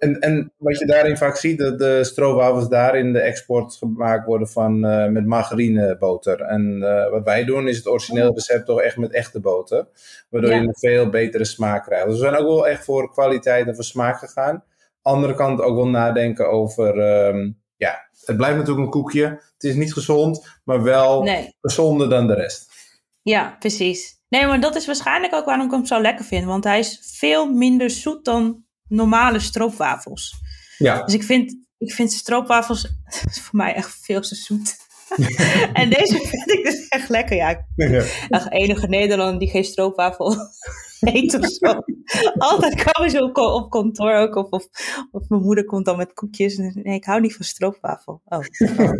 en, 0.00 0.18
en 0.20 0.52
wat 0.56 0.78
je 0.78 0.86
daarin 0.86 1.16
vaak 1.16 1.36
ziet, 1.36 1.58
dat 1.58 1.78
de 1.78 2.04
stroopwafels 2.04 2.68
daar 2.68 2.96
in 2.96 3.12
de 3.12 3.20
export 3.20 3.74
gemaakt 3.74 4.26
worden 4.26 4.48
van, 4.48 4.86
uh, 4.86 5.06
met 5.06 5.26
margarineboter. 5.26 6.40
En 6.40 6.78
wat 7.10 7.24
wij 7.24 7.44
doen 7.44 7.68
is 7.68 7.76
het 7.76 7.88
origineel 7.88 8.34
recept 8.34 8.66
toch 8.66 8.80
echt 8.80 8.96
met 8.96 9.12
echte 9.12 9.40
boter. 9.40 9.86
Waardoor 10.30 10.50
je 10.50 10.56
een 10.56 10.74
veel 10.78 11.08
betere 11.08 11.44
smaak 11.44 11.84
krijgt. 11.84 12.06
Dus 12.06 12.14
we 12.14 12.20
zijn 12.20 12.36
ook 12.36 12.46
wel 12.46 12.68
echt 12.68 12.84
voor 12.84 13.12
kwaliteit 13.12 13.66
en 13.66 13.74
voor 13.74 13.84
smaak 13.84 14.18
gegaan. 14.18 14.64
Andere 15.02 15.34
kant 15.34 15.60
ook 15.60 15.76
wel 15.76 15.88
nadenken 15.88 16.50
over, 16.50 16.98
um, 17.28 17.58
ja, 17.76 18.08
het 18.24 18.36
blijft 18.36 18.56
natuurlijk 18.56 18.84
een 18.84 18.92
koekje. 18.92 19.24
Het 19.54 19.64
is 19.64 19.74
niet 19.74 19.92
gezond, 19.92 20.60
maar 20.64 20.82
wel 20.82 21.22
nee. 21.22 21.54
gezonder 21.60 22.08
dan 22.08 22.26
de 22.26 22.34
rest. 22.34 22.79
Ja, 23.22 23.56
precies. 23.58 24.18
Nee, 24.28 24.46
maar 24.46 24.60
dat 24.60 24.76
is 24.76 24.86
waarschijnlijk 24.86 25.34
ook 25.34 25.44
waarom 25.44 25.66
ik 25.66 25.72
hem 25.72 25.86
zo 25.86 26.00
lekker 26.00 26.24
vind. 26.24 26.44
Want 26.44 26.64
hij 26.64 26.78
is 26.78 26.98
veel 27.18 27.52
minder 27.52 27.90
zoet 27.90 28.24
dan 28.24 28.64
normale 28.88 29.38
stroopwafels. 29.38 30.34
Ja. 30.78 31.02
Dus 31.02 31.14
ik 31.14 31.22
vind, 31.22 31.56
ik 31.78 31.92
vind 31.92 32.12
stroopwafels 32.12 32.88
voor 33.44 33.58
mij 33.58 33.74
echt 33.74 33.98
veel 34.02 34.20
te 34.20 34.34
zoet. 34.34 34.76
en 35.72 35.90
deze 35.90 36.18
vind 36.18 36.50
ik 36.50 36.64
dus 36.64 36.88
echt 36.88 37.08
lekker. 37.08 37.36
Ja, 37.36 37.66
ja. 37.76 38.04
Echt 38.28 38.52
enige 38.52 38.86
Nederlander 38.86 39.38
die 39.38 39.48
geen 39.50 39.64
stroopwafel 39.64 40.36
eet 41.00 41.34
of 41.34 41.48
zo. 41.48 41.82
Altijd 42.38 42.82
komen 42.82 43.10
ze 43.10 43.22
op, 43.22 43.36
op 43.36 43.70
kantoor 43.70 44.14
ook. 44.14 44.34
Of, 44.34 44.50
of, 44.50 44.66
of, 45.10 45.28
mijn 45.28 45.42
moeder 45.42 45.64
komt 45.64 45.84
dan 45.84 45.96
met 45.96 46.12
koekjes. 46.12 46.56
En 46.56 46.80
nee, 46.82 46.94
ik 46.94 47.04
hou 47.04 47.20
niet 47.20 47.36
van 47.36 47.44
stroopwafel. 47.44 48.22
Oh, 48.24 48.38
oh 48.78 48.92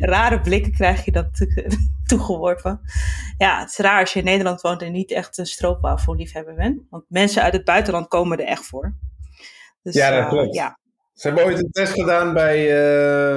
Rare 0.14 0.40
blikken 0.40 0.72
krijg 0.72 1.04
je 1.04 1.12
dan 1.12 1.30
toegeworpen. 2.06 2.80
Ja, 3.38 3.58
het 3.58 3.68
is 3.68 3.76
raar 3.76 4.00
als 4.00 4.12
je 4.12 4.18
in 4.18 4.24
Nederland 4.24 4.60
woont 4.60 4.82
en 4.82 4.92
niet 4.92 5.10
echt 5.10 5.38
een 5.38 5.46
stroopwafelliefhebber 5.46 6.54
bent. 6.54 6.82
Want 6.90 7.04
mensen 7.08 7.42
uit 7.42 7.52
het 7.52 7.64
buitenland 7.64 8.08
komen 8.08 8.38
er 8.38 8.46
echt 8.46 8.66
voor. 8.66 8.94
Dus, 9.82 9.94
ja, 9.94 10.10
dat 10.10 10.22
uh, 10.22 10.28
klopt. 10.28 10.54
Ja. 10.54 10.78
Ze 11.14 11.26
hebben 11.26 11.44
ooit 11.44 11.58
een 11.58 11.70
test 11.70 11.92
gedaan 11.92 12.32
bij, 12.32 12.58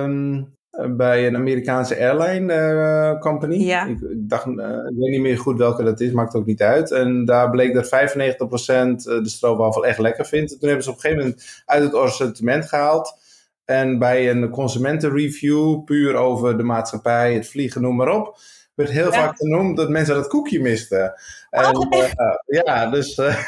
uh, 0.05 0.43
bij 0.71 1.27
een 1.27 1.35
Amerikaanse 1.35 1.99
airline 1.99 2.53
uh, 2.53 3.19
company. 3.19 3.55
Ja. 3.55 3.85
Ik, 3.85 3.97
dacht, 4.15 4.45
uh, 4.45 4.53
ik 4.89 4.97
weet 4.97 5.11
niet 5.11 5.21
meer 5.21 5.37
goed 5.37 5.57
welke 5.57 5.83
dat 5.83 5.99
is, 5.99 6.11
maakt 6.11 6.35
ook 6.35 6.45
niet 6.45 6.61
uit. 6.61 6.91
En 6.91 7.25
daar 7.25 7.49
bleek 7.49 7.73
dat 7.73 7.85
95% 7.85 7.89
de 7.89 9.21
stroopwafel 9.23 9.85
echt 9.85 9.99
lekker 9.99 10.25
vindt. 10.25 10.59
Toen 10.59 10.67
hebben 10.67 10.83
ze 10.83 10.89
op 10.89 10.95
een 10.95 11.01
gegeven 11.01 11.23
moment 11.23 11.63
uit 11.65 11.83
het 11.83 11.93
assortiment 11.93 12.65
gehaald. 12.65 13.19
En 13.65 13.99
bij 13.99 14.29
een 14.29 14.49
consumentenreview, 14.49 15.83
puur 15.83 16.15
over 16.15 16.57
de 16.57 16.63
maatschappij, 16.63 17.33
het 17.33 17.47
vliegen, 17.47 17.81
noem 17.81 17.95
maar 17.95 18.15
op, 18.15 18.37
werd 18.75 18.89
heel 18.89 19.11
vaak 19.11 19.37
genoemd 19.37 19.77
dat 19.77 19.89
mensen 19.89 20.15
dat 20.15 20.27
koekje 20.27 20.59
misten. 20.59 21.13
En, 21.49 21.77
oh, 21.77 21.87
uh, 21.91 22.07
ja, 22.45 22.89
dus, 22.89 23.17
uh, 23.17 23.47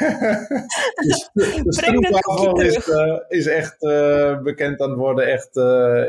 dus 1.06 1.30
de 1.64 1.64
stroopwafel 1.66 2.60
is, 2.60 2.88
uh, 2.88 3.18
is 3.28 3.46
echt 3.46 3.76
bekend 4.42 4.80
aan 4.80 4.90
het 4.90 4.98
worden, 4.98 5.26
echt 5.26 5.56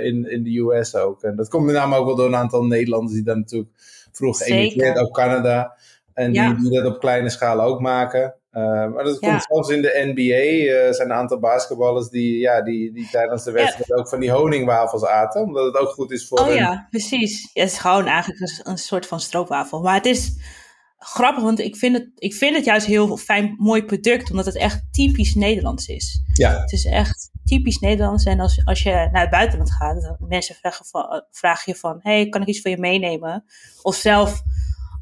in, 0.04 0.32
in 0.32 0.44
de 0.44 0.60
US 0.60 0.96
ook. 0.96 1.24
En 1.24 1.36
dat 1.36 1.50
komt 1.50 1.66
met 1.66 1.76
name 1.76 1.96
ook 1.96 2.06
wel 2.06 2.16
door 2.16 2.28
een 2.28 2.36
aantal 2.36 2.66
Nederlanders 2.66 3.14
die 3.14 3.24
daar 3.24 3.38
natuurlijk 3.38 3.72
vroeg 4.12 4.38
geëmigreerd, 4.38 4.98
ook 4.98 5.14
Canada. 5.14 5.76
En 6.14 6.32
die, 6.32 6.56
die 6.56 6.82
dat 6.82 6.94
op 6.94 7.00
kleine 7.00 7.30
schaal 7.30 7.62
ook 7.62 7.80
maken. 7.80 8.36
Uh, 8.56 8.64
maar 8.64 9.04
dat 9.04 9.20
komt 9.20 9.46
zelfs 9.48 9.70
in 9.70 9.82
de 9.82 10.12
NBA. 10.14 10.74
Er 10.74 10.88
uh, 10.88 10.94
zijn 10.94 11.10
een 11.10 11.16
aantal 11.16 11.40
basketballers 11.40 12.10
die, 12.10 12.40
ja, 12.40 12.62
die, 12.62 12.94
die 12.94 13.10
tijdens 13.10 13.44
de 13.44 13.52
wedstrijd 13.52 13.94
ook 13.94 14.10
van 14.10 14.20
die 14.20 14.32
honingwafels 14.32 15.06
aten. 15.06 15.42
Omdat 15.42 15.66
het 15.66 15.78
ook 15.78 15.90
goed 15.90 16.12
is 16.12 16.28
voor. 16.28 16.40
Oh 16.40 16.54
ja, 16.54 16.88
precies. 16.90 17.50
Ja, 17.54 17.62
het 17.64 17.72
is 17.72 17.78
gewoon 17.78 18.08
eigenlijk 18.08 18.42
een, 18.42 18.72
een, 18.72 18.78
soort 18.78 19.06
van 19.06 19.20
stroopwafel. 19.20 19.82
Maar 19.82 19.94
het 19.94 20.06
is 20.06 20.38
grappig, 20.98 21.44
want 21.44 21.60
ik 21.60 21.76
vind, 21.76 21.98
het, 21.98 22.10
ik 22.16 22.34
vind 22.34 22.56
het 22.56 22.66
juist 22.66 22.86
heel 22.86 23.18
fijn, 23.18 23.56
mooi 23.58 23.84
product. 23.84 24.30
Omdat 24.30 24.46
het 24.46 24.58
echt 24.58 24.84
typisch 24.92 25.36
Nederlands 25.36 25.88
is. 25.88 26.22
Ja. 26.34 26.60
Het 26.60 26.72
is 26.72 26.86
echt 26.86 27.32
typisch 27.44 27.80
Nederlands. 27.80 28.26
En 28.26 28.40
als, 28.40 28.62
als 28.66 28.84
je 28.84 29.10
naar 29.12 29.22
het 29.22 29.30
buitenland 29.30 29.72
gaat, 29.72 30.02
dan 30.02 30.18
mensen 30.28 30.56
vragen, 30.56 30.86
van, 30.86 31.24
vragen 31.32 31.74
je 31.74 31.80
van: 31.80 32.00
hey, 32.02 32.30
kan 32.30 32.42
ik 32.42 32.48
iets 32.48 32.62
voor 32.62 32.72
je 32.72 32.78
meenemen? 32.78 33.46
Of 33.82 33.96
zelf 33.96 34.44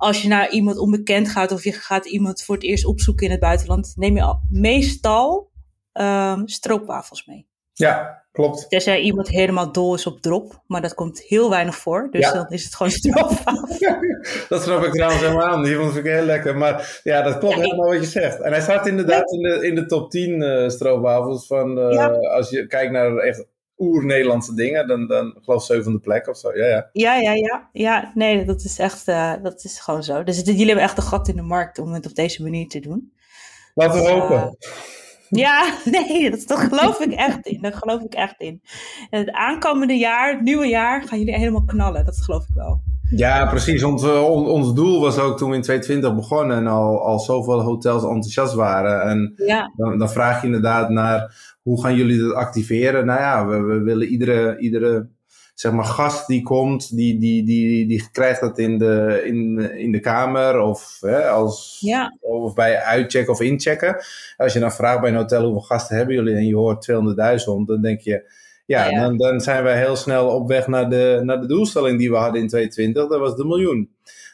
als 0.03 0.21
je 0.21 0.27
naar 0.27 0.49
iemand 0.49 0.77
onbekend 0.77 1.29
gaat 1.29 1.51
of 1.51 1.63
je 1.63 1.71
gaat 1.71 2.05
iemand 2.05 2.43
voor 2.43 2.55
het 2.55 2.63
eerst 2.63 2.85
opzoeken 2.85 3.25
in 3.25 3.31
het 3.31 3.39
buitenland, 3.39 3.93
neem 3.95 4.15
je 4.15 4.21
al, 4.21 4.41
meestal 4.49 5.51
um, 5.93 6.47
stroopwafels 6.47 7.25
mee. 7.25 7.47
Ja, 7.73 8.23
klopt. 8.31 8.69
Tenzij 8.69 8.99
iemand 8.99 9.27
helemaal 9.27 9.71
dol 9.71 9.95
is 9.95 10.07
op 10.07 10.21
drop, 10.21 10.63
maar 10.67 10.81
dat 10.81 10.93
komt 10.93 11.21
heel 11.21 11.49
weinig 11.49 11.75
voor. 11.75 12.07
Dus 12.11 12.31
dan 12.31 12.49
is 12.49 12.63
het 12.63 12.75
gewoon 12.75 12.91
stroopwafels. 13.01 13.79
dat 14.49 14.61
snap 14.63 14.83
ik 14.83 14.93
trouwens 14.93 15.21
helemaal 15.21 15.47
aan. 15.47 15.63
Die 15.63 15.75
vond 15.75 15.95
ik 15.95 16.03
heel 16.03 16.25
lekker. 16.25 16.57
Maar 16.57 16.99
ja, 17.03 17.21
dat 17.21 17.37
klopt 17.37 17.55
helemaal 17.55 17.89
wat 17.89 17.99
je 17.99 18.05
zegt. 18.05 18.41
En 18.41 18.51
hij 18.51 18.61
staat 18.61 18.87
inderdaad 18.87 19.31
in, 19.31 19.41
de, 19.41 19.67
in 19.67 19.75
de 19.75 19.85
top 19.85 20.11
10 20.11 20.29
uh, 20.29 20.63
eh, 20.63 20.69
stroopwafels. 20.69 21.47
Van, 21.47 21.77
uh, 21.77 22.07
Als 22.35 22.49
je 22.49 22.67
kijkt 22.67 22.91
naar 22.91 23.17
echt 23.17 23.45
oer-Nederlandse 23.83 24.55
dingen, 24.55 24.87
dan, 24.87 25.07
dan 25.07 25.37
geloof 25.41 25.63
zevende 25.63 25.99
plek 25.99 26.27
of 26.27 26.37
zo. 26.37 26.57
Ja, 26.57 26.65
ja. 26.65 26.89
Ja, 26.93 27.15
ja, 27.15 27.33
ja. 27.33 27.69
ja 27.71 28.11
nee, 28.15 28.45
dat 28.45 28.63
is 28.63 28.79
echt, 28.79 29.07
uh, 29.07 29.33
dat 29.43 29.63
is 29.63 29.79
gewoon 29.79 30.03
zo. 30.03 30.23
Dus 30.23 30.41
jullie 30.41 30.65
hebben 30.65 30.83
echt 30.83 30.97
een 30.97 31.03
gat 31.03 31.27
in 31.27 31.35
de 31.35 31.41
markt 31.41 31.79
om 31.79 31.93
het 31.93 32.05
op 32.05 32.15
deze 32.15 32.43
manier 32.43 32.67
te 32.67 32.79
doen. 32.79 33.13
Laten 33.73 33.99
we 33.99 34.05
dus, 34.05 34.11
hopen. 34.11 34.37
Uh, 34.37 34.49
ja, 35.29 35.77
nee, 35.85 36.29
dat, 36.31 36.47
dat 36.47 36.59
geloof 36.59 36.99
ik 36.99 37.11
echt 37.11 37.45
in. 37.45 37.61
Daar 37.61 37.73
geloof 37.73 38.01
ik 38.01 38.13
echt 38.13 38.35
in. 38.37 38.61
En 39.09 39.19
het 39.19 39.31
aankomende 39.31 39.97
jaar, 39.97 40.31
het 40.31 40.41
nieuwe 40.41 40.67
jaar, 40.67 41.07
gaan 41.07 41.19
jullie 41.19 41.37
helemaal 41.37 41.65
knallen. 41.65 42.05
Dat 42.05 42.21
geloof 42.21 42.43
ik 42.43 42.55
wel. 42.55 42.81
Ja, 43.09 43.45
precies. 43.45 43.83
Ons, 43.83 44.03
uh, 44.03 44.29
ons 44.29 44.73
doel 44.73 45.01
was 45.01 45.19
ook 45.19 45.37
toen 45.37 45.49
we 45.49 45.55
in 45.55 45.61
2020 45.61 46.15
begonnen 46.15 46.57
en 46.57 46.67
al, 46.67 47.01
al 47.01 47.19
zoveel 47.19 47.61
hotels 47.61 48.03
enthousiast 48.03 48.53
waren. 48.53 49.01
En 49.01 49.33
ja. 49.35 49.71
dan, 49.75 49.97
dan 49.97 50.09
vraag 50.09 50.41
je 50.41 50.45
inderdaad 50.45 50.89
naar 50.89 51.35
hoe 51.61 51.81
gaan 51.81 51.95
jullie 51.95 52.19
dat 52.19 52.33
activeren? 52.33 53.05
Nou 53.05 53.19
ja, 53.19 53.47
we, 53.47 53.61
we 53.61 53.81
willen 53.81 54.07
iedere, 54.07 54.57
iedere 54.57 55.07
zeg 55.53 55.71
maar, 55.71 55.85
gast 55.85 56.27
die 56.27 56.41
komt, 56.41 56.95
die, 56.95 57.19
die, 57.19 57.45
die, 57.45 57.87
die 57.87 58.09
krijgt 58.11 58.41
dat 58.41 58.57
in 58.57 58.77
de, 58.77 59.21
in, 59.25 59.59
in 59.77 59.91
de 59.91 59.99
kamer 59.99 60.59
of, 60.59 60.97
hè, 60.99 61.27
als, 61.27 61.77
ja. 61.79 62.17
of 62.21 62.53
bij 62.53 62.77
uitchecken 62.77 63.33
of 63.33 63.41
inchecken. 63.41 64.03
Als 64.37 64.53
je 64.53 64.59
dan 64.59 64.71
vraagt 64.71 65.01
bij 65.01 65.09
een 65.09 65.15
hotel 65.15 65.43
hoeveel 65.43 65.61
gasten 65.61 65.95
hebben 65.95 66.15
jullie 66.15 66.35
en 66.35 66.45
je 66.45 66.55
hoort 66.55 66.91
200.000, 66.91 66.95
dan 67.65 67.81
denk 67.81 67.99
je, 67.99 68.31
ja, 68.65 68.89
ja, 68.89 69.01
Dan, 69.01 69.17
dan 69.17 69.39
zijn 69.39 69.63
wij 69.63 69.77
heel 69.77 69.95
snel 69.95 70.27
op 70.27 70.47
weg 70.47 70.67
naar 70.67 70.89
de, 70.89 71.19
naar 71.23 71.41
de 71.41 71.47
doelstelling 71.47 71.99
die 71.99 72.09
we 72.09 72.17
hadden 72.17 72.41
in 72.41 72.47
2020, 72.47 73.07
dat 73.07 73.19
was 73.19 73.35
de 73.35 73.45
miljoen. 73.45 73.89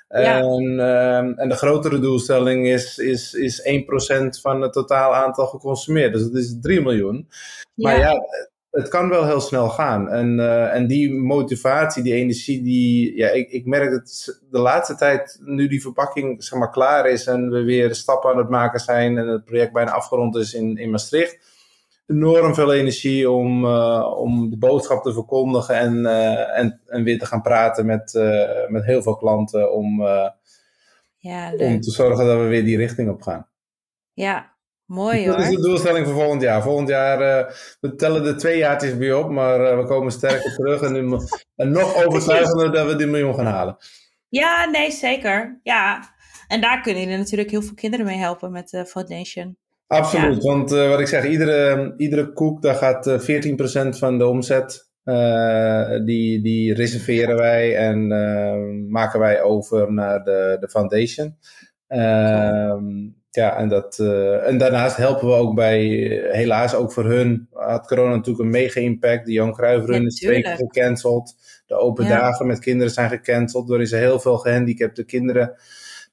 En, 0.08 0.80
ehm, 0.80 1.32
en 1.36 1.50
de 1.50 1.56
grotere 1.56 2.00
doelstelling 2.00 2.68
is, 2.68 2.98
is, 2.98 3.34
is 3.34 3.62
1% 3.62 4.42
van 4.42 4.62
het 4.62 4.74
totaal 4.74 5.16
aantal 5.16 5.48
geconsumeerd. 5.48 6.14
Dus 6.14 6.24
dat 6.24 6.36
is 6.36 6.58
3 6.62 6.82
miljoen. 6.82 7.28
Maar 7.76 7.98
ja, 7.98 8.22
het 8.72 8.88
kan 8.88 9.10
wel 9.10 9.26
heel 9.26 9.42
snel 9.42 9.70
gaan. 9.70 10.10
En, 10.10 10.38
uh, 10.38 10.76
en 10.76 10.88
die 10.88 11.14
motivatie, 11.14 12.04
die 12.04 12.14
energie, 12.14 12.64
die, 12.64 13.18
ja, 13.18 13.30
ik, 13.30 13.50
ik 13.50 13.66
merk 13.66 13.92
dat 13.92 14.40
de 14.52 14.60
laatste 14.60 14.96
tijd, 14.96 15.40
nu 15.42 15.68
die 15.68 15.82
verpakking 15.82 16.44
zeg 16.44 16.60
maar, 16.60 16.72
klaar 16.72 17.10
is 17.10 17.26
en 17.26 17.50
we 17.50 17.64
weer 17.64 17.96
stappen 17.96 18.32
aan 18.32 18.38
het 18.38 18.50
maken 18.50 18.80
zijn 18.80 19.18
en 19.18 19.28
het 19.28 19.46
project 19.46 19.74
bijna 19.74 19.92
afgerond 19.92 20.36
is 20.36 20.54
in, 20.54 20.78
in 20.78 20.90
Maastricht, 20.90 21.49
enorm 22.10 22.54
veel 22.56 22.74
energie 22.74 23.30
om, 23.32 23.66
uh, 23.66 24.14
om 24.18 24.50
de 24.50 24.58
boodschap 24.58 25.04
te 25.04 25.14
verkondigen 25.14 25.76
en, 25.76 25.94
uh, 25.98 26.58
en, 26.58 26.82
en 26.86 27.04
weer 27.04 27.20
te 27.20 27.26
gaan 27.26 27.42
praten 27.42 27.86
met, 27.86 28.14
uh, 28.14 28.68
met 28.68 28.86
heel 28.86 29.02
veel 29.02 29.16
klanten 29.16 29.74
om, 29.74 30.02
Ja, 31.18 31.52
om 31.58 31.82
te 31.82 31.92
zorgen 31.92 32.26
dat 32.26 32.38
we 32.38 32.44
weer 32.48 32.64
die 32.64 32.78
richting 32.78 33.10
op 33.10 33.22
gaan. 33.22 33.48
Ja, 34.14 34.54
mooi 34.86 35.26
Dat 35.26 35.40
is 35.40 35.46
hoor. 35.48 35.56
de 35.56 35.62
doelstelling 35.62 36.06
voor 36.06 36.16
volgend 36.16 36.42
jaar. 36.42 36.62
Volgend 36.62 36.88
jaar, 36.88 37.22
eh, 37.22 37.54
we 37.80 37.96
tellen 37.96 38.24
de 38.24 38.36
twee 38.36 38.58
jaartjes 38.58 38.98
bij 38.98 39.14
op, 39.14 39.30
maar 39.30 39.66
eh, 39.66 39.78
we 39.78 39.86
komen 39.86 40.12
sterker 40.12 40.56
terug 40.56 40.82
en, 40.82 40.94
nu- 40.94 41.18
en 41.56 41.72
nog 41.72 42.06
overtuigender 42.06 42.72
dat 42.72 42.88
we 42.88 42.96
die 42.96 43.08
miljoen 43.08 43.36
gaan 43.36 43.46
halen. 43.46 43.78
Ja, 44.30 44.66
nee, 44.66 44.92
zeker. 44.92 45.60
Ja. 45.64 46.14
En 46.48 46.62
daar 46.62 46.82
kunnen 46.82 47.04
jullie 47.04 47.18
natuurlijk 47.18 47.50
heel 47.50 47.62
veel 47.62 47.74
kinderen 47.76 48.06
mee 48.06 48.18
helpen 48.18 48.52
met 48.52 48.70
de 48.70 48.86
foundation. 48.86 49.58
Absoluut, 49.90 50.44
want 50.44 50.72
eh, 50.72 50.90
wat 50.90 51.00
ik 51.00 51.08
zeg, 51.08 51.26
iedere, 51.26 51.94
iedere 51.98 52.34
koek, 52.34 52.62
daar 52.62 52.76
gaat 52.76 53.08
eh 53.08 53.20
14% 53.20 53.98
van 53.98 54.18
de 54.18 54.28
omzet, 54.28 54.90
eh, 55.04 55.90
die, 56.06 56.42
die 56.42 56.74
reserveren 56.74 57.36
wij 57.36 57.76
en 57.76 58.12
eh, 58.12 58.90
maken 58.90 59.20
wij 59.20 59.42
over 59.42 59.94
naar 59.94 60.24
de, 60.24 60.58
de 60.60 60.70
foundation. 60.70 61.36
Ehm, 61.88 62.84
ja, 63.30 63.58
en, 63.58 63.68
dat, 63.70 64.00
eh, 64.00 64.48
en 64.48 64.58
daarnaast 64.58 64.96
helpen 64.98 65.28
we 65.28 65.34
ook 65.34 65.56
bij, 65.56 65.80
eh, 66.22 66.34
helaas 66.34 66.76
ook 66.76 66.92
voor 66.92 67.06
hun, 67.06 67.48
had 67.52 67.88
corona 67.88 68.16
natuurlijk 68.16 68.44
een 68.44 68.50
mega 68.50 68.80
impact. 68.80 69.26
De 69.26 69.32
Jan 69.32 69.54
Cruijff 69.54 69.86
Run 69.86 70.06
is 70.06 70.16
twee 70.16 70.42
keer 70.42 70.56
gecanceld. 70.56 71.36
De 71.68 71.76
open 71.76 72.06
Ja. 72.06 72.20
dagen 72.20 72.48
met 72.48 72.60
kinderen 72.60 72.94
zijn 72.94 73.10
gecanceld, 73.10 73.68
waarin 73.70 73.88
ze 73.88 73.96
heel 73.96 74.20
veel 74.20 74.38
gehandicapte 74.38 75.06
kinderen 75.06 75.54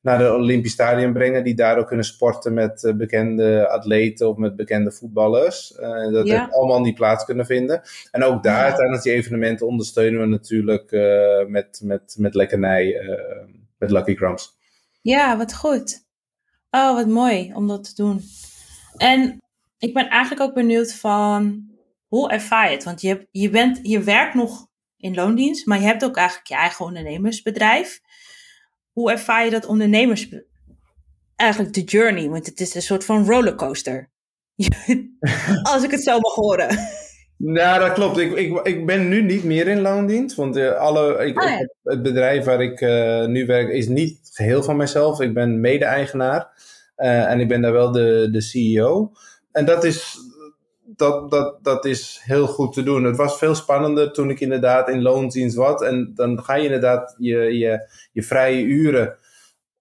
naar 0.06 0.18
de 0.18 0.34
Olympisch 0.34 0.72
Stadion 0.72 1.12
brengen, 1.12 1.44
die 1.44 1.54
daar 1.54 1.78
ook 1.78 1.86
kunnen 1.86 2.04
sporten 2.04 2.54
met 2.54 2.84
eh, 2.84 2.94
bekende 2.94 3.68
atleten 3.68 4.28
of 4.28 4.36
met 4.36 4.56
bekende 4.56 4.92
voetballers. 4.92 5.74
Eh, 5.74 6.10
dat 6.12 6.26
Ja. 6.26 6.40
heeft 6.40 6.52
allemaal 6.52 6.80
niet 6.80 6.94
plaats 6.94 7.24
kunnen 7.24 7.46
vinden. 7.46 7.82
En 8.10 8.24
ook 8.24 8.42
daar, 8.42 8.68
Ja. 8.68 8.74
tijdens 8.74 9.02
die 9.02 9.12
evenementen, 9.12 9.66
ondersteunen 9.66 10.20
we 10.20 10.26
natuurlijk 10.26 10.92
eh, 10.92 11.46
met, 11.46 11.80
met, 11.82 12.14
met 12.18 12.34
lekkernij, 12.34 12.94
met 13.78 13.90
Lucky 13.90 14.14
Crumbs. 14.14 14.56
Ja, 15.02 15.36
wat 15.36 15.54
goed. 15.54 16.04
Oh, 16.70 16.94
wat 16.94 17.06
mooi 17.06 17.52
om 17.54 17.68
dat 17.68 17.84
te 17.84 18.02
doen. 18.02 18.20
En 18.96 19.42
ik 19.78 19.94
ben 19.94 20.08
eigenlijk 20.08 20.42
ook 20.42 20.54
benieuwd 20.54 20.94
van 20.94 21.64
hoe 22.06 22.30
ervaar 22.30 22.68
je 22.68 22.74
het? 22.74 22.84
Want 22.84 23.00
je, 23.00 23.28
je, 23.30 23.50
bent, 23.50 23.78
je 23.82 24.00
werkt 24.00 24.34
nog 24.34 24.66
in 24.96 25.14
loondienst, 25.14 25.66
maar 25.66 25.78
je 25.78 25.86
hebt 25.86 26.04
ook 26.04 26.16
eigenlijk 26.16 26.48
je 26.48 26.54
eigen 26.54 26.84
ondernemersbedrijf. 26.84 28.00
Hoe 28.96 29.10
ervaar 29.10 29.44
je 29.44 29.50
dat 29.50 29.66
ondernemers... 29.66 30.28
Eigenlijk 31.36 31.74
de 31.74 31.82
journey, 31.84 32.28
want 32.28 32.46
het 32.46 32.60
is 32.60 32.74
een 32.74 32.82
soort 32.82 33.04
van 33.04 33.24
rollercoaster. 33.26 34.10
Als 35.72 35.82
ik 35.84 35.90
het 35.90 36.02
zo 36.02 36.18
mag 36.20 36.34
horen. 36.34 36.78
Ja, 37.36 37.78
dat 37.78 37.92
klopt. 37.92 38.18
Ik, 38.18 38.32
ik, 38.32 38.66
ik 38.66 38.86
ben 38.86 39.08
nu 39.08 39.22
niet 39.22 39.44
meer 39.44 39.68
in 39.68 39.80
loondienst. 39.80 40.36
Want 40.36 40.56
eh, 40.56 40.72
alle, 40.72 41.26
ik, 41.26 41.38
Ah, 41.38 41.44
ja. 41.48 41.52
ik 41.54 41.58
heb- 41.58 41.74
het 41.82 42.02
bedrijf 42.02 42.44
waar 42.44 42.62
ik 42.62 42.80
eh, 42.80 43.26
nu 43.26 43.46
werk 43.46 43.68
is 43.68 43.88
niet 43.88 44.18
geheel 44.32 44.62
van 44.62 44.76
mezelf. 44.76 45.20
Ik 45.20 45.34
ben 45.34 45.60
mede-eigenaar. 45.60 46.48
Eh, 46.96 47.30
en 47.30 47.40
ik 47.40 47.48
ben 47.48 47.60
daar 47.60 47.72
wel 47.72 47.92
de, 47.92 48.28
de 48.32 48.40
CEO. 48.40 49.12
En 49.52 49.64
dat 49.64 49.84
is, 49.84 50.16
dat, 50.86 51.30
dat, 51.30 51.58
dat 51.62 51.84
is 51.84 52.20
heel 52.24 52.46
goed 52.46 52.72
te 52.72 52.82
doen. 52.82 53.04
Het 53.04 53.16
was 53.16 53.38
veel 53.38 53.54
spannender 53.54 54.12
toen 54.12 54.30
ik 54.30 54.40
inderdaad 54.40 54.88
in 54.88 55.02
loondienst 55.02 55.56
was. 55.56 55.82
En 55.82 56.12
dan 56.14 56.42
ga 56.42 56.54
je 56.54 56.64
inderdaad 56.64 57.14
je, 57.18 57.36
je, 57.36 57.88
je 58.12 58.22
vrije 58.22 58.62
uren 58.62 59.16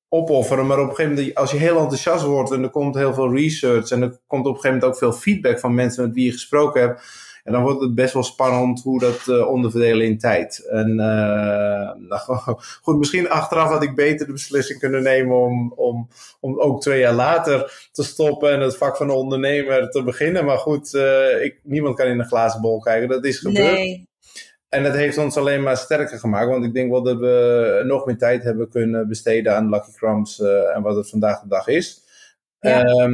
opofferen. 0.10 0.68
Maar 0.68 0.80
op 0.80 0.90
een 0.90 0.96
gegeven 0.96 1.16
moment, 1.16 1.36
als 1.36 1.52
je 1.52 1.58
heel 1.58 1.80
enthousiast 1.80 2.24
wordt 2.24 2.52
en 2.52 2.64
er 2.64 2.70
komt 2.70 2.96
heel 2.96 3.14
veel 3.14 3.36
research 3.36 3.90
en 3.90 4.02
er 4.02 4.20
komt 4.28 4.46
op 4.46 4.54
een 4.56 4.62
gegeven 4.62 4.78
moment 4.78 4.84
ook 4.84 4.98
veel 4.98 5.20
feedback 5.20 5.60
van 5.60 5.76
mensen 5.76 6.06
met 6.06 6.14
wie 6.14 6.26
je 6.26 6.32
gesproken 6.32 6.82
hebt. 6.82 7.02
En 7.46 7.52
dan 7.52 7.64
wordt 7.64 7.82
het 7.82 7.96
best 7.96 8.14
wel 8.14 8.24
spannend 8.24 8.82
hoe 8.82 9.00
dat 9.00 9.28
eh, 9.28 9.48
onderverdelen 9.48 10.06
in 10.06 10.18
tijd. 10.18 10.68
En 10.70 11.00
eh, 11.00 11.92
nou, 11.98 12.22
goed, 12.84 12.98
misschien 12.98 13.30
achteraf 13.30 13.70
had 13.70 13.84
ik 13.84 13.96
beter 13.96 14.26
de 14.26 14.32
beslissing 14.32 14.80
kunnen 14.80 15.04
nemen 15.04 15.38
om, 15.38 15.74
om, 15.76 16.08
om 16.40 16.60
ook 16.60 16.82
twee 16.82 17.00
jaar 17.00 17.14
later 17.14 17.88
te 17.92 18.04
stoppen 18.04 18.52
en 18.52 18.60
het 18.60 18.78
vak 18.78 18.98
van 18.98 19.10
ondernemer 19.10 19.90
te 19.90 20.04
beginnen. 20.04 20.46
Maar 20.46 20.58
goed, 20.58 20.94
eh, 20.94 21.44
ik, 21.44 21.60
niemand 21.64 21.96
kan 21.96 22.08
in 22.08 22.20
een 22.20 22.26
glazen 22.26 22.62
bol 22.62 22.80
kijken. 22.80 23.10
Dat 23.10 23.26
is 23.26 23.40
gebeurd. 23.40 23.72
Nee. 23.72 24.08
En 24.70 24.84
dat 24.84 24.94
heeft 24.94 25.18
ons 25.18 25.38
alleen 25.38 25.64
maar 25.64 25.78
sterker 25.78 26.20
gemaakt. 26.20 26.50
Want 26.50 26.66
ik 26.66 26.74
denk 26.74 26.92
wel 26.92 27.04
dat 27.04 27.20
we 27.20 27.84
nog 27.86 28.06
meer 28.06 28.18
tijd 28.18 28.44
hebben 28.44 28.70
kunnen 28.70 29.08
besteden 29.08 29.56
aan 29.56 29.70
Lucky 29.70 29.92
Crumbs 29.92 30.40
en 30.74 30.82
wat 30.82 30.96
het 30.96 31.10
vandaag 31.10 31.42
de 31.42 31.48
dag 31.48 31.68
is. 31.68 32.04
Ja. 32.60 32.88
Ja, 32.88 33.10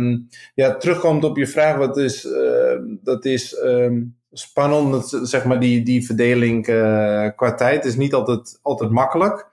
ja 0.55 0.75
terugkomt 0.75 1.23
op 1.23 1.37
je 1.37 1.47
vraag, 1.47 1.77
wat 1.77 1.97
is, 1.97 2.25
eh, 2.25 2.79
dat 3.03 3.25
is 3.25 3.55
ehm, 3.55 4.01
spannend, 4.31 5.19
zeg 5.23 5.45
maar 5.45 5.59
die, 5.59 5.83
die 5.83 6.05
verdeling 6.05 6.67
eh, 6.67 7.27
qua 7.35 7.53
tijd 7.55 7.85
is 7.85 7.95
niet 7.95 8.13
altijd, 8.13 8.59
altijd 8.61 8.89
makkelijk. 8.89 9.47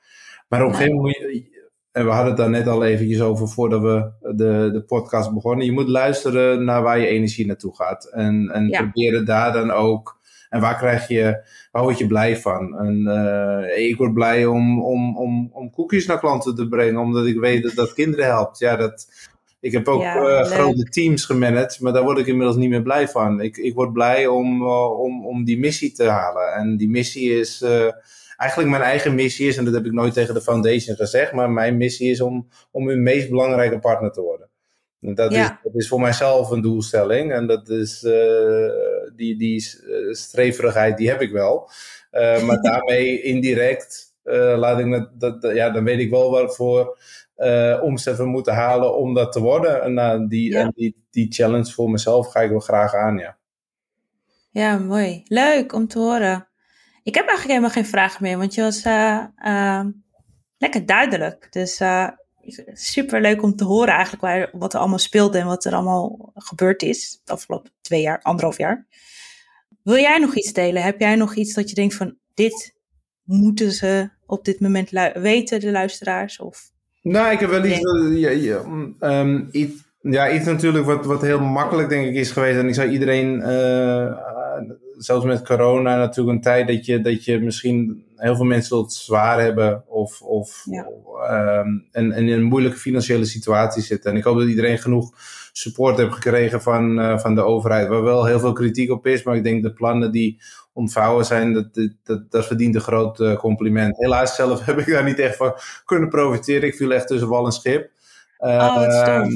Maar 0.49 0.63
op 0.63 0.69
een 0.69 0.75
gegeven 0.75 0.97
moment 0.97 1.19
moet 1.23 1.33
je, 1.33 1.57
en 1.93 2.05
we 2.05 2.11
hadden 2.11 2.29
het 2.29 2.37
daar 2.37 2.51
net 2.51 2.67
al 2.69 2.85
eventjes 2.85 3.21
over 3.21 3.49
voordat 3.49 3.81
we 3.81 4.11
de, 4.37 4.69
de 4.73 4.83
podcast 4.87 5.33
begonnen. 5.35 5.67
Je 5.67 5.73
moet 5.73 5.89
luisteren 5.89 6.65
naar 6.65 6.83
waar 6.83 6.99
je 6.99 7.07
energie 7.07 7.47
naartoe 7.47 7.77
gaat. 7.77 8.05
En, 8.05 8.51
en 8.53 8.69
Ja. 8.69 8.79
proberen 8.83 9.25
daar 9.25 9.53
dan 9.53 9.71
ook. 9.71 10.17
En 10.49 10.61
waar 10.61 10.77
krijg 10.77 11.09
je, 11.09 11.43
waar 11.73 11.83
word 11.83 11.99
je 11.99 12.07
blij 12.07 12.37
van? 12.37 12.79
En 12.79 13.07
eh, 13.07 13.89
ik 13.89 13.97
word 13.97 14.15
blij 14.15 14.47
om, 14.47 14.83
om, 14.83 15.17
om, 15.17 15.51
om 15.53 15.71
koekjes 15.71 16.07
naar 16.07 16.19
klanten 16.19 16.55
te 16.55 16.69
brengen, 16.69 17.01
omdat 17.01 17.27
ik 17.27 17.39
weet 17.41 17.63
dat 17.63 17.75
dat 17.75 17.93
kinderen 17.95 18.25
helpt. 18.27 18.59
Ja, 18.59 18.77
dat, 18.77 19.07
ik 19.61 19.73
heb 19.73 19.89
ook 19.89 20.01
Ja, 20.03 20.17
eh, 20.41 20.47
grote 20.51 20.83
teams 20.85 21.25
gemanaged, 21.25 21.81
maar 21.81 21.93
daar 21.93 22.03
word 22.05 22.19
ik 22.19 22.27
inmiddels 22.27 22.57
niet 22.57 22.69
meer 22.71 22.83
blij 22.83 23.09
van. 23.09 23.41
Ik, 23.41 23.57
ik 23.57 23.75
word 23.75 23.93
blij 23.93 24.27
om, 24.27 24.63
eh, 24.63 25.01
om, 25.01 25.27
om 25.27 25.45
die 25.45 25.59
missie 25.59 25.93
te 25.93 26.05
halen. 26.09 26.53
En 26.53 26.77
die 26.77 26.89
missie 26.91 27.39
is 27.39 27.63
eh, 27.63 27.89
eigenlijk 28.37 28.71
mijn 28.71 28.83
eigen 28.83 29.15
missie 29.15 29.49
is, 29.49 29.57
en 29.57 29.65
dat 29.65 29.75
heb 29.75 29.85
ik 29.87 29.93
nooit 29.93 30.13
tegen 30.15 30.35
de 30.35 30.41
foundation 30.41 30.97
gezegd, 30.97 31.33
maar 31.33 31.51
mijn 31.51 31.77
missie 31.77 32.11
is 32.11 32.21
om, 32.21 32.49
om 32.71 32.89
hun 32.89 33.03
meest 33.03 33.29
belangrijke 33.29 33.79
partner 33.79 34.11
te 34.13 34.21
worden. 34.21 34.49
En 35.01 35.15
dat, 35.15 35.33
Ja. 35.33 35.43
is, 35.45 35.57
dat 35.63 35.75
is 35.75 35.89
voor 35.89 36.01
mijzelf 36.01 36.51
een 36.51 36.61
doelstelling. 36.61 37.33
En 37.33 37.47
dat 37.47 37.69
is 37.69 38.01
die, 39.17 39.37
die 39.39 39.65
streverigheid, 40.11 40.97
die 40.97 41.09
heb 41.09 41.21
ik 41.21 41.31
wel. 41.33 41.71
Maar 42.47 42.63
daarmee 42.71 43.23
indirect 43.23 44.07
laat 44.57 44.79
ik 44.79 44.91
dat, 44.91 45.41
dat- 45.43 45.55
ja, 45.55 45.71
dan 45.71 45.85
weet 45.85 45.99
ik 45.99 46.11
wel 46.11 46.31
waarvoor 46.31 46.99
eh 47.39 48.17
we 48.17 48.27
moeten 48.27 48.55
halen 48.55 48.97
om 48.97 49.15
dat 49.15 49.33
te 49.33 49.41
worden. 49.41 49.83
En 49.83 49.95
nou, 49.95 50.29
die, 50.29 50.51
Ja. 50.51 50.61
en 50.61 50.73
die, 50.75 51.07
die 51.11 51.33
challenge 51.33 51.73
voor 51.73 51.91
mezelf 51.91 52.27
ga 52.31 52.41
ik 52.41 52.51
wel 52.51 52.61
graag 52.61 52.95
aan, 52.95 53.19
ja. 53.19 53.39
Ja, 54.51 54.79
mooi. 54.79 55.23
Leuk 55.25 55.73
om 55.73 55.89
te 55.89 55.99
horen. 55.99 56.49
Ik 57.03 57.15
heb 57.15 57.27
eigenlijk 57.27 57.59
helemaal 57.59 57.83
geen 57.83 57.91
vragen 57.91 58.23
meer, 58.23 58.39
want 58.39 58.55
je 58.55 58.63
was 58.63 58.83
eh, 58.83 59.25
eh, 59.37 59.87
lekker 60.59 60.87
duidelijk. 60.87 61.47
Dus 61.53 61.81
eh 61.81 62.09
super 62.73 63.21
leuk 63.21 63.43
om 63.43 63.57
te 63.57 63.65
horen 63.65 63.93
eigenlijk 63.93 64.23
waar, 64.23 64.49
wat 64.53 64.73
er 64.73 64.81
allemaal 64.81 64.99
speelde 64.99 65.39
en 65.39 65.47
wat 65.47 65.65
er 65.65 65.75
allemaal 65.75 66.33
gebeurd 66.35 66.83
is 66.83 67.21
de 67.25 67.33
afgelopen 67.33 67.73
twee 67.81 68.01
jaar, 68.01 68.23
anderhalf 68.23 68.59
jaar. 68.59 68.87
Wil 69.83 69.97
jij 69.99 70.19
nog 70.19 70.35
iets 70.37 70.53
delen? 70.53 70.83
Heb 70.83 71.01
jij 71.01 71.15
nog 71.15 71.35
iets 71.35 71.55
dat 71.55 71.69
je 71.69 71.75
denkt 71.75 71.95
van 71.95 72.17
dit 72.35 72.75
moeten 73.23 73.73
ze 73.73 74.11
op 74.27 74.45
dit 74.45 74.61
moment 74.61 74.91
weten, 75.15 75.61
de 75.61 75.71
luisteraars? 75.71 76.41
Of... 76.41 76.71
Nou, 77.09 77.33
ik 77.33 77.41
heb 77.41 77.51
wel 77.51 77.65
iets, 77.65 77.81
Nee. 77.81 78.11
dat- 78.11 78.19
ja, 78.19 78.31
ja, 78.31 78.61
ehm, 79.01 79.41
iets, 79.51 79.83
ja, 80.01 80.31
iets 80.31 80.45
natuurlijk 80.47 80.85
wat, 80.87 81.07
wat 81.07 81.23
heel 81.23 81.41
makkelijk 81.41 81.89
denk 81.89 82.07
ik 82.07 82.15
is 82.15 82.31
geweest. 82.31 82.59
En 82.59 82.69
ik 82.69 82.75
zou 82.75 82.89
iedereen, 82.89 83.43
eh, 83.43 84.03
eh, 84.07 84.15
zelfs 84.97 85.25
met 85.25 85.43
corona 85.47 85.97
natuurlijk 85.97 86.37
een 86.37 86.43
tijd 86.43 86.67
dat 86.69 86.87
je, 86.87 87.01
dat 87.01 87.25
je 87.25 87.41
misschien 87.41 88.05
heel 88.17 88.37
veel 88.37 88.45
mensen 88.45 88.79
het 88.79 88.93
zwaar 88.93 89.41
hebben 89.41 89.85
of, 89.89 90.23
of 90.23 90.63
Ja. 90.71 90.87
ehm, 91.29 91.69
en, 91.93 92.13
en 92.13 92.29
in 92.29 92.33
een 92.33 92.43
moeilijke 92.43 92.79
financiële 92.79 93.25
situatie 93.25 93.83
zitten. 93.83 94.11
En 94.11 94.17
ik 94.17 94.25
hoop 94.25 94.39
dat 94.39 94.49
iedereen 94.49 94.79
genoeg 94.79 95.13
support 95.53 95.97
heeft 95.97 96.13
gekregen 96.15 96.63
van, 96.63 97.01
eh, 97.01 97.19
van 97.19 97.35
de 97.35 97.43
overheid. 97.43 97.89
Waar 97.89 98.03
wel 98.03 98.25
heel 98.25 98.41
veel 98.41 98.53
kritiek 98.53 98.91
op 98.91 99.07
is, 99.07 99.23
maar 99.23 99.37
ik 99.37 99.45
denk 99.45 99.63
de 99.63 99.73
plannen 99.73 100.13
die 100.13 100.41
ontvouwen 100.79 101.25
zijn, 101.25 101.53
dat, 101.53 101.89
dat, 102.05 102.31
dat, 102.31 102.47
verdient 102.47 102.75
een 102.75 102.81
groot 102.81 103.21
eh, 103.21 103.37
compliment. 103.37 103.97
Helaas 103.99 104.35
zelf 104.35 104.65
heb 104.67 104.79
ik 104.79 104.87
daar 104.87 105.05
niet 105.05 105.19
echt 105.19 105.37
van 105.37 105.55
kunnen 105.85 106.09
profiteren. 106.09 106.69
Ik 106.69 106.75
viel 106.75 106.93
echt 106.93 107.07
tussen 107.07 107.29
wal 107.29 107.45
en 107.47 107.53
schip. 107.53 107.91
Oh. 108.39 108.49
Ehm, 108.51 109.09
aan 109.09 109.29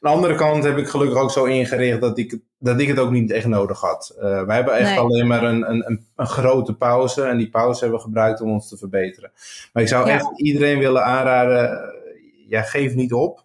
de 0.00 0.08
andere 0.08 0.34
kant 0.34 0.64
heb 0.64 0.76
ik 0.76 0.88
gelukkig 0.88 1.18
ook 1.18 1.30
zo 1.30 1.44
ingericht 1.44 2.00
dat 2.00 2.18
ik, 2.18 2.30
het- 2.30 2.40
dat 2.58 2.80
ik 2.80 2.88
het 2.88 2.98
ook 2.98 3.10
niet 3.10 3.30
echt 3.30 3.46
nodig 3.46 3.80
had. 3.80 4.16
Eh, 4.20 4.42
wij 4.42 4.56
hebben 4.56 4.74
echt 4.74 4.90
Nee. 4.90 4.98
alleen 4.98 5.26
maar 5.26 5.42
een, 5.42 5.70
een, 5.70 6.00
een, 6.16 6.26
grote 6.26 6.74
pauze. 6.76 7.22
En 7.22 7.36
die 7.36 7.50
pauze 7.50 7.80
hebben 7.80 7.98
we 7.98 8.04
gebruikt 8.04 8.40
om 8.40 8.50
ons 8.50 8.68
te 8.68 8.76
verbeteren. 8.76 9.30
Maar 9.72 9.82
ik 9.82 9.88
zou 9.88 10.06
Ja. 10.06 10.14
echt 10.14 10.40
iedereen 10.40 10.78
willen 10.78 11.04
aanraden, 11.04 11.92
ja, 12.48 12.62
geef 12.62 12.94
niet 12.94 13.12
op. 13.12 13.44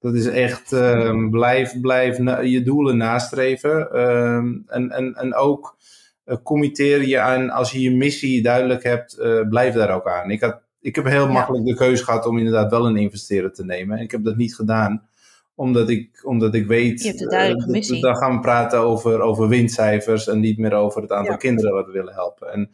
Dat 0.00 0.14
is 0.14 0.26
echt, 0.26 0.72
ehm, 0.72 1.30
blijf, 1.30 1.80
blijf 1.80 2.16
je 2.42 2.62
doelen 2.62 2.96
nastreven. 2.96 3.92
Ehm, 3.92 4.52
en, 4.66 4.90
en, 4.90 5.14
en 5.14 5.34
ook 5.34 5.76
committeer 6.42 7.06
je 7.06 7.18
aan, 7.20 7.50
als 7.50 7.72
je 7.72 7.80
je 7.80 7.90
missie 7.90 8.42
duidelijk 8.42 8.82
hebt, 8.82 9.18
eh, 9.18 9.40
blijf 9.48 9.74
daar 9.74 9.94
ook 9.94 10.06
aan. 10.08 10.30
Ik, 10.30 10.40
had, 10.40 10.60
ik 10.80 10.94
heb 10.94 11.04
heel 11.04 11.26
Ja. 11.26 11.32
makkelijk 11.32 11.64
de 11.64 11.74
keuze 11.74 12.04
gehad 12.04 12.26
om 12.26 12.38
inderdaad 12.38 12.70
wel 12.70 12.86
een 12.86 12.96
investeerder 12.96 13.52
te 13.52 13.64
nemen. 13.64 13.98
Ik 13.98 14.10
heb 14.10 14.24
dat 14.24 14.36
niet 14.36 14.54
gedaan, 14.54 15.08
omdat 15.54 15.88
ik, 15.88 16.20
omdat 16.22 16.54
ik 16.54 16.66
weet, 16.66 17.02
Je 17.02 17.08
hebt 17.08 17.20
een 17.20 17.28
duidelijke 17.28 17.62
eh, 17.66 17.66
dat- 17.72 17.76
missie. 17.76 18.00
dan 18.00 18.16
gaan 18.16 18.34
we 18.34 18.40
praten 18.40 18.78
over, 18.78 19.20
over 19.20 19.48
winstcijfers 19.48 20.28
en 20.28 20.40
niet 20.40 20.58
meer 20.58 20.72
over 20.72 21.02
het 21.02 21.12
aantal 21.12 21.32
Ja. 21.32 21.38
kinderen 21.38 21.72
wat 21.72 21.86
we 21.86 21.92
willen 21.92 22.14
helpen. 22.14 22.52
En 22.52 22.70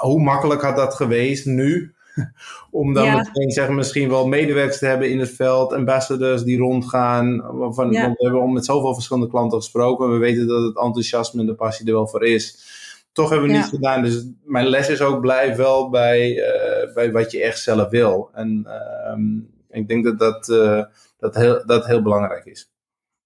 hoe 0.00 0.20
makkelijk 0.22 0.62
had 0.62 0.76
dat 0.76 0.94
geweest 0.94 1.46
nu? 1.46 1.93
om 2.70 2.94
dan 2.94 3.16
meteen 3.16 3.50
zeg, 3.50 3.68
misschien 3.68 4.08
wel 4.08 4.26
medewerkers 4.26 4.78
te 4.78 4.86
hebben 4.86 5.10
in 5.10 5.18
het 5.18 5.34
veld, 5.34 5.72
ambassadors 5.72 6.42
die 6.42 6.58
rondgaan. 6.58 7.36
Want 7.58 7.76
we 7.76 8.14
hebben 8.16 8.52
met 8.52 8.64
zoveel 8.64 8.94
verschillende 8.94 9.28
klanten 9.28 9.58
gesproken. 9.58 10.10
We 10.10 10.18
weten 10.18 10.46
dat 10.46 10.62
het 10.62 10.76
enthousiasme 10.76 11.40
en 11.40 11.46
de 11.46 11.54
passie 11.54 11.86
er 11.86 11.92
wel 11.92 12.08
voor 12.08 12.26
is. 12.26 12.72
Toch 13.12 13.30
hebben 13.30 13.48
we 13.48 13.54
ja. 13.54 13.60
niet 13.60 13.70
gedaan. 13.70 14.02
Dus 14.02 14.26
mijn 14.44 14.66
les 14.66 14.88
is 14.88 15.00
ook 15.00 15.20
blijf 15.20 15.56
wel 15.56 15.90
bij, 15.90 16.30
uh, 16.30 16.94
bij 16.94 17.12
wat 17.12 17.30
je 17.30 17.42
echt 17.42 17.60
zelf 17.60 17.88
wil. 17.88 18.30
En 18.32 18.66
uh, 18.66 19.78
ik 19.80 19.88
denk 19.88 20.04
dat 20.04 20.18
dat, 20.18 20.48
uh, 20.48 20.84
dat, 21.18 21.34
heel, 21.34 21.66
dat 21.66 21.86
heel 21.86 22.02
belangrijk 22.02 22.44
is. 22.44 22.70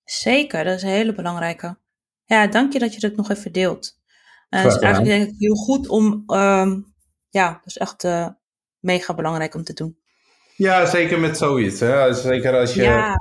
Zeker, 0.05 0.65
dat 0.65 0.75
is 0.75 0.83
een 0.83 0.89
hele 0.89 1.15
belangrijke. 1.15 1.77
Ja, 2.25 2.47
dank 2.47 2.73
je 2.73 2.79
dat 2.79 2.95
je 2.95 3.01
dat 3.01 3.17
nog 3.17 3.31
even 3.31 3.53
deelt. 3.53 3.99
Uh, 4.51 4.63
het 4.63 4.75
is 4.75 4.79
eigenlijk 4.79 5.15
denk 5.15 5.29
ik 5.29 5.39
heel 5.39 5.55
goed 5.55 5.89
om, 5.89 6.25
um, 6.27 6.95
ja, 7.29 7.53
dat 7.53 7.67
is 7.67 7.79
echt 7.79 8.05
mega 8.81 9.15
belangrijk 9.15 9.55
om 9.55 9.63
te 9.63 9.73
doen. 9.73 9.99
Ja, 10.57 10.87
zeker 10.87 11.21
met 11.21 11.37
zoiets. 11.37 11.81
Hè? 11.81 12.15
Zeker 12.15 12.59
als 12.59 12.75
je. 12.75 12.83
Ja, 12.83 13.17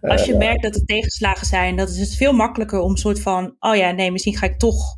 als 0.00 0.24
je 0.24 0.36
merkt 0.36 0.62
dat 0.62 0.74
er 0.74 0.84
tegenslagen 0.84 1.46
zijn, 1.46 1.76
dat 1.76 1.88
is 1.88 1.98
het 1.98 2.16
veel 2.16 2.32
makkelijker 2.32 2.78
om 2.78 2.90
een 2.90 2.96
soort 2.96 3.20
van, 3.20 3.56
oh 3.58 3.76
ja, 3.76 3.90
nee, 3.90 4.10
misschien 4.10 4.36
ga 4.36 4.46
ik 4.46 4.58
toch 4.58 4.96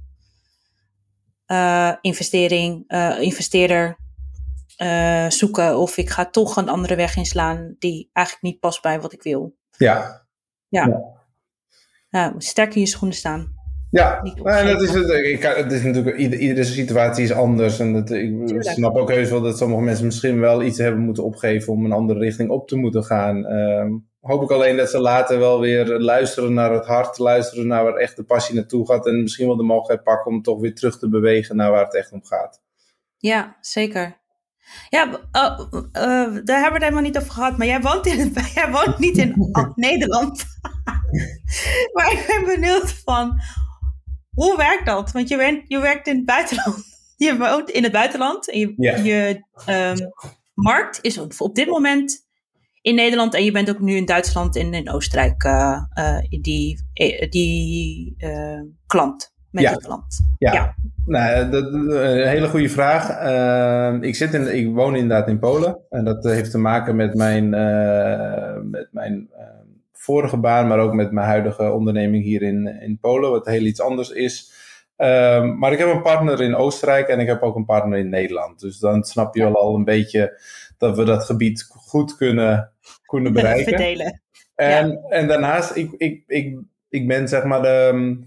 uh, 1.46 1.92
investering, 2.00 2.84
uh, 2.88 3.20
investeerder 3.20 3.98
zoeken. 5.28 5.78
Of 5.78 5.96
ik 5.96 6.10
ga 6.10 6.30
toch 6.30 6.56
een 6.56 6.68
andere 6.68 6.96
weg 6.96 7.16
inslaan 7.16 7.76
die 7.78 8.10
eigenlijk 8.12 8.46
niet 8.46 8.60
past 8.60 8.82
bij 8.82 9.00
wat 9.00 9.12
ik 9.12 9.22
wil. 9.22 9.56
Ja. 9.76 10.26
Ja. 10.68 10.86
ja. 10.86 11.00
ja 12.08 12.34
sterk 12.38 12.74
in 12.74 12.80
je 12.80 12.86
schoenen 12.86 13.16
staan. 13.16 13.57
Ja, 13.90 14.22
en 14.22 14.66
dat 14.66 14.82
is 14.82 14.94
het. 14.94 15.10
Ik, 15.10 15.42
het 15.42 15.72
is 15.72 15.82
natuurlijk, 15.82 16.16
ieder, 16.16 16.38
iedere 16.38 16.64
situatie 16.64 17.24
is 17.24 17.32
anders. 17.32 17.78
En 17.78 17.92
dat, 17.92 18.10
ik 18.10 18.46
Tuurlijk. 18.46 18.68
snap 18.68 18.96
ook 18.96 19.10
heus 19.10 19.30
wel 19.30 19.40
dat 19.40 19.58
sommige 19.58 19.82
mensen 19.82 20.04
misschien 20.04 20.40
wel 20.40 20.62
iets 20.62 20.78
hebben 20.78 21.00
moeten 21.00 21.24
opgeven 21.24 21.72
om 21.72 21.84
een 21.84 21.92
andere 21.92 22.18
richting 22.18 22.50
op 22.50 22.68
te 22.68 22.76
moeten 22.76 23.04
gaan. 23.04 23.52
Uh, 23.52 23.84
hoop 24.20 24.42
ik 24.42 24.50
alleen 24.50 24.76
dat 24.76 24.90
ze 24.90 25.00
later 25.00 25.38
wel 25.38 25.60
weer 25.60 25.86
luisteren 25.86 26.54
naar 26.54 26.72
het 26.72 26.86
hart, 26.86 27.18
luisteren 27.18 27.66
naar 27.66 27.84
waar 27.84 27.94
echt 27.94 28.16
de 28.16 28.24
passie 28.24 28.54
naartoe 28.54 28.86
gaat. 28.86 29.06
En 29.06 29.22
misschien 29.22 29.46
wel 29.46 29.56
de 29.56 29.62
mogelijkheid 29.62 30.02
pakken 30.02 30.32
om 30.32 30.42
toch 30.42 30.60
weer 30.60 30.74
terug 30.74 30.98
te 30.98 31.08
bewegen 31.08 31.56
naar 31.56 31.70
waar 31.70 31.84
het 31.84 31.96
echt 31.96 32.12
om 32.12 32.24
gaat. 32.24 32.60
Ja, 33.16 33.56
zeker. 33.60 34.16
Ja, 34.88 35.06
uh, 35.06 35.60
uh, 35.72 35.90
daar 35.92 36.30
hebben 36.32 36.44
we 36.44 36.58
het 36.72 36.82
helemaal 36.82 37.02
niet 37.02 37.18
over 37.18 37.30
gehad. 37.30 37.56
Maar 37.56 37.66
jij 37.66 37.80
woont, 37.80 38.06
in, 38.06 38.32
jij 38.54 38.70
woont 38.70 38.98
niet 38.98 39.16
in 39.16 39.34
Nederland. 39.74 40.44
maar 41.94 42.12
ik 42.12 42.24
ben 42.26 42.54
benieuwd 42.54 43.02
van, 43.04 43.40
hoe 44.38 44.56
werkt 44.56 44.86
dat? 44.86 45.12
Want 45.12 45.28
je, 45.28 45.36
bent, 45.36 45.62
je 45.66 45.78
werkt 45.78 46.06
in 46.06 46.16
het 46.16 46.24
buitenland. 46.24 46.86
Je 47.16 47.36
woont 47.36 47.70
in 47.70 47.82
het 47.82 47.92
buitenland. 47.92 48.50
En 48.50 48.58
je, 48.58 48.74
je 49.02 49.42
um, 49.68 50.12
markt 50.54 50.98
is 51.02 51.18
op 51.38 51.54
dit 51.54 51.66
moment 51.66 52.26
in 52.82 52.94
Nederland. 52.94 53.34
En 53.34 53.44
je 53.44 53.52
bent 53.52 53.70
ook 53.70 53.80
nu 53.80 53.96
in 53.96 54.04
Duitsland 54.04 54.56
en 54.56 54.74
in 54.74 54.90
Oostenrijk 54.90 55.44
uh, 55.44 55.82
uh, 55.98 56.18
die, 56.40 56.80
die 57.28 58.14
uh, 58.18 58.60
klant. 58.86 59.34
Met 59.50 59.62
ja. 59.62 59.74
klant. 59.74 60.20
Ja. 60.38 60.52
ja. 60.52 60.74
Nou, 61.04 61.50
dat, 61.50 61.72
een 61.72 62.28
hele 62.28 62.48
goede 62.48 62.68
vraag. 62.68 63.10
Ehm, 63.10 64.02
ik, 64.02 64.14
zit 64.14 64.34
in, 64.34 64.56
ik 64.56 64.74
woon 64.74 64.96
inderdaad 64.96 65.28
in 65.28 65.38
Polen. 65.38 65.78
En 65.90 66.04
dat 66.04 66.24
heeft 66.24 66.50
te 66.50 66.58
maken 66.58 66.96
met 66.96 67.14
mijn, 67.14 67.50
met 68.70 68.88
mijn 68.90 69.28
ehm, 69.32 69.57
vorige 69.98 70.36
baan, 70.36 70.66
maar 70.66 70.78
ook 70.78 70.92
met 70.92 71.12
mijn 71.12 71.26
huidige 71.26 71.72
onderneming 71.72 72.24
hier 72.24 72.42
in, 72.42 72.66
in 72.80 72.98
Polen, 73.00 73.30
wat 73.30 73.46
heel 73.46 73.64
iets 73.64 73.80
anders 73.80 74.10
is. 74.10 74.52
Um, 74.96 75.58
maar 75.58 75.72
ik 75.72 75.78
heb 75.78 75.88
een 75.88 76.02
partner 76.02 76.40
in 76.40 76.54
Oostenrijk 76.54 77.08
en 77.08 77.20
ik 77.20 77.26
heb 77.26 77.42
ook 77.42 77.56
een 77.56 77.64
partner 77.64 77.98
in 77.98 78.08
Nederland. 78.08 78.60
Dus 78.60 78.78
dan 78.78 79.04
snap 79.04 79.34
je 79.34 79.42
wel 79.42 79.54
al 79.54 79.74
een 79.74 79.84
beetje 79.84 80.40
dat 80.78 80.96
we 80.96 81.04
dat 81.04 81.24
gebied 81.24 81.66
goed 81.70 82.16
kunnen, 82.16 82.72
kunnen 83.06 83.32
bereiken. 83.38 83.68
Verdelen. 83.68 84.22
En, 84.54 84.90
ja. 84.90 85.08
en 85.08 85.28
daarnaast, 85.28 85.76
ik, 85.76 85.92
ik, 85.96 86.22
ik, 86.26 86.58
ik 86.88 87.06
ben 87.06 87.28
zeg 87.28 87.44
maar 87.44 87.62
de, 87.62 88.18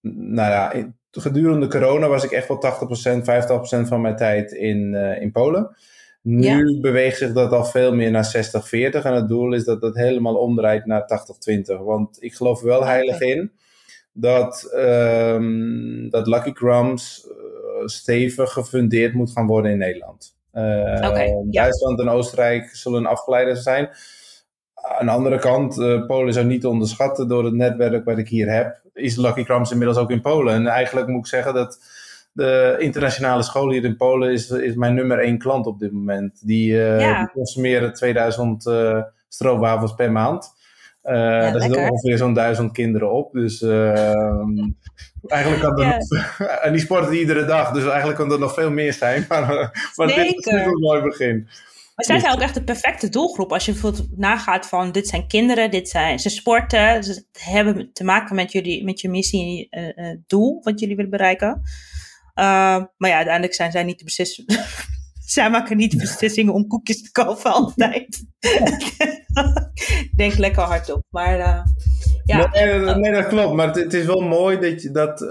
nou 0.00 0.50
ja, 0.50 0.90
gedurende 1.10 1.68
corona 1.68 2.08
was 2.08 2.24
ik 2.24 2.30
echt 2.30 2.48
wel 2.48 2.64
80%, 3.78 3.84
50% 3.84 3.88
van 3.88 4.00
mijn 4.00 4.16
tijd 4.16 4.52
in, 4.52 4.92
uh, 4.92 5.22
in 5.22 5.32
Polen. 5.32 5.76
Nu 6.22 6.72
ja. 6.72 6.80
beweegt 6.80 7.18
zich 7.18 7.32
dat 7.32 7.52
al 7.52 7.64
veel 7.64 7.94
meer 7.94 8.10
naar 8.10 8.34
60-40 8.36 8.70
en 8.70 9.14
het 9.14 9.28
doel 9.28 9.52
is 9.52 9.64
dat 9.64 9.82
het 9.82 9.94
helemaal 9.94 10.34
omdraait 10.34 10.86
naar 10.86 11.02
80-20. 11.50 11.82
Want 11.84 12.22
ik 12.22 12.34
geloof 12.34 12.60
wel 12.60 12.84
heilig 12.84 13.14
okay. 13.14 13.28
in 13.28 13.52
dat, 14.12 14.72
um, 14.74 16.10
dat 16.10 16.26
Lucky 16.26 16.52
Crumbs 16.52 17.26
uh, 17.28 17.86
stevig 17.86 18.52
gefundeerd 18.52 19.14
moet 19.14 19.30
gaan 19.30 19.46
worden 19.46 19.70
in 19.70 19.78
Nederland. 19.78 20.36
Uh, 20.54 20.62
okay, 21.08 21.26
ja. 21.26 21.62
Duitsland 21.62 22.00
en 22.00 22.08
Oostenrijk 22.08 22.68
zullen 22.76 23.06
afgeleiders 23.06 23.62
zijn. 23.62 23.88
Aan 24.74 25.06
de 25.06 25.12
andere 25.12 25.38
kant, 25.38 25.78
uh, 25.78 26.06
Polen 26.06 26.38
ook 26.38 26.44
niet 26.44 26.60
te 26.60 26.68
onderschatten 26.68 27.28
door 27.28 27.44
het 27.44 27.54
netwerk 27.54 28.04
wat 28.04 28.18
ik 28.18 28.28
hier 28.28 28.52
heb. 28.52 28.80
Is 28.92 29.16
Lucky 29.16 29.44
Crumbs 29.44 29.70
inmiddels 29.70 29.98
ook 29.98 30.10
in 30.10 30.20
Polen. 30.20 30.54
En 30.54 30.66
eigenlijk 30.66 31.06
moet 31.06 31.18
ik 31.18 31.26
zeggen 31.26 31.54
dat 31.54 31.78
de 32.32 32.76
internationale 32.78 33.42
school 33.42 33.70
hier 33.70 33.84
in 33.84 33.96
Polen 33.96 34.32
is, 34.32 34.50
is 34.50 34.74
mijn 34.74 34.94
nummer 34.94 35.18
één 35.18 35.38
klant 35.38 35.66
op 35.66 35.78
dit 35.78 35.92
moment. 35.92 36.46
Die, 36.46 36.72
uh, 36.72 37.00
ja. 37.00 37.18
die 37.18 37.30
consumeren 37.32 37.92
2000 37.92 38.66
uh, 38.66 39.02
stroopwafels 39.28 39.94
per 39.94 40.12
maand. 40.12 40.58
Uh, 41.04 41.14
ja, 41.14 41.50
daar 41.50 41.60
zitten 41.60 41.90
ongeveer 41.90 42.16
zo'n 42.16 42.34
duizend 42.34 42.72
kinderen 42.72 43.12
op. 43.12 43.32
Dus 43.32 43.62
ehm, 43.62 44.70
eigenlijk 45.26 45.62
kan 45.62 45.78
er 45.78 45.86
ja. 45.86 45.96
nog, 45.96 46.40
en 46.64 46.72
die 46.72 46.80
sporten 46.80 47.18
iedere 47.18 47.44
dag, 47.44 47.70
dus 47.70 47.84
eigenlijk 47.84 48.18
kan 48.18 48.32
er 48.32 48.38
nog 48.38 48.54
veel 48.54 48.70
meer 48.70 48.92
zijn. 48.92 49.24
Maar, 49.28 49.46
maar 49.96 50.06
dit 50.06 50.46
is 50.46 50.52
een 50.52 50.78
mooi 50.80 51.02
begin. 51.02 51.48
Maar 51.94 52.04
zij 52.04 52.18
zijn 52.18 52.32
ook 52.32 52.40
echt 52.40 52.54
de 52.54 52.64
perfecte 52.64 53.08
doelgroep. 53.08 53.52
Als 53.52 53.64
je 53.64 53.72
bijvoorbeeld 53.72 54.18
nagaat 54.18 54.66
van 54.66 54.92
dit 54.92 55.08
zijn 55.08 55.26
kinderen, 55.26 55.70
dit 55.70 55.88
zijn 55.88 56.18
ze 56.18 56.28
sporten, 56.28 57.04
ze 57.04 57.24
hebben 57.32 57.92
te 57.92 58.04
maken 58.04 58.34
met 58.34 58.52
jullie, 58.52 58.84
met 58.84 59.00
je 59.00 59.08
missie, 59.08 59.68
uh, 59.70 60.16
doel 60.26 60.60
wat 60.62 60.80
jullie 60.80 60.96
willen 60.96 61.10
bereiken. 61.10 61.62
Uh, 62.40 62.84
maar 62.96 63.10
ja, 63.10 63.14
uiteindelijk 63.14 63.54
zijn 63.54 63.70
zij 63.70 63.82
niet 63.82 63.98
de 63.98 64.04
beslissen. 64.04 64.44
zij 65.26 65.50
maken 65.50 65.76
niet 65.76 65.90
de 65.90 65.96
beslissingen 65.96 66.52
om 66.52 66.66
koekjes 66.66 67.02
te 67.02 67.12
kopen 67.12 67.52
altijd. 67.52 68.24
Denk 70.16 70.36
lekker 70.36 70.62
hardop. 70.62 71.02
Maar 71.10 71.38
uh, 71.38 71.62
ja. 72.24 72.50
Nee, 72.52 72.94
nee, 72.94 73.12
dat 73.12 73.26
klopt. 73.26 73.54
Maar 73.54 73.66
het, 73.66 73.76
het, 73.76 73.94
is 73.94 74.06
wel 74.06 74.20
mooi 74.20 74.58
dat, 74.58 74.82
je, 74.82 74.90
dat 74.90 75.20
uh, 75.22 75.28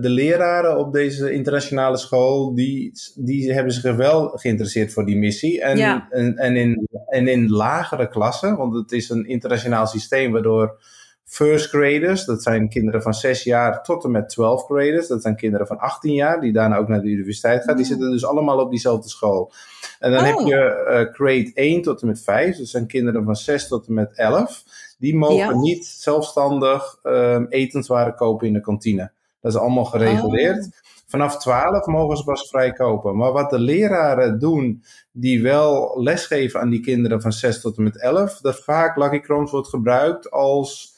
de 0.00 0.08
leraren 0.08 0.78
op 0.78 0.92
deze 0.92 1.32
internationale 1.32 1.96
school, 1.96 2.54
die, 2.54 2.92
die 3.14 3.52
hebben 3.52 3.72
zich 3.72 3.96
wel 3.96 4.28
geïnteresseerd 4.28 4.92
voor 4.92 5.06
die 5.06 5.16
missie. 5.16 5.62
En, 5.62 5.76
ja. 5.76 6.06
en, 6.10 6.36
en, 6.36 6.56
in, 6.56 6.88
en 7.06 7.28
in 7.28 7.48
lagere 7.48 8.08
klassen, 8.08 8.56
want 8.56 8.74
het 8.74 8.92
is 8.92 9.08
een 9.08 9.26
internationaal 9.26 9.86
systeem 9.86 10.32
waardoor 10.32 10.80
first 11.28 11.68
graders, 11.68 12.24
dat 12.24 12.42
zijn 12.42 12.68
kinderen 12.68 13.02
van 13.02 13.14
6 13.14 13.42
jaar 13.42 13.82
tot 13.82 14.04
en 14.04 14.10
met 14.10 14.28
12 14.28 14.64
graders. 14.64 15.06
Dat 15.06 15.22
zijn 15.22 15.36
kinderen 15.36 15.66
van 15.66 15.78
18 15.78 16.12
jaar, 16.12 16.40
die 16.40 16.52
daarna 16.52 16.76
ook 16.76 16.88
naar 16.88 17.00
de 17.00 17.08
universiteit 17.08 17.64
gaan. 17.64 17.76
Die 17.76 17.84
zitten 17.84 18.10
dus 18.10 18.24
allemaal 18.24 18.58
op 18.58 18.70
diezelfde 18.70 19.08
school. 19.08 19.52
En 19.98 20.12
dan 20.12 20.20
oh. 20.20 20.26
heb 20.26 20.46
je 20.46 20.84
uh, 20.88 21.14
grade 21.14 21.50
1 21.54 21.82
tot 21.82 22.00
en 22.00 22.06
met 22.06 22.22
5. 22.22 22.56
Dat 22.56 22.66
zijn 22.66 22.86
kinderen 22.86 23.24
van 23.24 23.36
6 23.36 23.68
tot 23.68 23.86
en 23.86 23.94
met 23.94 24.12
11. 24.14 24.62
Die 24.98 25.16
mogen 25.16 25.36
ja. 25.36 25.54
niet 25.54 25.86
zelfstandig 25.86 26.98
um, 27.02 27.46
etenswaren 27.48 28.14
kopen 28.14 28.46
in 28.46 28.52
de 28.52 28.60
kantine. 28.60 29.10
Dat 29.40 29.52
is 29.52 29.58
allemaal 29.58 29.84
gereguleerd. 29.84 30.64
Oh. 30.64 30.72
Vanaf 31.06 31.38
12 31.38 31.86
mogen 31.86 32.16
ze 32.16 32.24
pas 32.24 32.48
vrij 32.48 32.72
kopen. 32.72 33.16
Maar 33.16 33.32
wat 33.32 33.50
de 33.50 33.58
leraren 33.58 34.38
doen, 34.38 34.84
die 35.12 35.42
wel 35.42 36.02
lesgeven 36.02 36.60
aan 36.60 36.70
die 36.70 36.80
kinderen 36.80 37.20
van 37.20 37.32
6 37.32 37.60
tot 37.60 37.76
en 37.76 37.82
met 37.82 38.00
11, 38.00 38.40
dat 38.40 38.64
vaak 38.64 38.96
Lucky 38.96 39.20
Crumbs 39.20 39.50
wordt 39.50 39.68
gebruikt 39.68 40.30
als 40.30 40.96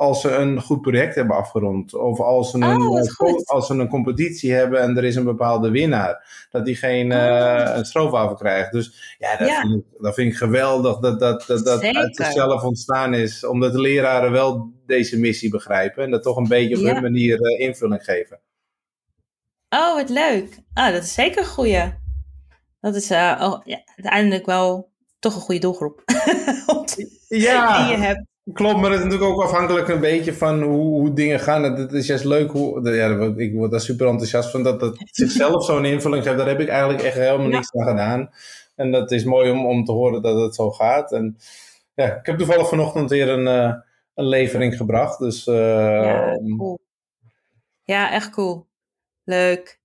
als 0.00 0.20
ze 0.20 0.30
een 0.30 0.60
goed 0.60 0.80
project 0.80 1.14
hebben 1.14 1.36
afgerond. 1.36 1.94
Of 1.94 2.20
als 2.20 2.50
ze, 2.50 2.56
een, 2.56 2.82
oh, 2.82 3.44
als 3.44 3.66
ze 3.66 3.74
een 3.74 3.88
competitie 3.88 4.52
hebben 4.52 4.80
en 4.80 4.96
er 4.96 5.04
is 5.04 5.16
een 5.16 5.24
bepaalde 5.24 5.70
winnaar. 5.70 6.46
Dat 6.50 6.64
die 6.64 6.76
geen 6.76 7.10
uh, 7.10 7.72
een 7.74 7.84
stroopwafel 7.84 8.34
krijgt. 8.34 8.72
Dus 8.72 9.16
ja, 9.18 9.36
dat, 9.36 9.48
ja. 9.48 9.60
Vind, 9.60 9.74
ik, 9.74 10.02
dat 10.02 10.14
vind 10.14 10.32
ik 10.32 10.38
geweldig 10.38 10.98
dat 10.98 11.20
dat, 11.20 11.44
dat, 11.46 11.64
dat 11.64 11.82
uit 11.82 12.16
zichzelf 12.16 12.62
ontstaan 12.62 13.14
is. 13.14 13.44
Omdat 13.44 13.72
de 13.72 13.80
leraren 13.80 14.30
wel 14.30 14.72
deze 14.86 15.18
missie 15.18 15.50
begrijpen. 15.50 16.04
En 16.04 16.10
dat 16.10 16.22
toch 16.22 16.36
een 16.36 16.48
beetje 16.48 16.76
op 16.76 16.82
ja. 16.82 16.92
hun 16.92 17.02
manier 17.02 17.40
uh, 17.40 17.60
invulling 17.60 18.04
geven. 18.04 18.40
Oh, 19.68 19.94
wat 19.94 20.08
leuk. 20.08 20.58
Ah, 20.74 20.92
dat 20.92 21.02
is 21.02 21.14
zeker 21.14 21.38
een 21.38 21.46
goeie. 21.46 21.94
Dat 22.80 22.94
is 22.94 23.10
uh, 23.10 23.38
oh, 23.40 23.60
ja, 23.64 23.82
uiteindelijk 23.96 24.46
wel 24.46 24.90
toch 25.18 25.34
een 25.34 25.40
goede 25.40 25.60
doelgroep. 25.60 26.02
ja. 27.28 27.86
Die 27.86 27.96
je 27.96 28.02
hebt. 28.02 28.29
Klopt, 28.52 28.80
maar 28.80 28.90
het 28.90 28.98
is 28.98 29.04
natuurlijk 29.04 29.30
ook 29.30 29.42
afhankelijk 29.42 29.88
een 29.88 30.00
beetje 30.00 30.34
van 30.34 30.62
hoe, 30.62 31.00
hoe 31.00 31.12
dingen 31.12 31.40
gaan. 31.40 31.62
Het 31.62 31.92
is 31.92 32.06
juist 32.06 32.24
leuk 32.24 32.50
hoe. 32.50 32.90
Ja, 32.90 33.32
ik 33.36 33.54
word 33.54 33.70
daar 33.70 33.80
super 33.80 34.06
enthousiast 34.06 34.50
van 34.50 34.62
dat 34.62 34.80
het 34.80 34.96
zichzelf 35.10 35.64
zo'n 35.64 35.84
invulling 35.84 36.24
geeft. 36.24 36.36
Daar 36.36 36.48
heb 36.48 36.60
ik 36.60 36.68
eigenlijk 36.68 37.02
echt 37.02 37.16
helemaal 37.16 37.48
ja. 37.48 37.56
niks 37.56 37.72
aan 37.72 37.86
gedaan. 37.86 38.30
En 38.76 38.90
dat 38.90 39.10
is 39.10 39.24
mooi 39.24 39.50
om, 39.50 39.66
om 39.66 39.84
te 39.84 39.92
horen 39.92 40.22
dat 40.22 40.40
het 40.40 40.54
zo 40.54 40.70
gaat. 40.70 41.12
En 41.12 41.36
ja, 41.94 42.14
ik 42.14 42.26
heb 42.26 42.38
toevallig 42.38 42.68
vanochtend 42.68 43.10
weer 43.10 43.28
een, 43.28 43.46
uh, 43.46 43.74
een 44.14 44.28
levering 44.28 44.76
gebracht. 44.76 45.18
Dus, 45.18 45.46
uh, 45.46 45.54
ja, 46.04 46.38
cool. 46.56 46.78
Ja, 47.84 48.10
echt 48.10 48.30
cool. 48.30 48.66
Leuk. 49.24 49.80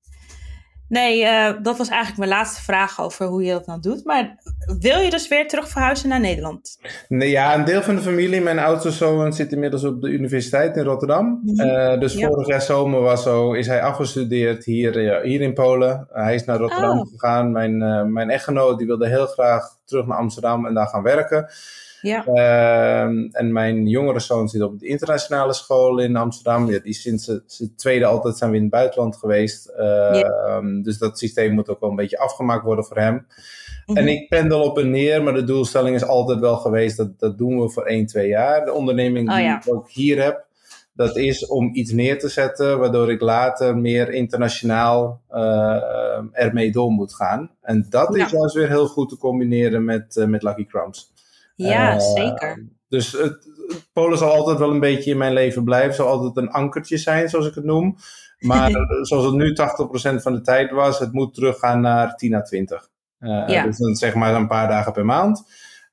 Nee, 0.88 1.24
uh, 1.24 1.64
dat 1.64 1.78
was 1.78 1.90
eigenlijk 1.90 2.18
mijn 2.18 2.40
laatste 2.40 2.62
vraag 2.62 3.02
over 3.02 3.26
hoe 3.26 3.44
je 3.44 3.52
dat 3.52 3.66
nou 3.66 3.80
doet. 3.80 4.06
Maar 4.06 4.38
wil 4.66 5.00
je 5.00 5.10
dus 5.10 5.28
weer 5.28 5.48
terug 5.48 5.70
verhuizen 5.70 6.10
naar 6.10 6.20
Nederland? 6.20 6.78
Nee, 7.08 7.30
ja, 7.30 7.56
een 7.56 7.66
deel 7.66 7.82
van 7.82 7.96
de 7.96 8.02
familie, 8.02 8.42
mijn 8.42 8.60
oudste 8.60 8.92
zoon, 8.92 9.34
zit 9.34 9.52
inmiddels 9.52 9.84
op 9.84 10.02
de 10.02 10.08
universiteit 10.08 10.78
in 10.78 10.84
Rotterdam. 10.84 11.40
Mm 11.44 11.60
-hmm. 11.60 11.68
uh, 11.68 12.00
dus 12.00 12.14
ja. 12.14 12.28
vorig 12.28 12.48
jaar 12.48 12.62
zomer 12.62 13.02
was 13.02 13.24
zo, 13.24 13.54
is 13.54 13.68
hij 13.68 13.82
afgestudeerd 13.82 14.66
hier, 14.66 14.98
uh, 15.04 15.22
hier 15.22 15.42
in 15.42 15.54
Polen. 15.54 16.08
hij 16.12 16.36
is 16.36 16.46
naar 16.46 16.58
Rotterdam 16.58 17.00
oh. 17.00 17.08
gegaan. 17.08 17.52
Mijn, 17.52 17.78
mijn 18.14 18.30
echtgenoot 18.30 18.78
die 18.78 18.88
wilde 18.88 19.08
heel 19.08 19.26
graag 19.26 19.78
terug 19.86 20.06
naar 20.06 20.18
Amsterdam 20.18 20.66
en 20.66 20.74
daar 20.74 20.88
gaan 20.88 21.04
werken. 21.04 21.50
Ja. 22.02 22.26
Uh, 22.28 23.30
en 23.32 23.52
mijn 23.52 23.88
jongere 23.88 24.20
zoon 24.20 24.48
zit 24.48 24.62
op 24.62 24.80
de 24.80 24.88
internationale 24.88 25.54
school 25.54 26.00
in 26.00 26.16
Amsterdam. 26.16 26.72
Ja, 26.72 26.80
die 26.80 26.94
sinds 26.94 27.26
zijn 27.46 27.76
tweede 27.76 28.06
altijd 28.06 28.38
zijn 28.38 28.50
we 28.50 28.56
in 28.56 28.62
het 28.62 28.72
buitenland 28.72 29.18
geweest. 29.18 29.74
Ja. 29.78 30.62
Dus 30.82 30.98
dat 30.98 31.20
systeem 31.20 31.54
moet 31.54 31.70
ook 31.70 31.80
wel 31.80 31.90
een 31.90 31.96
beetje 31.96 32.20
afgemaakt 32.20 32.64
worden 32.64 32.86
voor 32.86 32.98
hem. 32.98 33.26
-hmm. 33.86 33.98
En 33.98 34.08
ik 34.08 34.30
pendel 34.30 34.62
op 34.62 34.78
en 34.78 34.90
neer, 34.90 35.24
maar 35.24 35.34
de 35.34 35.44
doelstelling 35.44 35.96
is 35.96 36.06
altijd 36.06 36.40
wel 36.40 36.58
geweest, 36.58 36.98
dat, 36.98 37.20
dat 37.20 37.38
doen 37.38 37.62
we 37.62 37.70
voor 37.70 37.86
1, 37.86 38.06
2 38.06 38.28
jaar. 38.28 38.66
De 38.66 38.74
onderneming 38.74 39.30
oh, 39.30 39.36
die 39.36 39.44
ja. 39.44 39.58
ik 39.58 39.74
ook 39.74 39.90
hier 39.90 40.24
heb, 40.24 40.46
dat 40.94 41.18
is 41.18 41.48
om 41.48 41.70
iets 41.74 41.92
neer 41.92 42.20
te 42.20 42.30
zetten, 42.30 42.80
waardoor 42.80 43.12
ik 43.12 43.22
later 43.22 43.78
meer 43.78 44.10
internationaal 44.10 45.22
uh, 45.32 46.18
ermee 46.32 46.72
door 46.72 46.92
moet 46.92 47.14
gaan. 47.14 47.52
En 47.62 47.86
dat 47.90 48.16
is 48.16 48.32
juist 48.32 48.56
weer 48.56 48.68
heel 48.68 48.88
goed 48.88 49.10
te 49.10 49.18
combineren 49.18 49.86
met, 49.86 50.16
uh, 50.16 50.26
met 50.26 50.44
Lucky 50.44 50.66
Crumbs. 50.66 51.12
Ja, 51.56 51.94
uh, 51.94 52.00
zeker. 52.00 52.66
Dus 52.88 53.12
het, 53.12 53.48
Polen 53.94 54.18
zal 54.18 54.32
altijd 54.34 54.58
wel 54.60 54.72
een 54.72 54.80
beetje 54.80 55.12
in 55.12 55.18
mijn 55.18 55.34
leven 55.34 55.64
blijven. 55.64 55.96
Zal 55.96 56.08
altijd 56.08 56.38
een 56.38 56.52
ankertje 56.52 56.98
zijn, 56.98 57.30
zoals 57.30 57.48
ik 57.48 57.56
het 57.56 57.64
noem. 57.64 57.96
Maar 58.40 58.72
zoals 59.02 59.26
het 59.26 59.34
nu 59.34 59.56
80% 60.18 60.22
van 60.22 60.34
de 60.34 60.42
tijd 60.42 60.72
was, 60.72 61.00
het 61.00 61.14
moet 61.14 61.34
teruggaan 61.34 61.82
naar 61.82 62.16
10 62.16 62.34
à 62.34 62.42
20. 62.42 62.90
Uh, 63.26 63.44
ja. 63.48 63.64
Dus 63.64 63.78
dan 63.78 63.96
zeg 63.96 64.14
maar 64.14 64.34
een 64.34 64.48
paar 64.48 64.68
dagen 64.68 64.92
per 64.92 65.06
maand. 65.06 65.44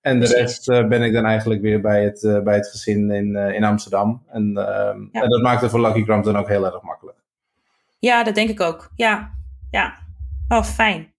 En 0.00 0.20
de 0.20 0.26
rest 0.26 0.68
uh, 0.68 0.88
ben 0.88 1.02
ik 1.02 1.12
dan 1.12 1.24
eigenlijk 1.24 1.60
weer 1.60 1.80
bij 1.80 2.04
het, 2.04 2.22
uh, 2.22 2.40
bij 2.40 2.54
het 2.54 2.68
gezin 2.68 3.10
in, 3.10 3.36
in 3.36 3.64
Amsterdam. 3.64 4.22
En, 4.28 4.50
ja. 4.54 4.94
en, 5.12 5.28
dat 5.28 5.42
maakt 5.42 5.60
het 5.60 5.70
voor 5.70 5.80
Lucky 5.80 6.04
Crumbs 6.04 6.26
dan 6.26 6.36
ook 6.36 6.48
heel 6.48 6.64
erg 6.64 6.82
makkelijk. 6.82 7.18
Ja, 7.98 8.24
dat 8.24 8.34
denk 8.34 8.50
ik 8.50 8.60
ook. 8.60 8.90
Ja, 8.96 9.30
ja. 9.70 9.94
Oh, 10.48 10.62
fijn. 10.62 11.12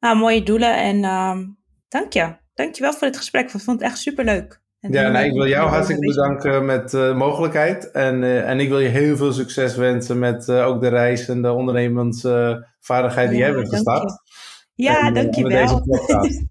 Nou, 0.00 0.16
mooie 0.16 0.42
doelen 0.42 0.76
en 0.76 1.04
um, 1.04 1.56
dank 1.88 2.12
je. 2.12 2.34
Dankjewel 2.54 2.92
voor 2.92 3.06
dit 3.06 3.16
gesprek. 3.16 3.44
Ik 3.44 3.60
vond 3.60 3.80
het 3.80 3.90
echt 3.90 3.98
superleuk. 3.98 4.60
En 4.80 4.92
ja, 4.92 5.08
nou, 5.08 5.24
ik 5.24 5.32
wil 5.32 5.46
jou 5.46 5.68
hartstikke 5.68 6.06
bedanken 6.06 6.64
met 6.64 6.90
de 6.90 7.12
mogelijkheid. 7.16 7.90
En, 7.90 8.44
en 8.44 8.60
ik 8.60 8.68
wil 8.68 8.78
je 8.78 8.88
heel 8.88 9.16
veel 9.16 9.32
succes 9.32 9.76
wensen 9.76 10.18
met 10.18 10.50
ook 10.50 10.80
de 10.80 10.88
reis 10.88 11.28
en 11.28 11.42
de 11.42 11.52
ondernemersvaardigheid 11.52 13.30
die 13.30 13.38
jij 13.38 13.48
hebt 13.48 13.68
gestart. 13.68 14.20
Ja, 14.78 15.06
en, 15.06 15.14
dankjewel. 15.14 15.82
Deze 15.84 16.46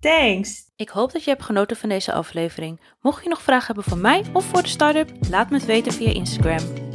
Thanks. 0.00 0.70
Ik 0.76 0.88
hoop 0.88 1.12
dat 1.12 1.24
je 1.24 1.30
hebt 1.30 1.42
genoten 1.42 1.76
van 1.76 1.88
deze 1.88 2.12
aflevering. 2.12 2.80
Mocht 3.00 3.22
je 3.22 3.28
nog 3.28 3.42
vragen 3.42 3.66
hebben 3.66 3.84
voor 3.84 3.98
mij 3.98 4.24
of 4.32 4.44
voor 4.44 4.62
de 4.62 4.68
start-up, 4.68 5.10
laat 5.30 5.50
me 5.50 5.56
het 5.56 5.66
weten 5.66 5.92
via 5.92 6.12
Instagram. 6.12 6.93